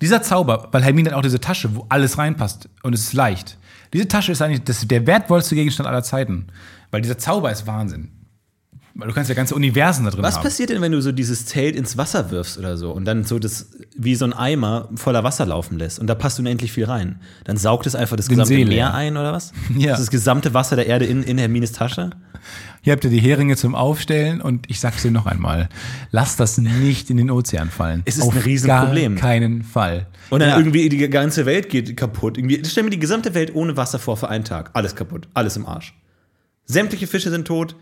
Dieser 0.00 0.22
Zauber, 0.22 0.68
weil 0.72 0.82
Hermine 0.82 1.10
hat 1.10 1.16
auch 1.16 1.22
diese 1.22 1.40
Tasche, 1.40 1.74
wo 1.74 1.84
alles 1.88 2.18
reinpasst 2.18 2.68
und 2.82 2.94
es 2.94 3.02
ist 3.02 3.12
leicht. 3.12 3.58
Diese 3.92 4.06
Tasche 4.06 4.32
ist 4.32 4.40
eigentlich 4.42 4.62
das, 4.64 4.86
der 4.86 5.06
wertvollste 5.06 5.54
Gegenstand 5.56 5.88
aller 5.88 6.02
Zeiten. 6.02 6.46
Weil 6.90 7.02
dieser 7.02 7.18
Zauber 7.18 7.50
ist 7.50 7.66
Wahnsinn. 7.66 8.10
Weil 9.00 9.06
du 9.06 9.14
kannst 9.14 9.28
ja 9.28 9.36
ganze 9.36 9.54
Universen 9.54 10.04
da 10.04 10.10
drin 10.10 10.24
Was 10.24 10.34
haben. 10.36 10.42
passiert 10.42 10.70
denn, 10.70 10.80
wenn 10.82 10.90
du 10.90 11.00
so 11.00 11.12
dieses 11.12 11.46
Zelt 11.46 11.76
ins 11.76 11.96
Wasser 11.96 12.32
wirfst 12.32 12.58
oder 12.58 12.76
so 12.76 12.90
und 12.90 13.04
dann 13.04 13.22
so 13.24 13.38
das 13.38 13.70
wie 13.96 14.16
so 14.16 14.24
ein 14.24 14.32
Eimer 14.32 14.88
voller 14.96 15.22
Wasser 15.22 15.46
laufen 15.46 15.78
lässt 15.78 16.00
und 16.00 16.08
da 16.08 16.16
passt 16.16 16.40
unendlich 16.40 16.72
viel 16.72 16.84
rein? 16.84 17.20
Dann 17.44 17.56
saugt 17.56 17.86
es 17.86 17.94
einfach 17.94 18.16
das 18.16 18.26
Den 18.26 18.38
gesamte 18.38 18.54
See 18.54 18.64
leer. 18.64 18.86
Meer 18.86 18.94
ein 18.94 19.16
oder 19.16 19.32
was? 19.32 19.52
Ja. 19.76 19.90
Das, 19.92 20.00
ist 20.00 20.06
das 20.06 20.10
gesamte 20.10 20.52
Wasser 20.52 20.74
der 20.74 20.86
Erde 20.86 21.04
in, 21.06 21.22
in 21.22 21.38
Hermines 21.38 21.70
Tasche? 21.72 22.10
Hier 22.82 22.92
habt 22.92 23.04
ihr 23.04 23.10
die 23.10 23.20
Heringe 23.20 23.56
zum 23.56 23.76
Aufstellen 23.76 24.40
und 24.40 24.68
ich 24.68 24.80
sag's 24.80 25.02
dir 25.02 25.10
noch 25.12 25.26
einmal. 25.26 25.68
Lasst 26.10 26.40
das 26.40 26.58
nicht 26.58 27.08
in 27.10 27.18
den 27.18 27.30
Ozean 27.30 27.70
fallen. 27.70 28.02
Es 28.04 28.16
ist 28.18 28.24
ein 28.24 28.36
Riesenproblem. 28.38 29.14
Gar 29.14 29.20
keinen 29.22 29.62
Fall. 29.62 30.06
Und 30.30 30.40
dann 30.40 30.48
Ja. 30.50 30.58
irgendwie 30.58 30.88
die 30.88 31.08
ganze 31.08 31.46
Welt 31.46 31.68
geht 31.68 31.96
kaputt. 31.96 32.36
Irgendwie, 32.36 32.62
stell 32.64 32.82
mir 32.82 32.90
die 32.90 32.98
gesamte 32.98 33.34
Welt 33.34 33.54
ohne 33.54 33.76
Wasser 33.76 33.98
vor 34.00 34.16
für 34.16 34.28
einen 34.28 34.44
Tag. 34.44 34.70
Alles 34.72 34.96
kaputt. 34.96 35.28
Alles 35.34 35.56
im 35.56 35.66
Arsch. 35.66 35.94
Sämtliche 36.64 37.06
Fische 37.06 37.30
sind 37.30 37.46
tot. 37.46 37.76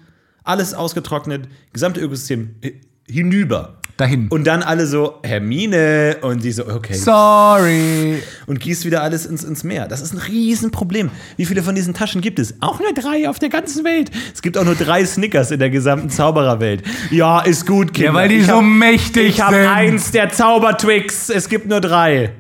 Alles 0.47 0.73
ausgetrocknet. 0.75 1.49
Gesamte 1.73 2.01
Ökosystem 2.01 2.55
hi- 2.65 2.81
hinüber. 3.07 3.75
Dahin. 3.99 4.29
Und 4.29 4.47
dann 4.47 4.63
alle 4.63 4.87
so, 4.87 5.21
Hermine. 5.23 6.19
Und 6.21 6.45
die 6.45 6.53
so, 6.53 6.67
okay. 6.69 6.93
Sorry. 6.95 8.23
Und 8.47 8.61
gießt 8.61 8.85
wieder 8.85 9.03
alles 9.03 9.25
ins, 9.25 9.43
ins 9.43 9.65
Meer. 9.65 9.89
Das 9.89 10.03
ist 10.03 10.13
ein 10.13 10.19
Riesenproblem. 10.19 11.11
Wie 11.39 11.47
viele 11.47 11.63
von 11.63 11.75
diesen 11.75 11.95
Taschen 11.95 12.21
gibt 12.21 12.39
es? 12.39 12.55
Auch 12.61 12.79
nur 12.79 12.93
drei 12.93 13.27
auf 13.29 13.39
der 13.39 13.49
ganzen 13.49 13.85
Welt. 13.85 14.11
Es 14.35 14.43
gibt 14.43 14.59
auch 14.59 14.65
nur 14.65 14.75
drei 14.75 15.05
Snickers 15.07 15.51
in 15.51 15.59
der 15.61 15.71
gesamten 15.71 16.11
Zaubererwelt. 16.11 16.83
Ja, 17.11 17.41
ist 17.41 17.67
gut, 17.67 17.95
Kinder. 17.95 18.11
Ja, 18.11 18.15
weil 18.15 18.29
die 18.29 18.37
ich 18.37 18.47
so 18.47 18.57
hab, 18.57 18.63
mächtig 18.65 19.29
Ich 19.29 19.41
habe 19.41 19.57
sind. 19.57 19.67
eins 19.67 20.11
der 20.11 20.31
Zaubertwix. 20.31 21.31
Es 21.31 21.49
gibt 21.49 21.67
nur 21.67 21.81
drei. 21.81 22.33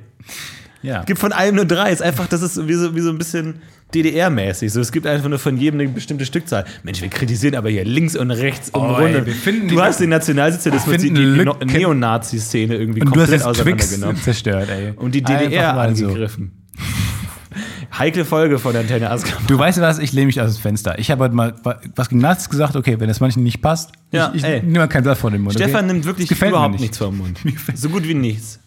Ja. 0.82 1.00
Es 1.00 1.06
gibt 1.06 1.18
von 1.18 1.32
allem 1.32 1.54
nur 1.56 1.64
drei. 1.64 1.90
Ist 1.90 2.02
einfach, 2.02 2.26
das 2.28 2.42
ist 2.42 2.68
wie 2.68 2.74
so, 2.74 2.94
wie 2.94 3.00
so 3.00 3.08
ein 3.08 3.16
bisschen 3.18 3.60
DDR-mäßig. 3.94 4.70
So, 4.70 4.80
es 4.80 4.90
gibt 4.92 5.06
einfach 5.06 5.28
nur 5.28 5.38
von 5.38 5.56
jedem 5.56 5.80
eine 5.80 5.88
bestimmte 5.88 6.26
Stückzahl. 6.26 6.64
Mensch, 6.82 7.00
wir 7.02 7.08
kritisieren 7.08 7.54
aber 7.54 7.70
hier 7.70 7.84
links 7.84 8.16
und 8.16 8.30
rechts 8.30 8.70
Oh, 8.74 8.80
runter. 8.80 9.24
ey, 9.26 9.68
du 9.68 9.80
hast 9.80 10.00
den 10.00 10.10
Nationalsozialismus, 10.10 10.96
die, 10.98 11.12
die, 11.12 11.44
No- 11.44 11.56
Neonazi-Szene 11.64 12.74
irgendwie 12.74 13.00
Und 13.02 13.10
komplett 13.12 13.42
auseinandergenommen. 13.44 14.16
zerstört, 14.16 14.68
ey. 14.70 14.92
Und 14.96 15.14
die 15.14 15.22
DDR 15.22 15.74
mal 15.74 15.94
so. 15.96 16.06
angegriffen. 16.06 16.64
Heikle 17.98 18.24
Folge 18.26 18.58
von 18.58 18.76
Antenne 18.76 19.10
Azkaban. 19.10 19.46
Du 19.46 19.56
weißt 19.58 19.80
was, 19.80 19.98
ich 20.00 20.12
lehne 20.12 20.26
mich 20.26 20.38
aus 20.40 20.56
dem 20.56 20.60
Fenster. 20.60 20.98
Ich 20.98 21.10
habe 21.10 21.24
heute 21.24 21.34
mal 21.34 21.54
was 21.94 22.08
gegen 22.10 22.20
Nazis 22.20 22.50
gesagt, 22.50 22.76
okay, 22.76 23.00
wenn 23.00 23.08
das 23.08 23.20
manchen 23.20 23.42
nicht 23.44 23.62
passt, 23.62 23.92
Ja, 24.10 24.30
ich, 24.34 24.38
ich 24.42 24.44
ey. 24.44 24.60
nehme 24.62 24.80
mal 24.80 24.86
kein 24.88 25.04
Blatt 25.04 25.16
vor 25.16 25.30
den 25.30 25.40
Mund. 25.40 25.54
Stefan 25.54 25.84
okay? 25.84 25.92
nimmt 25.94 26.04
wirklich 26.04 26.30
überhaupt 26.30 26.72
nicht. 26.72 26.80
nichts 26.82 26.98
vom 26.98 27.16
Mund. 27.16 27.38
So 27.74 27.88
gut 27.88 28.06
wie 28.06 28.12
nichts. 28.14 28.60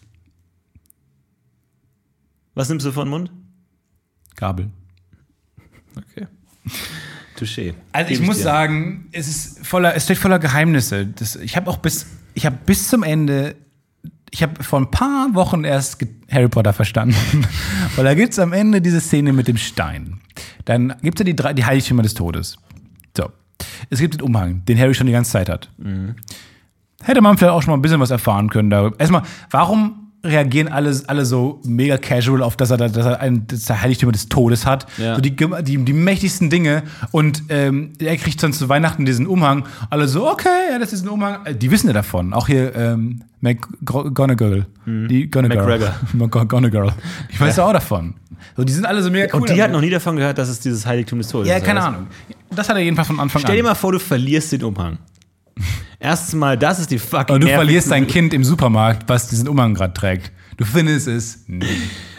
Was 2.54 2.68
nimmst 2.70 2.84
du 2.86 2.90
vom 2.90 3.08
Mund? 3.10 3.30
Gabel. 4.34 4.70
Okay. 5.96 6.26
Touché. 7.38 7.74
Also 7.92 8.08
Geb 8.08 8.20
ich 8.20 8.26
muss 8.26 8.36
dir. 8.38 8.42
sagen, 8.42 9.08
es 9.12 9.28
ist 9.28 9.66
voller, 9.66 9.94
es 9.94 10.04
steckt 10.04 10.20
voller 10.20 10.38
Geheimnisse. 10.38 11.06
Das, 11.06 11.36
ich 11.36 11.56
habe 11.56 11.70
auch 11.70 11.78
bis, 11.78 12.06
ich 12.34 12.44
habe 12.46 12.58
bis 12.66 12.88
zum 12.88 13.02
Ende, 13.02 13.56
ich 14.30 14.42
habe 14.42 14.62
vor 14.62 14.78
ein 14.80 14.90
paar 14.90 15.34
Wochen 15.34 15.64
erst 15.64 16.04
Harry 16.30 16.48
Potter 16.48 16.72
verstanden, 16.72 17.16
weil 17.96 18.04
da 18.04 18.14
gibt's 18.14 18.38
am 18.38 18.52
Ende 18.52 18.80
diese 18.80 19.00
Szene 19.00 19.32
mit 19.32 19.48
dem 19.48 19.56
Stein. 19.56 20.20
Dann 20.66 20.94
gibt's 21.02 21.20
ja 21.20 21.24
die 21.24 21.34
drei, 21.36 21.52
die 21.54 21.64
Heiligtümer 21.64 22.02
des 22.02 22.14
Todes. 22.14 22.58
So, 23.16 23.30
es 23.88 23.98
gibt 23.98 24.14
den 24.14 24.22
Umhang, 24.22 24.64
den 24.66 24.78
Harry 24.78 24.94
schon 24.94 25.06
die 25.06 25.12
ganze 25.12 25.32
Zeit 25.32 25.48
hat. 25.48 25.70
Hätte 27.02 27.20
man 27.22 27.38
vielleicht 27.38 27.52
auch 27.52 27.62
schon 27.62 27.72
mal 27.72 27.78
ein 27.78 27.82
bisschen 27.82 28.00
was 28.00 28.10
erfahren 28.10 28.50
können 28.50 28.68
darüber. 28.70 29.00
Erstmal, 29.00 29.22
warum 29.50 29.99
reagieren 30.22 30.68
alle, 30.68 30.94
alle 31.06 31.24
so 31.24 31.60
mega 31.64 31.96
casual 31.96 32.42
auf, 32.42 32.56
dass 32.56 32.70
er, 32.70 32.76
da- 32.76 32.88
dass 32.88 33.06
er 33.06 33.20
ein, 33.20 33.46
dass 33.46 33.70
er 33.70 33.80
Heiligtümer 33.80 34.12
des 34.12 34.28
Todes 34.28 34.66
hat? 34.66 34.86
Ja. 34.98 35.14
So 35.14 35.20
die, 35.20 35.34
die, 35.34 35.78
die 35.84 35.92
mächtigsten 35.92 36.50
Dinge. 36.50 36.82
Und 37.10 37.42
ähm, 37.48 37.92
er 37.98 38.16
kriegt 38.18 38.42
dann 38.42 38.52
zu 38.52 38.68
Weihnachten 38.68 39.04
diesen 39.06 39.26
Umhang. 39.26 39.64
Alle 39.88 40.08
so, 40.08 40.30
okay, 40.30 40.48
ja, 40.72 40.78
das 40.78 40.92
ist 40.92 41.04
ein 41.04 41.08
Umhang. 41.08 41.46
Äh, 41.46 41.54
Die 41.54 41.70
wissen 41.70 41.86
ja 41.86 41.92
davon. 41.94 42.32
Auch 42.34 42.46
hier 42.48 42.74
ähm, 42.76 43.22
McGonagall. 43.40 44.66
Die 44.86 45.30
Gonagall. 45.30 45.94
McGonagall. 46.12 46.92
Ich 47.30 47.40
weiß 47.40 47.56
ja 47.56 47.64
auch 47.66 47.72
davon. 47.72 48.14
So, 48.56 48.64
die 48.64 48.72
sind 48.72 48.84
alle 48.86 49.02
so 49.02 49.10
mega 49.10 49.26
cool. 49.34 49.40
Und 49.42 49.50
die 49.50 49.62
hat 49.62 49.70
noch 49.70 49.80
nie 49.80 49.90
davon 49.90 50.16
gehört, 50.16 50.38
dass 50.38 50.48
es 50.48 50.60
dieses 50.60 50.84
Heiligtum 50.86 51.18
des 51.18 51.28
Todes 51.28 51.48
Ja, 51.48 51.56
ist. 51.56 51.64
keine 51.64 51.80
oder? 51.80 51.88
Ahnung. 51.88 52.06
Das 52.54 52.68
hat 52.68 52.76
er 52.76 52.82
jedenfalls 52.82 53.08
von 53.08 53.20
Anfang 53.20 53.40
Stell 53.42 53.56
dir 53.56 53.62
an. 53.62 53.66
mal 53.68 53.74
vor, 53.74 53.92
du 53.92 53.98
verlierst 53.98 54.52
den 54.52 54.64
Umhang. 54.64 54.98
Erstens 56.02 56.34
mal, 56.34 56.56
das 56.56 56.78
ist 56.78 56.90
die 56.90 56.98
fucking 56.98 57.34
Und 57.34 57.44
du 57.44 57.48
verlierst 57.48 57.90
dein 57.90 58.06
Kind 58.06 58.32
im 58.32 58.42
Supermarkt, 58.42 59.06
was 59.06 59.28
diesen 59.28 59.46
Umhang 59.46 59.74
gerade 59.74 59.92
trägt. 59.92 60.32
Du 60.56 60.64
findest 60.64 61.06
es. 61.06 61.44
Nee. 61.46 61.66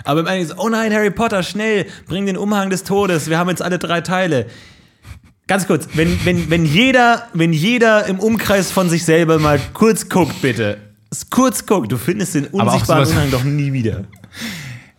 Aber 0.03 0.19
im 0.21 0.27
Endeffekt 0.27 0.57
so, 0.57 0.63
oh 0.63 0.69
nein, 0.69 0.93
Harry 0.93 1.09
Potter, 1.09 1.41
schnell, 1.41 1.87
bring 2.07 2.27
den 2.27 2.37
Umhang 2.37 2.69
des 2.69 2.83
Todes. 2.83 3.27
Wir 3.29 3.39
haben 3.39 3.49
jetzt 3.49 3.61
alle 3.61 3.79
drei 3.79 4.01
Teile. 4.01 4.45
Ganz 5.47 5.65
kurz, 5.65 5.89
wenn, 5.95 6.23
wenn, 6.25 6.49
wenn, 6.51 6.65
jeder, 6.65 7.27
wenn 7.33 7.53
jeder 7.53 8.05
im 8.05 8.19
Umkreis 8.19 8.71
von 8.71 8.87
sich 8.87 9.03
selber 9.03 9.39
mal 9.39 9.59
kurz 9.73 10.07
guckt, 10.09 10.41
bitte. 10.43 10.77
Kurz 11.31 11.65
guckt, 11.65 11.91
du 11.91 11.97
findest 11.97 12.35
den 12.35 12.45
unsichtbaren 12.47 13.07
Umhang 13.09 13.31
doch 13.31 13.43
nie 13.43 13.73
wieder. 13.73 14.05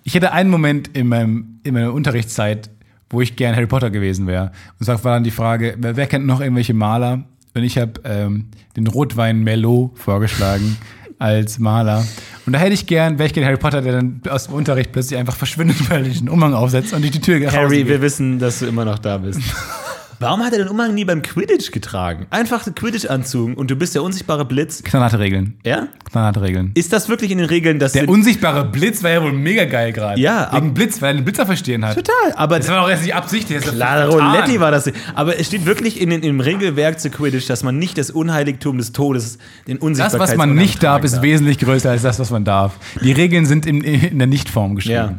Ich 0.02 0.14
hätte 0.14 0.32
einen 0.32 0.50
Moment 0.50 0.88
in, 0.88 1.06
meinem, 1.06 1.60
in 1.62 1.74
meiner 1.74 1.92
Unterrichtszeit, 1.92 2.68
wo 3.10 3.20
ich 3.20 3.36
gern 3.36 3.54
Harry 3.54 3.68
Potter 3.68 3.90
gewesen 3.90 4.26
wäre. 4.26 4.50
Und 4.78 4.86
zwar 4.86 5.02
war 5.04 5.14
dann 5.14 5.24
die 5.24 5.30
Frage, 5.30 5.76
wer, 5.78 5.96
wer 5.96 6.06
kennt 6.06 6.26
noch 6.26 6.40
irgendwelche 6.40 6.74
Maler? 6.74 7.24
Und 7.54 7.64
ich 7.64 7.78
habe 7.78 7.92
ähm, 8.04 8.46
den 8.76 8.86
Rotwein 8.86 9.42
Merlot 9.42 9.98
vorgeschlagen 9.98 10.76
als 11.18 11.58
Maler. 11.58 12.04
Und 12.46 12.52
da 12.54 12.58
hätte 12.58 12.74
ich 12.74 12.86
gern, 12.86 13.18
wäre 13.18 13.26
ich 13.26 13.34
gern 13.34 13.46
Harry 13.46 13.56
Potter, 13.56 13.82
der 13.82 13.92
dann 13.92 14.22
aus 14.28 14.46
dem 14.46 14.54
Unterricht 14.54 14.92
plötzlich 14.92 15.18
einfach 15.18 15.36
verschwindet, 15.36 15.76
weil 15.90 16.06
er 16.06 16.12
den 16.12 16.28
Umhang 16.28 16.54
aufsetzt 16.54 16.92
und 16.92 17.02
durch 17.02 17.12
die 17.12 17.20
Tür 17.20 17.50
Harry, 17.52 17.78
geht. 17.78 17.88
wir 17.88 18.00
wissen, 18.00 18.38
dass 18.38 18.60
du 18.60 18.66
immer 18.66 18.84
noch 18.84 18.98
da 18.98 19.18
bist. 19.18 19.40
Warum 20.22 20.40
hat 20.44 20.52
er 20.52 20.60
den 20.60 20.68
Umhang 20.68 20.94
nie 20.94 21.04
beim 21.04 21.22
Quidditch 21.22 21.70
getragen? 21.72 22.26
Einfach 22.30 22.64
den 22.64 22.74
Quidditch 22.74 23.06
anzogen 23.06 23.54
und 23.54 23.70
du 23.70 23.76
bist 23.76 23.94
der 23.94 24.02
unsichtbare 24.02 24.44
Blitz. 24.44 24.82
Knallharte 24.82 25.18
Regeln. 25.18 25.54
Ja? 25.64 25.88
Knallharte 26.10 26.42
Regeln. 26.42 26.70
Ist 26.74 26.92
das 26.92 27.08
wirklich 27.08 27.30
in 27.30 27.38
den 27.38 27.46
Regeln, 27.46 27.78
dass 27.78 27.92
Der 27.92 28.08
unsichtbare 28.08 28.64
Blitz 28.64 29.02
war 29.02 29.10
ja 29.10 29.22
wohl 29.22 29.32
mega 29.32 29.64
geil 29.64 29.92
gerade. 29.92 30.20
Ja, 30.20 30.50
Wegen 30.52 30.74
Blitz, 30.74 31.02
weil 31.02 31.10
er 31.14 31.20
den 31.20 31.24
Blitzer 31.24 31.46
verstehen 31.46 31.84
hat. 31.84 31.96
Total, 31.96 32.32
aber 32.36 32.58
Das 32.58 32.68
war 32.68 32.80
doch 32.82 32.88
erst 32.90 33.02
nicht 33.02 33.14
absichtlich. 33.14 33.62
das 33.64 33.74
Klar. 33.74 34.06
Roletti 34.08 34.60
war 34.60 34.70
das. 34.70 34.90
Aber 35.14 35.38
es 35.38 35.46
steht 35.46 35.66
wirklich 35.66 36.00
in 36.00 36.10
den, 36.10 36.22
im 36.22 36.40
Regelwerk 36.40 37.00
zu 37.00 37.10
Quidditch, 37.10 37.46
dass 37.48 37.62
man 37.62 37.78
nicht 37.78 37.98
das 37.98 38.10
Unheiligtum 38.10 38.78
des 38.78 38.92
Todes, 38.92 39.38
den 39.66 39.76
Das, 39.78 39.82
Unsichtbarkeits 39.84 40.32
was 40.32 40.36
man 40.36 40.54
nicht 40.54 40.82
darf, 40.82 41.04
ist 41.04 41.22
wesentlich 41.22 41.58
größer 41.58 41.90
als 41.90 42.02
das, 42.02 42.18
was 42.18 42.30
man 42.30 42.44
darf. 42.44 42.74
Die 43.02 43.12
Regeln 43.12 43.46
sind 43.46 43.66
in, 43.66 43.82
in 43.82 44.18
der 44.18 44.26
Nichtform 44.26 44.76
geschrieben. 44.76 44.94
Ja. 44.94 45.14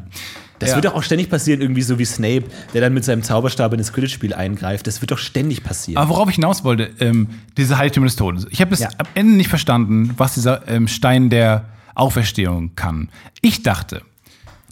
Das 0.63 0.69
Ja. 0.71 0.75
wird 0.77 0.85
doch 0.85 0.95
auch 0.95 1.03
ständig 1.03 1.29
passieren, 1.29 1.61
irgendwie 1.61 1.81
so 1.81 1.99
wie 1.99 2.05
Snape, 2.05 2.43
der 2.73 2.81
dann 2.81 2.93
mit 2.93 3.03
seinem 3.03 3.21
Zauberstab 3.23 3.71
in 3.73 3.77
das 3.79 3.91
Quidditch-Spiel 3.93 4.33
eingreift. 4.33 4.87
Das 4.87 5.01
wird 5.01 5.11
doch 5.11 5.17
ständig 5.17 5.63
passieren. 5.63 6.01
Aber 6.01 6.09
worauf 6.09 6.29
ich 6.29 6.35
hinaus 6.35 6.63
wollte, 6.63 6.89
ähm, 6.99 7.27
diese 7.57 7.77
Heiligtümer 7.77 8.05
des 8.05 8.15
Todes. 8.15 8.47
Ich 8.49 8.61
habe 8.61 8.69
bis 8.69 8.79
Ja. 8.79 8.89
am 8.97 9.07
Ende 9.13 9.33
nicht 9.37 9.49
verstanden, 9.49 10.11
was 10.17 10.33
dieser 10.35 10.67
ähm, 10.67 10.87
Stein 10.87 11.29
der 11.29 11.65
Auferstehung 11.95 12.75
kann. 12.75 13.09
Ich 13.41 13.63
dachte, 13.63 14.01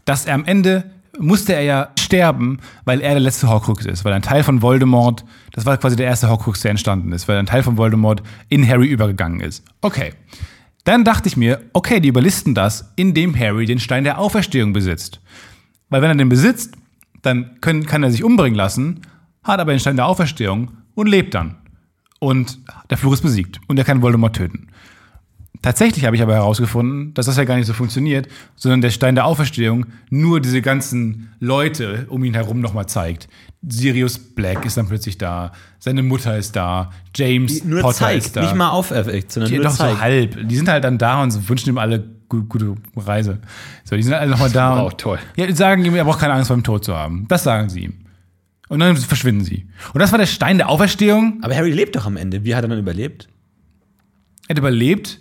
dass 0.05 0.25
er 0.25 0.35
am 0.35 0.45
Ende 0.45 0.85
musste 1.19 1.53
er 1.53 1.61
ja 1.61 1.89
sterben, 1.99 2.59
weil 2.85 3.01
er 3.01 3.11
der 3.11 3.19
letzte 3.19 3.47
Horcrux 3.49 3.85
ist, 3.85 4.05
weil 4.05 4.13
ein 4.13 4.21
Teil 4.21 4.43
von 4.43 4.61
Voldemort, 4.61 5.25
das 5.51 5.65
war 5.65 5.77
quasi 5.77 5.95
der 5.97 6.05
erste 6.07 6.29
Horcrux, 6.29 6.61
der 6.61 6.71
entstanden 6.71 7.11
ist, 7.11 7.27
weil 7.27 7.37
ein 7.37 7.45
Teil 7.45 7.63
von 7.63 7.77
Voldemort 7.77 8.23
in 8.49 8.67
Harry 8.67 8.87
übergegangen 8.87 9.41
ist. 9.41 9.63
Okay. 9.81 10.13
Dann 10.85 11.03
dachte 11.03 11.27
ich 11.27 11.37
mir, 11.37 11.61
okay, 11.73 11.99
die 11.99 12.07
überlisten 12.07 12.55
das, 12.55 12.91
indem 12.95 13.37
Harry 13.37 13.65
den 13.67 13.79
Stein 13.79 14.03
der 14.03 14.17
Auferstehung 14.17 14.73
besitzt. 14.73 15.19
Weil 15.91 16.01
wenn 16.01 16.09
er 16.09 16.15
den 16.15 16.29
besitzt, 16.29 16.73
dann 17.21 17.61
können, 17.61 17.85
kann 17.85 18.01
er 18.01 18.09
sich 18.09 18.23
umbringen 18.23 18.57
lassen, 18.57 19.01
hat 19.43 19.59
aber 19.59 19.71
den 19.73 19.79
Stein 19.79 19.97
der 19.97 20.07
Auferstehung, 20.07 20.71
und 20.95 21.07
lebt 21.07 21.33
dann. 21.33 21.55
Und 22.19 22.59
der 22.89 22.97
Fluch 22.97 23.13
ist 23.13 23.21
besiegt 23.21 23.59
und 23.67 23.77
er 23.77 23.85
kann 23.85 24.01
Voldemort 24.01 24.35
töten. 24.35 24.67
Tatsächlich 25.61 26.05
habe 26.05 26.15
ich 26.15 26.21
aber 26.21 26.33
herausgefunden, 26.33 27.13
dass 27.13 27.27
das 27.27 27.37
ja 27.37 27.43
gar 27.43 27.55
nicht 27.55 27.67
so 27.67 27.73
funktioniert, 27.73 28.27
sondern 28.55 28.81
der 28.81 28.89
Stein 28.89 29.13
der 29.15 29.25
Auferstehung 29.25 29.85
nur 30.09 30.41
diese 30.41 30.61
ganzen 30.61 31.33
Leute 31.39 32.07
um 32.09 32.23
ihn 32.23 32.33
herum 32.33 32.61
nochmal 32.61 32.87
zeigt. 32.87 33.27
Sirius 33.67 34.17
Black 34.17 34.65
ist 34.65 34.77
dann 34.77 34.87
plötzlich 34.87 35.19
da, 35.19 35.51
seine 35.77 36.01
Mutter 36.01 36.35
ist 36.35 36.55
da, 36.55 36.91
James 37.15 37.63
Nur 37.63 37.81
Potter 37.81 37.95
zeigt, 37.97 38.25
ist 38.25 38.35
da. 38.35 38.41
nicht 38.41 38.55
mal 38.55 38.69
auferweckt, 38.69 39.31
sondern 39.31 39.51
Die, 39.51 39.57
nur 39.57 39.65
doch 39.65 39.71
so 39.71 39.83
zeigt. 39.83 40.01
halb. 40.01 40.47
Die 40.47 40.55
sind 40.55 40.67
halt 40.67 40.83
dann 40.83 40.97
da 40.97 41.21
und 41.21 41.29
so 41.31 41.47
wünschen 41.47 41.69
ihm 41.69 41.77
alle 41.77 42.03
gu 42.31 42.43
gute 42.45 42.75
Reise. 42.95 43.39
So, 43.83 43.95
die 43.95 44.03
sind 44.03 44.13
alle 44.13 44.31
nochmal 44.31 44.49
da. 44.49 44.79
auch 44.79 44.93
toll. 44.93 45.19
Ja, 45.35 45.45
die 45.45 45.53
sagen 45.53 45.85
ihm, 45.85 45.95
er 45.95 46.05
braucht 46.05 46.19
keine 46.19 46.33
Angst 46.33 46.47
vor 46.47 46.57
dem 46.57 46.63
Tod 46.63 46.83
zu 46.83 46.95
haben. 46.95 47.27
Das 47.27 47.43
sagen 47.43 47.69
sie 47.69 47.81
ihm. 47.81 47.93
Und 48.69 48.79
dann 48.79 48.95
verschwinden 48.95 49.43
sie. 49.43 49.67
Und 49.93 49.99
das 49.99 50.11
war 50.11 50.17
der 50.17 50.25
Stein 50.25 50.57
der 50.57 50.69
Auferstehung. 50.69 51.39
Aber 51.41 51.55
Harry 51.55 51.71
lebt 51.71 51.95
doch 51.95 52.05
am 52.05 52.15
Ende. 52.15 52.45
Wie 52.45 52.55
hat 52.55 52.63
er 52.63 52.69
dann 52.69 52.79
überlebt? 52.79 53.27
Er 54.47 54.53
hat 54.53 54.59
überlebt. 54.59 55.19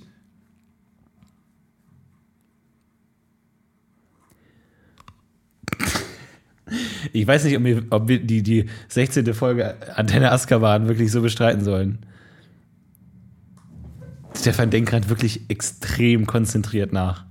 Ich 7.13 7.27
weiß 7.27 7.43
nicht, 7.45 7.57
ob 7.57 7.65
wir, 7.65 7.83
ob 7.91 8.07
wir 8.07 8.21
die, 8.21 8.45
die 8.45 8.67
16. 8.89 9.35
Folge 9.35 9.75
Antenne 9.97 10.31
Azkaban 10.31 10.87
wirklich 10.87 11.11
so 11.11 11.21
bestreiten 11.21 11.65
sollen. 11.65 12.07
Stefan 14.41 14.70
denkt 14.70 14.91
gerade 14.91 15.09
wirklich 15.09 15.43
extrem 15.49 16.26
konzentriert 16.26 16.93
nach. 16.93 17.24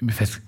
Mir 0.00 0.12
fällt- 0.12 0.40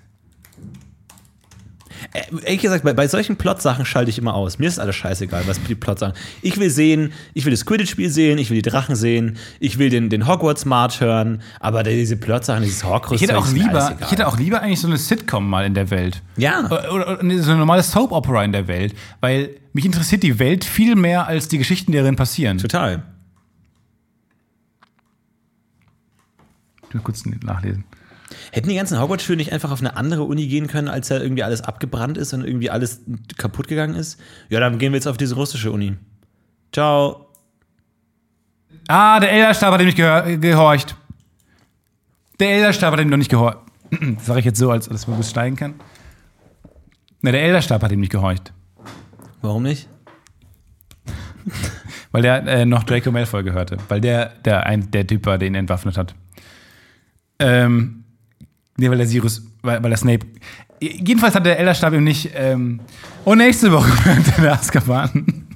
Äh, 2.13 2.21
Ehrlich 2.43 2.61
gesagt, 2.61 2.83
bei, 2.83 2.93
bei 2.93 3.07
solchen 3.07 3.37
Plot-Sachen 3.37 3.83
schalte 3.85 4.09
ich 4.11 4.17
immer 4.19 4.33
aus. 4.35 4.59
Mir 4.59 4.67
ist 4.67 4.79
alles 4.79 4.95
scheißegal, 4.95 5.43
was 5.47 5.61
die 5.63 5.73
Plot 5.75 5.99
sagen. 5.99 6.13
Ich 6.41 6.57
will 6.57 6.69
sehen, 6.69 7.11
ich 7.33 7.43
will 7.45 7.51
das 7.51 7.65
Quidditch-Spiel 7.65 8.09
sehen, 8.09 8.37
ich 8.37 8.49
will 8.51 8.61
die 8.61 8.69
Drachen 8.69 8.95
sehen, 8.95 9.37
ich 9.59 9.77
will 9.79 9.89
den, 9.89 10.09
den 10.09 10.27
Hogwarts-March 10.27 11.01
hören, 11.01 11.41
aber 11.59 11.81
diese 11.83 12.15
Plot-Sachen, 12.15 12.63
dieses 12.63 12.83
horcrux 12.83 13.15
Ich 13.15 13.27
hätte, 13.27 13.37
auch 13.37 13.51
lieber, 13.51 13.97
ich 13.99 14.11
hätte 14.11 14.27
auch 14.27 14.37
lieber 14.37 14.61
eigentlich 14.61 14.79
so 14.79 14.87
eine 14.87 14.97
Sitcom 14.97 15.49
mal 15.49 15.65
in 15.65 15.73
der 15.73 15.89
Welt. 15.89 16.21
Ja. 16.37 16.65
Oder, 16.67 16.91
oder 16.93 17.23
nee, 17.23 17.39
so 17.39 17.49
eine 17.49 17.59
normale 17.59 17.81
Soap-Opera 17.83 18.43
in 18.43 18.51
der 18.51 18.67
Welt. 18.67 18.93
Weil 19.19 19.49
mich 19.73 19.85
interessiert 19.85 20.21
die 20.23 20.37
Welt 20.39 20.63
viel 20.65 20.95
mehr 20.95 21.27
als 21.27 21.47
die 21.47 21.57
Geschichten, 21.57 21.91
die 21.91 21.97
darin 21.97 22.15
passieren. 22.15 22.59
Total. 22.59 23.03
Will 26.97 27.03
kurz 27.03 27.23
nachlesen. 27.25 27.83
Hätten 28.51 28.69
die 28.69 28.75
ganzen 28.75 28.99
Hogwarts-Schüler 28.99 29.37
nicht 29.37 29.53
einfach 29.53 29.71
auf 29.71 29.79
eine 29.79 29.95
andere 29.95 30.23
Uni 30.23 30.47
gehen 30.47 30.67
können, 30.67 30.89
als 30.89 31.07
da 31.07 31.19
irgendwie 31.19 31.43
alles 31.43 31.61
abgebrannt 31.61 32.17
ist 32.17 32.33
und 32.33 32.43
irgendwie 32.43 32.69
alles 32.69 33.01
kaputt 33.37 33.67
gegangen 33.67 33.95
ist? 33.95 34.19
Ja, 34.49 34.59
dann 34.59 34.79
gehen 34.79 34.91
wir 34.91 34.97
jetzt 34.97 35.07
auf 35.07 35.17
diese 35.17 35.35
russische 35.35 35.71
Uni. 35.71 35.95
Ciao. 36.73 37.27
Ah, 38.87 39.19
der 39.19 39.31
Elderstab 39.31 39.73
hat 39.73 39.79
ihm 39.81 39.85
nicht 39.85 39.97
gehorcht. 39.97 40.95
Der 42.39 42.49
Elderstab 42.49 42.93
hat 42.93 42.99
ihm 42.99 43.09
noch 43.09 43.17
nicht 43.17 43.31
gehorcht. 43.31 43.59
Das 44.15 44.25
sage 44.25 44.39
ich 44.39 44.45
jetzt 44.45 44.59
so, 44.59 44.69
als 44.69 44.89
dass 44.89 45.07
man 45.07 45.15
gut 45.15 45.25
steigen 45.25 45.55
kann. 45.55 45.75
Na, 47.21 47.31
der 47.31 47.41
Elderstab 47.43 47.81
hat 47.81 47.91
ihm 47.91 48.01
nicht 48.01 48.11
gehorcht. 48.11 48.51
Warum 49.41 49.63
nicht? 49.63 49.87
Weil 52.11 52.21
der 52.21 52.45
äh, 52.47 52.65
noch 52.65 52.83
Draco 52.83 53.11
Malfoy 53.11 53.43
gehörte. 53.43 53.77
Weil 53.87 54.01
der 54.01 54.33
der, 54.43 54.65
ein, 54.65 54.91
der 54.91 55.07
Typ 55.07 55.25
war, 55.25 55.37
der 55.37 55.47
ihn 55.47 55.55
entwaffnet 55.55 55.97
hat. 55.97 56.15
Ähm, 57.39 58.03
nee, 58.77 58.89
weil 58.89 58.97
der 58.97 59.07
Sirius, 59.07 59.43
weil, 59.61 59.81
weil 59.83 59.89
der 59.89 59.97
Snape. 59.97 60.25
Jedenfalls 60.79 61.35
hat 61.35 61.45
der 61.45 61.57
Elderstab 61.59 61.93
ihm 61.93 62.03
nicht. 62.03 62.31
Ähm, 62.35 62.79
und 63.25 63.39
nächste 63.39 63.71
Woche 63.71 63.91
in 64.37 64.43
der 64.43 64.53
Azkaban. 64.53 65.47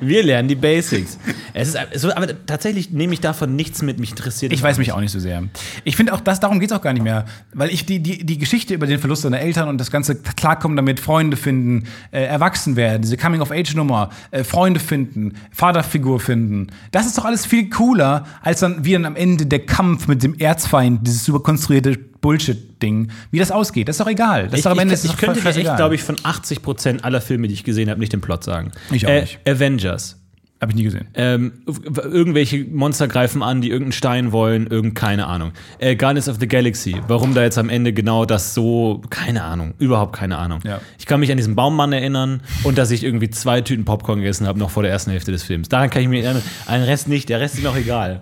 Wir 0.00 0.22
lernen 0.22 0.48
die 0.48 0.54
Basics. 0.54 1.18
Es 1.52 1.74
ist 1.74 2.04
aber 2.04 2.46
tatsächlich 2.46 2.90
nehme 2.90 3.12
ich 3.12 3.20
davon 3.20 3.56
nichts 3.56 3.82
mit. 3.82 3.98
Mich 3.98 4.10
interessiert. 4.10 4.52
Ich 4.52 4.62
weiß 4.62 4.78
mich 4.78 4.92
auch 4.92 5.00
nicht 5.00 5.12
so 5.12 5.18
sehr. 5.18 5.42
Ich 5.84 5.96
finde 5.96 6.14
auch, 6.14 6.20
das, 6.20 6.40
darum 6.40 6.60
geht 6.60 6.70
es 6.70 6.76
auch 6.76 6.82
gar 6.82 6.92
nicht 6.92 7.02
mehr. 7.02 7.24
Weil 7.52 7.70
ich 7.70 7.84
die, 7.84 8.00
die, 8.00 8.24
die 8.24 8.38
Geschichte 8.38 8.74
über 8.74 8.86
den 8.86 8.98
Verlust 8.98 9.22
seiner 9.22 9.40
Eltern 9.40 9.68
und 9.68 9.78
das 9.78 9.90
ganze 9.90 10.16
Klarkommen 10.16 10.76
damit, 10.76 11.00
Freunde 11.00 11.36
finden, 11.36 11.84
äh, 12.12 12.24
erwachsen 12.24 12.76
werden, 12.76 13.02
diese 13.02 13.16
Coming-of-Age-Nummer, 13.16 14.10
äh, 14.30 14.44
Freunde 14.44 14.80
finden, 14.80 15.34
Vaterfigur 15.50 16.20
finden, 16.20 16.68
das 16.92 17.06
ist 17.06 17.18
doch 17.18 17.24
alles 17.24 17.46
viel 17.46 17.68
cooler, 17.70 18.24
als 18.42 18.60
dann 18.60 18.84
wie 18.84 18.92
dann 18.92 19.04
am 19.04 19.16
Ende 19.16 19.46
der 19.46 19.66
Kampf 19.66 20.08
mit 20.08 20.22
dem 20.22 20.34
Erzfeind, 20.38 21.06
dieses 21.06 21.24
super 21.24 21.40
konstruierte 21.40 22.09
Bullshit-Ding, 22.20 23.10
wie 23.30 23.38
das 23.38 23.50
ausgeht. 23.50 23.88
Das 23.88 23.94
ist 23.96 24.00
doch 24.00 24.10
egal. 24.10 24.44
Das 24.44 24.52
ist 24.54 24.58
Ich, 24.60 24.64
doch 24.64 24.72
am 24.72 24.78
Ende 24.78 24.94
ich, 24.94 25.00
ist 25.00 25.04
ich 25.04 25.12
doch 25.12 25.18
könnte 25.18 25.40
dir 25.40 25.48
echt, 25.48 25.76
glaube 25.76 25.94
ich, 25.94 26.02
von 26.02 26.16
80% 26.16 27.00
aller 27.02 27.20
Filme, 27.20 27.48
die 27.48 27.54
ich 27.54 27.64
gesehen 27.64 27.90
habe, 27.90 28.00
nicht 28.00 28.12
den 28.12 28.20
Plot 28.20 28.44
sagen. 28.44 28.72
Ich 28.90 29.06
auch 29.06 29.10
äh, 29.10 29.20
nicht. 29.22 29.38
Avengers. 29.46 30.16
Hab 30.60 30.68
ich 30.68 30.74
nie 30.76 30.82
gesehen. 30.82 31.06
Ähm, 31.14 31.52
irgendwelche 31.96 32.64
Monster 32.66 33.08
greifen 33.08 33.42
an, 33.42 33.62
die 33.62 33.70
irgendeinen 33.70 33.92
Stein 33.92 34.30
wollen, 34.30 34.66
irgend 34.66 34.94
keine 34.94 35.26
Ahnung. 35.26 35.52
Äh, 35.78 35.96
Guardians 35.96 36.28
of 36.28 36.36
the 36.38 36.46
Galaxy. 36.46 36.96
Warum 37.08 37.32
da 37.32 37.42
jetzt 37.42 37.56
am 37.56 37.70
Ende 37.70 37.94
genau 37.94 38.26
das 38.26 38.52
so, 38.52 39.00
keine 39.08 39.42
Ahnung, 39.42 39.72
überhaupt 39.78 40.14
keine 40.14 40.36
Ahnung. 40.36 40.60
Ja. 40.64 40.82
Ich 40.98 41.06
kann 41.06 41.20
mich 41.20 41.30
an 41.30 41.38
diesen 41.38 41.56
Baummann 41.56 41.94
erinnern 41.94 42.42
und 42.62 42.76
dass 42.76 42.90
ich 42.90 43.04
irgendwie 43.04 43.30
zwei 43.30 43.62
Tüten 43.62 43.86
Popcorn 43.86 44.18
gegessen 44.18 44.46
habe, 44.46 44.58
noch 44.58 44.68
vor 44.68 44.82
der 44.82 44.92
ersten 44.92 45.10
Hälfte 45.12 45.32
des 45.32 45.44
Films. 45.44 45.70
Daran 45.70 45.88
kann 45.88 46.02
ich 46.02 46.08
mich 46.08 46.22
erinnern. 46.24 46.42
Ein 46.66 46.82
Rest 46.82 47.08
nicht, 47.08 47.30
der 47.30 47.40
Rest 47.40 47.54
ist 47.54 47.62
mir 47.62 47.70
auch 47.70 47.76
egal. 47.76 48.20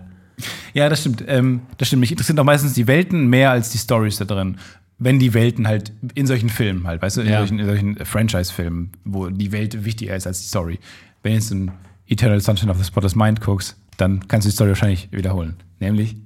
Ja, 0.75 0.89
das 0.89 1.01
stimmt. 1.01 1.25
Ähm, 1.27 1.63
das 1.79 1.89
stimmt. 1.89 2.01
Mich 2.01 2.11
interessieren 2.11 2.39
auch 2.39 2.45
meistens 2.45 2.75
die 2.75 2.87
Welten 2.87 3.27
mehr 3.29 3.51
als 3.51 3.71
die 3.71 3.79
Stories 3.79 4.17
da 4.19 4.25
drin. 4.25 4.57
Wenn 4.99 5.19
die 5.19 5.33
Welten 5.35 5.69
halt 5.69 5.93
in 6.15 6.27
solchen 6.27 6.49
Filmen 6.49 6.87
halt, 6.87 7.01
weißt 7.03 7.19
du, 7.19 7.21
in 7.23 7.29
Ja. 7.29 7.39
solchen, 7.39 7.59
in 7.59 7.67
solchen 7.67 7.97
Franchise-Filmen, 8.05 8.91
wo 9.05 9.29
die 9.29 9.53
Welt 9.53 9.85
wichtiger 9.85 10.17
ist 10.17 10.27
als 10.27 10.41
die 10.41 10.49
Story. 10.49 10.79
Wenn 11.23 11.35
jetzt 11.35 11.51
ein 11.53 11.71
Eternal 12.07 12.41
Sunshine 12.41 12.71
of 12.71 12.79
the 12.79 12.85
Spotless 12.85 13.15
Mind 13.15 13.41
guckst, 13.41 13.77
dann 13.97 14.27
kannst 14.29 14.47
du 14.47 14.51
die 14.51 14.55
Story 14.55 14.71
wahrscheinlich 14.71 15.09
wiederholen. 15.13 15.57
Nämlich, 15.81 16.17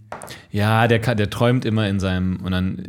Ja, 0.50 0.88
der, 0.88 0.98
der 1.14 1.28
träumt 1.30 1.64
immer 1.64 1.88
in 1.88 2.00
seinem, 2.00 2.36
und 2.36 2.52
dann 2.52 2.82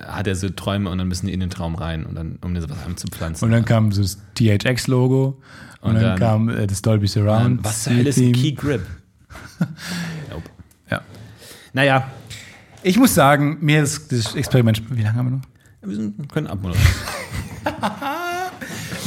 hat 0.00 0.26
er 0.26 0.36
so 0.36 0.48
Träume 0.50 0.90
und 0.90 0.98
dann 0.98 1.08
müssen 1.08 1.26
die 1.26 1.32
in 1.32 1.40
den 1.40 1.50
Traum 1.50 1.74
rein 1.74 2.04
und 2.04 2.14
dann, 2.14 2.38
um 2.42 2.54
das 2.54 2.68
was 2.68 2.84
anzupflanzen. 2.84 3.44
und 3.46 3.52
dann 3.52 3.64
kam 3.64 3.92
so 3.92 4.02
das 4.02 4.18
THX-Logo 4.34 5.40
und, 5.80 5.88
Und 5.90 5.94
dann, 5.96 6.02
dann- 6.02 6.18
kam 6.18 6.48
äh, 6.50 6.66
das 6.66 6.82
Dolby 6.82 7.06
Surround. 7.08 7.62
was 7.64 7.84
zur 7.84 7.94
Hölle 7.94 8.08
ist 8.10 8.18
ein. 8.18 8.32
Key 8.32 8.52
Grip? 8.52 8.82
Ja. 10.90 11.00
Naja, 11.72 12.10
Ich 12.82 12.96
muss 12.98 13.14
sagen, 13.14 13.58
mir 13.60 13.82
ist 13.82 14.12
das 14.12 14.34
Experiment. 14.36 14.82
Wie 14.90 15.02
lange 15.02 15.16
haben 15.18 15.30
wir 15.30 15.36
noch? 15.38 15.44
wir 15.82 15.96
sind- 15.96 16.32
können 16.32 16.46
abmoderieren. 16.46 16.86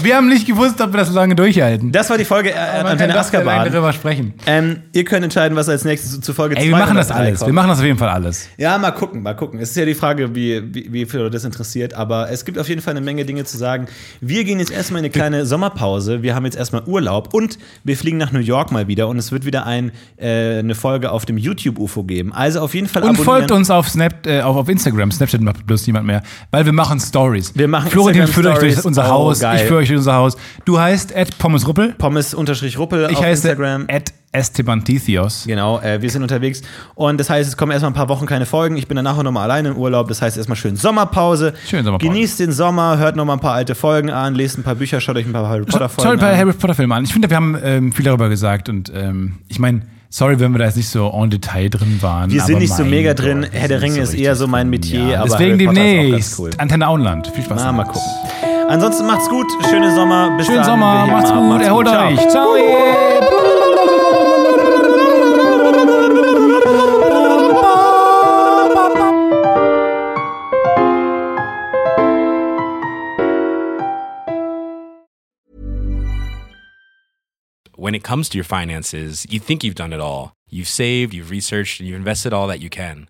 Wir 0.04 0.16
haben 0.16 0.28
nicht 0.30 0.46
gewusst, 0.48 0.80
ob 0.82 0.92
wir 0.94 0.98
das 1.00 1.10
so 1.10 1.16
lange 1.16 1.36
durchhalten. 1.36 1.92
Das 1.92 2.10
war 2.10 2.18
die 2.18 2.26
Folge 2.26 2.52
äh, 2.52 2.54
Antenne 2.56 3.18
Azkaban. 3.18 3.72
darüber 3.72 3.92
sprechen. 3.94 4.34
Ähm, 4.46 4.78
ihr 4.94 5.04
könnt 5.04 5.24
entscheiden, 5.24 5.56
was 5.56 5.68
als 5.70 5.84
nächstes 5.86 6.20
zu- 6.22 6.34
Folge 6.34 6.56
Ey, 6.56 6.66
wir 6.66 6.72
200 6.72 6.88
machen 6.88 6.98
das 6.98 7.12
alles. 7.12 7.40
kommt. 7.40 7.50
Wir 7.50 7.54
machen 7.54 7.68
das 7.70 7.80
auf 7.80 7.86
jeden 7.86 7.98
Fall 7.98 8.10
alles. 8.10 8.48
Ja, 8.58 8.78
mal 8.78 8.92
gucken, 8.92 9.22
mal 9.24 9.34
gucken. 9.36 9.60
Es 9.60 9.72
ist 9.72 9.76
ja 9.78 9.86
die 9.86 9.96
Frage, 9.96 10.34
wie, 10.36 10.62
wie, 10.74 10.94
wie 10.94 11.06
viel 11.06 11.30
das 11.30 11.44
interessiert, 11.44 11.94
aber 11.94 12.30
es 12.32 12.46
gibt 12.46 12.58
auf 12.60 12.70
jeden 12.70 12.82
Fall 12.82 12.92
eine 12.92 13.02
Menge 13.02 13.26
Dinge 13.26 13.44
zu 13.44 13.58
sagen. 13.58 13.88
Wir 14.22 14.44
gehen 14.46 14.60
jetzt 14.60 14.72
erstmal 14.72 15.00
in 15.00 15.06
eine 15.06 15.12
kleine 15.12 15.46
Sommerpause. 15.46 16.22
Wir 16.24 16.36
haben 16.36 16.46
jetzt 16.46 16.56
erstmal 16.58 16.84
Urlaub 16.86 17.34
und 17.34 17.58
wir 17.84 17.98
fliegen 17.98 18.18
nach 18.18 18.32
New 18.32 18.40
York 18.40 18.72
mal 18.72 18.88
wieder 18.88 19.08
und 19.08 19.18
es 19.18 19.32
wird 19.32 19.46
wieder 19.46 19.66
ein, 19.66 19.92
äh, 20.18 20.60
eine 20.60 20.76
Folge 20.76 21.12
auf 21.12 21.26
dem 21.26 21.38
YouTube-UFO 21.38 22.04
geben. 22.04 22.32
Also 22.34 22.62
auf 22.62 22.74
jeden 22.74 22.88
Fall 22.88 23.04
Und 23.04 23.10
abonnieren. 23.10 23.26
folgt 23.26 23.52
uns 23.52 23.70
auf, 23.70 23.90
Snap, 23.90 24.26
äh, 24.28 24.42
auf, 24.42 24.56
auf 24.56 24.70
Instagram. 24.70 25.12
Snapchat 25.12 25.42
macht 25.42 25.66
bloß 25.68 25.86
niemand 25.88 26.06
mehr. 26.08 26.22
Weil 26.52 26.66
wir 26.66 26.74
machen 26.74 27.00
Stories. 27.00 27.52
Wir 27.56 27.68
machen 27.68 27.90
Florentin 27.92 28.28
führt 28.28 28.46
euch 28.48 28.60
durch 28.60 28.86
unser 28.86 29.06
Oh, 29.08 29.12
Haus. 29.12 29.40
geil. 29.40 29.58
Ich 29.62 29.68
führe 29.68 29.80
euch 29.80 29.89
durch 29.90 29.98
unser 29.98 30.14
Haus. 30.16 30.38
Du 30.66 30.80
heißt 30.80 31.16
at 31.16 31.38
Pommes 31.38 31.68
Ruppel. 31.68 31.94
Pommes-Ruppel 31.98 33.08
Ich 33.12 33.18
auf 33.18 33.24
heiße 33.24 33.48
Instagram. 33.50 33.86
at 33.90 34.14
Esteban 34.32 34.84
Tithios. 34.84 35.46
Genau, 35.48 35.80
äh, 35.80 36.02
wir 36.02 36.10
sind 36.10 36.22
unterwegs. 36.22 36.62
Und 36.94 37.20
das 37.20 37.30
heißt, 37.32 37.50
es 37.50 37.58
kommen 37.58 37.72
erstmal 37.72 37.90
ein 37.92 37.96
paar 37.96 38.10
Wochen 38.10 38.28
keine 38.28 38.46
Folgen. 38.46 38.78
Ich 38.78 38.88
bin 38.88 38.96
danach 38.96 39.18
auch 39.18 39.24
nochmal 39.24 39.44
alleine 39.50 39.70
im 39.70 39.78
Urlaub. 39.78 40.08
Das 40.08 40.22
heißt, 40.22 40.38
erstmal 40.38 40.56
schön 40.56 40.76
Sommerpause. 40.76 41.54
Schön 41.68 41.84
Sommerpause. 41.84 42.12
Genießt 42.12 42.40
den 42.40 42.52
Sommer, 42.52 43.00
hört 43.00 43.16
nochmal 43.16 43.38
ein 43.38 43.40
paar 43.40 43.54
alte 43.56 43.74
Folgen 43.74 44.12
an, 44.12 44.36
lest 44.36 44.58
ein 44.60 44.64
paar 44.64 44.76
Bücher, 44.76 45.02
schaut 45.02 45.16
euch 45.16 45.26
ein 45.26 45.34
paar 45.34 45.48
Harry 45.50 45.62
Schaut 45.64 45.72
Potter-Folgen 45.72 46.20
bei 46.20 46.32
an. 46.32 46.38
Harry 46.38 46.54
Potter 46.54 46.76
Filme 46.76 46.94
an. 46.94 47.04
Ich 47.06 47.12
finde, 47.14 47.28
wir 47.30 47.36
haben 47.38 47.58
ähm, 47.64 47.92
viel 47.92 48.06
darüber 48.06 48.30
gesagt 48.30 48.70
und 48.70 48.92
ähm, 48.96 49.40
ich 49.48 49.58
meine, 49.58 49.82
sorry, 50.12 50.40
wenn 50.40 50.52
wir 50.52 50.60
da 50.60 50.66
jetzt 50.66 50.78
nicht 50.78 50.90
so 50.90 51.10
en 51.12 51.32
Detail 51.32 51.70
drin 51.70 51.98
waren. 52.02 52.30
Wir 52.30 52.42
sind 52.44 52.60
nicht 52.60 52.74
so 52.76 52.86
mega 52.86 53.14
Gott, 53.14 53.26
drin. 53.26 53.48
Herr 53.52 53.68
der 53.68 53.82
Ringe 53.82 53.94
nicht 53.96 54.04
ist 54.04 54.14
eher 54.14 54.36
so 54.36 54.46
mein. 54.46 54.70
Metier, 54.70 55.06
Ja, 55.08 55.20
aber 55.22 55.30
deswegen 55.30 55.58
Potter 55.58 55.74
demnächst. 55.74 56.38
cool. 56.38 56.52
Antenne 56.60 56.88
Auenland. 56.88 57.32
Viel 57.34 57.44
Spaß. 57.44 57.64
Na, 57.64 57.72
mal 57.72 57.86
gucken. 57.86 58.02
Ansonsten 58.70 59.08
macht's 59.08 59.28
gut. 59.28 59.48
Schöne 59.68 59.94
Sommer. 59.96 60.38
Bis 60.38 60.46
Schönen 60.46 60.58
dann. 60.58 60.66
Sommer. 60.66 61.08
Macht's 61.08 61.32
gut. 61.32 61.62
Erholt 61.62 61.88
Ciao. 61.88 62.08
euch. 62.08 62.30
Ciao. 62.30 62.56
when 77.90 77.96
it 77.96 78.04
comes 78.04 78.30
to 78.30 78.38
your 78.38 78.44
finances, 78.44 79.26
you 79.32 79.40
think 79.40 79.64
you've 79.64 79.74
done 79.74 79.94
it 79.94 80.00
all. 80.00 80.34
You've 80.48 80.68
saved, 80.68 81.12
you've 81.14 81.32
researched, 81.32 81.80
and 81.80 81.88
you've 81.88 81.98
invested 81.98 82.34
all 82.34 82.46
that 82.46 82.60
you 82.60 82.70
can. 82.70 83.10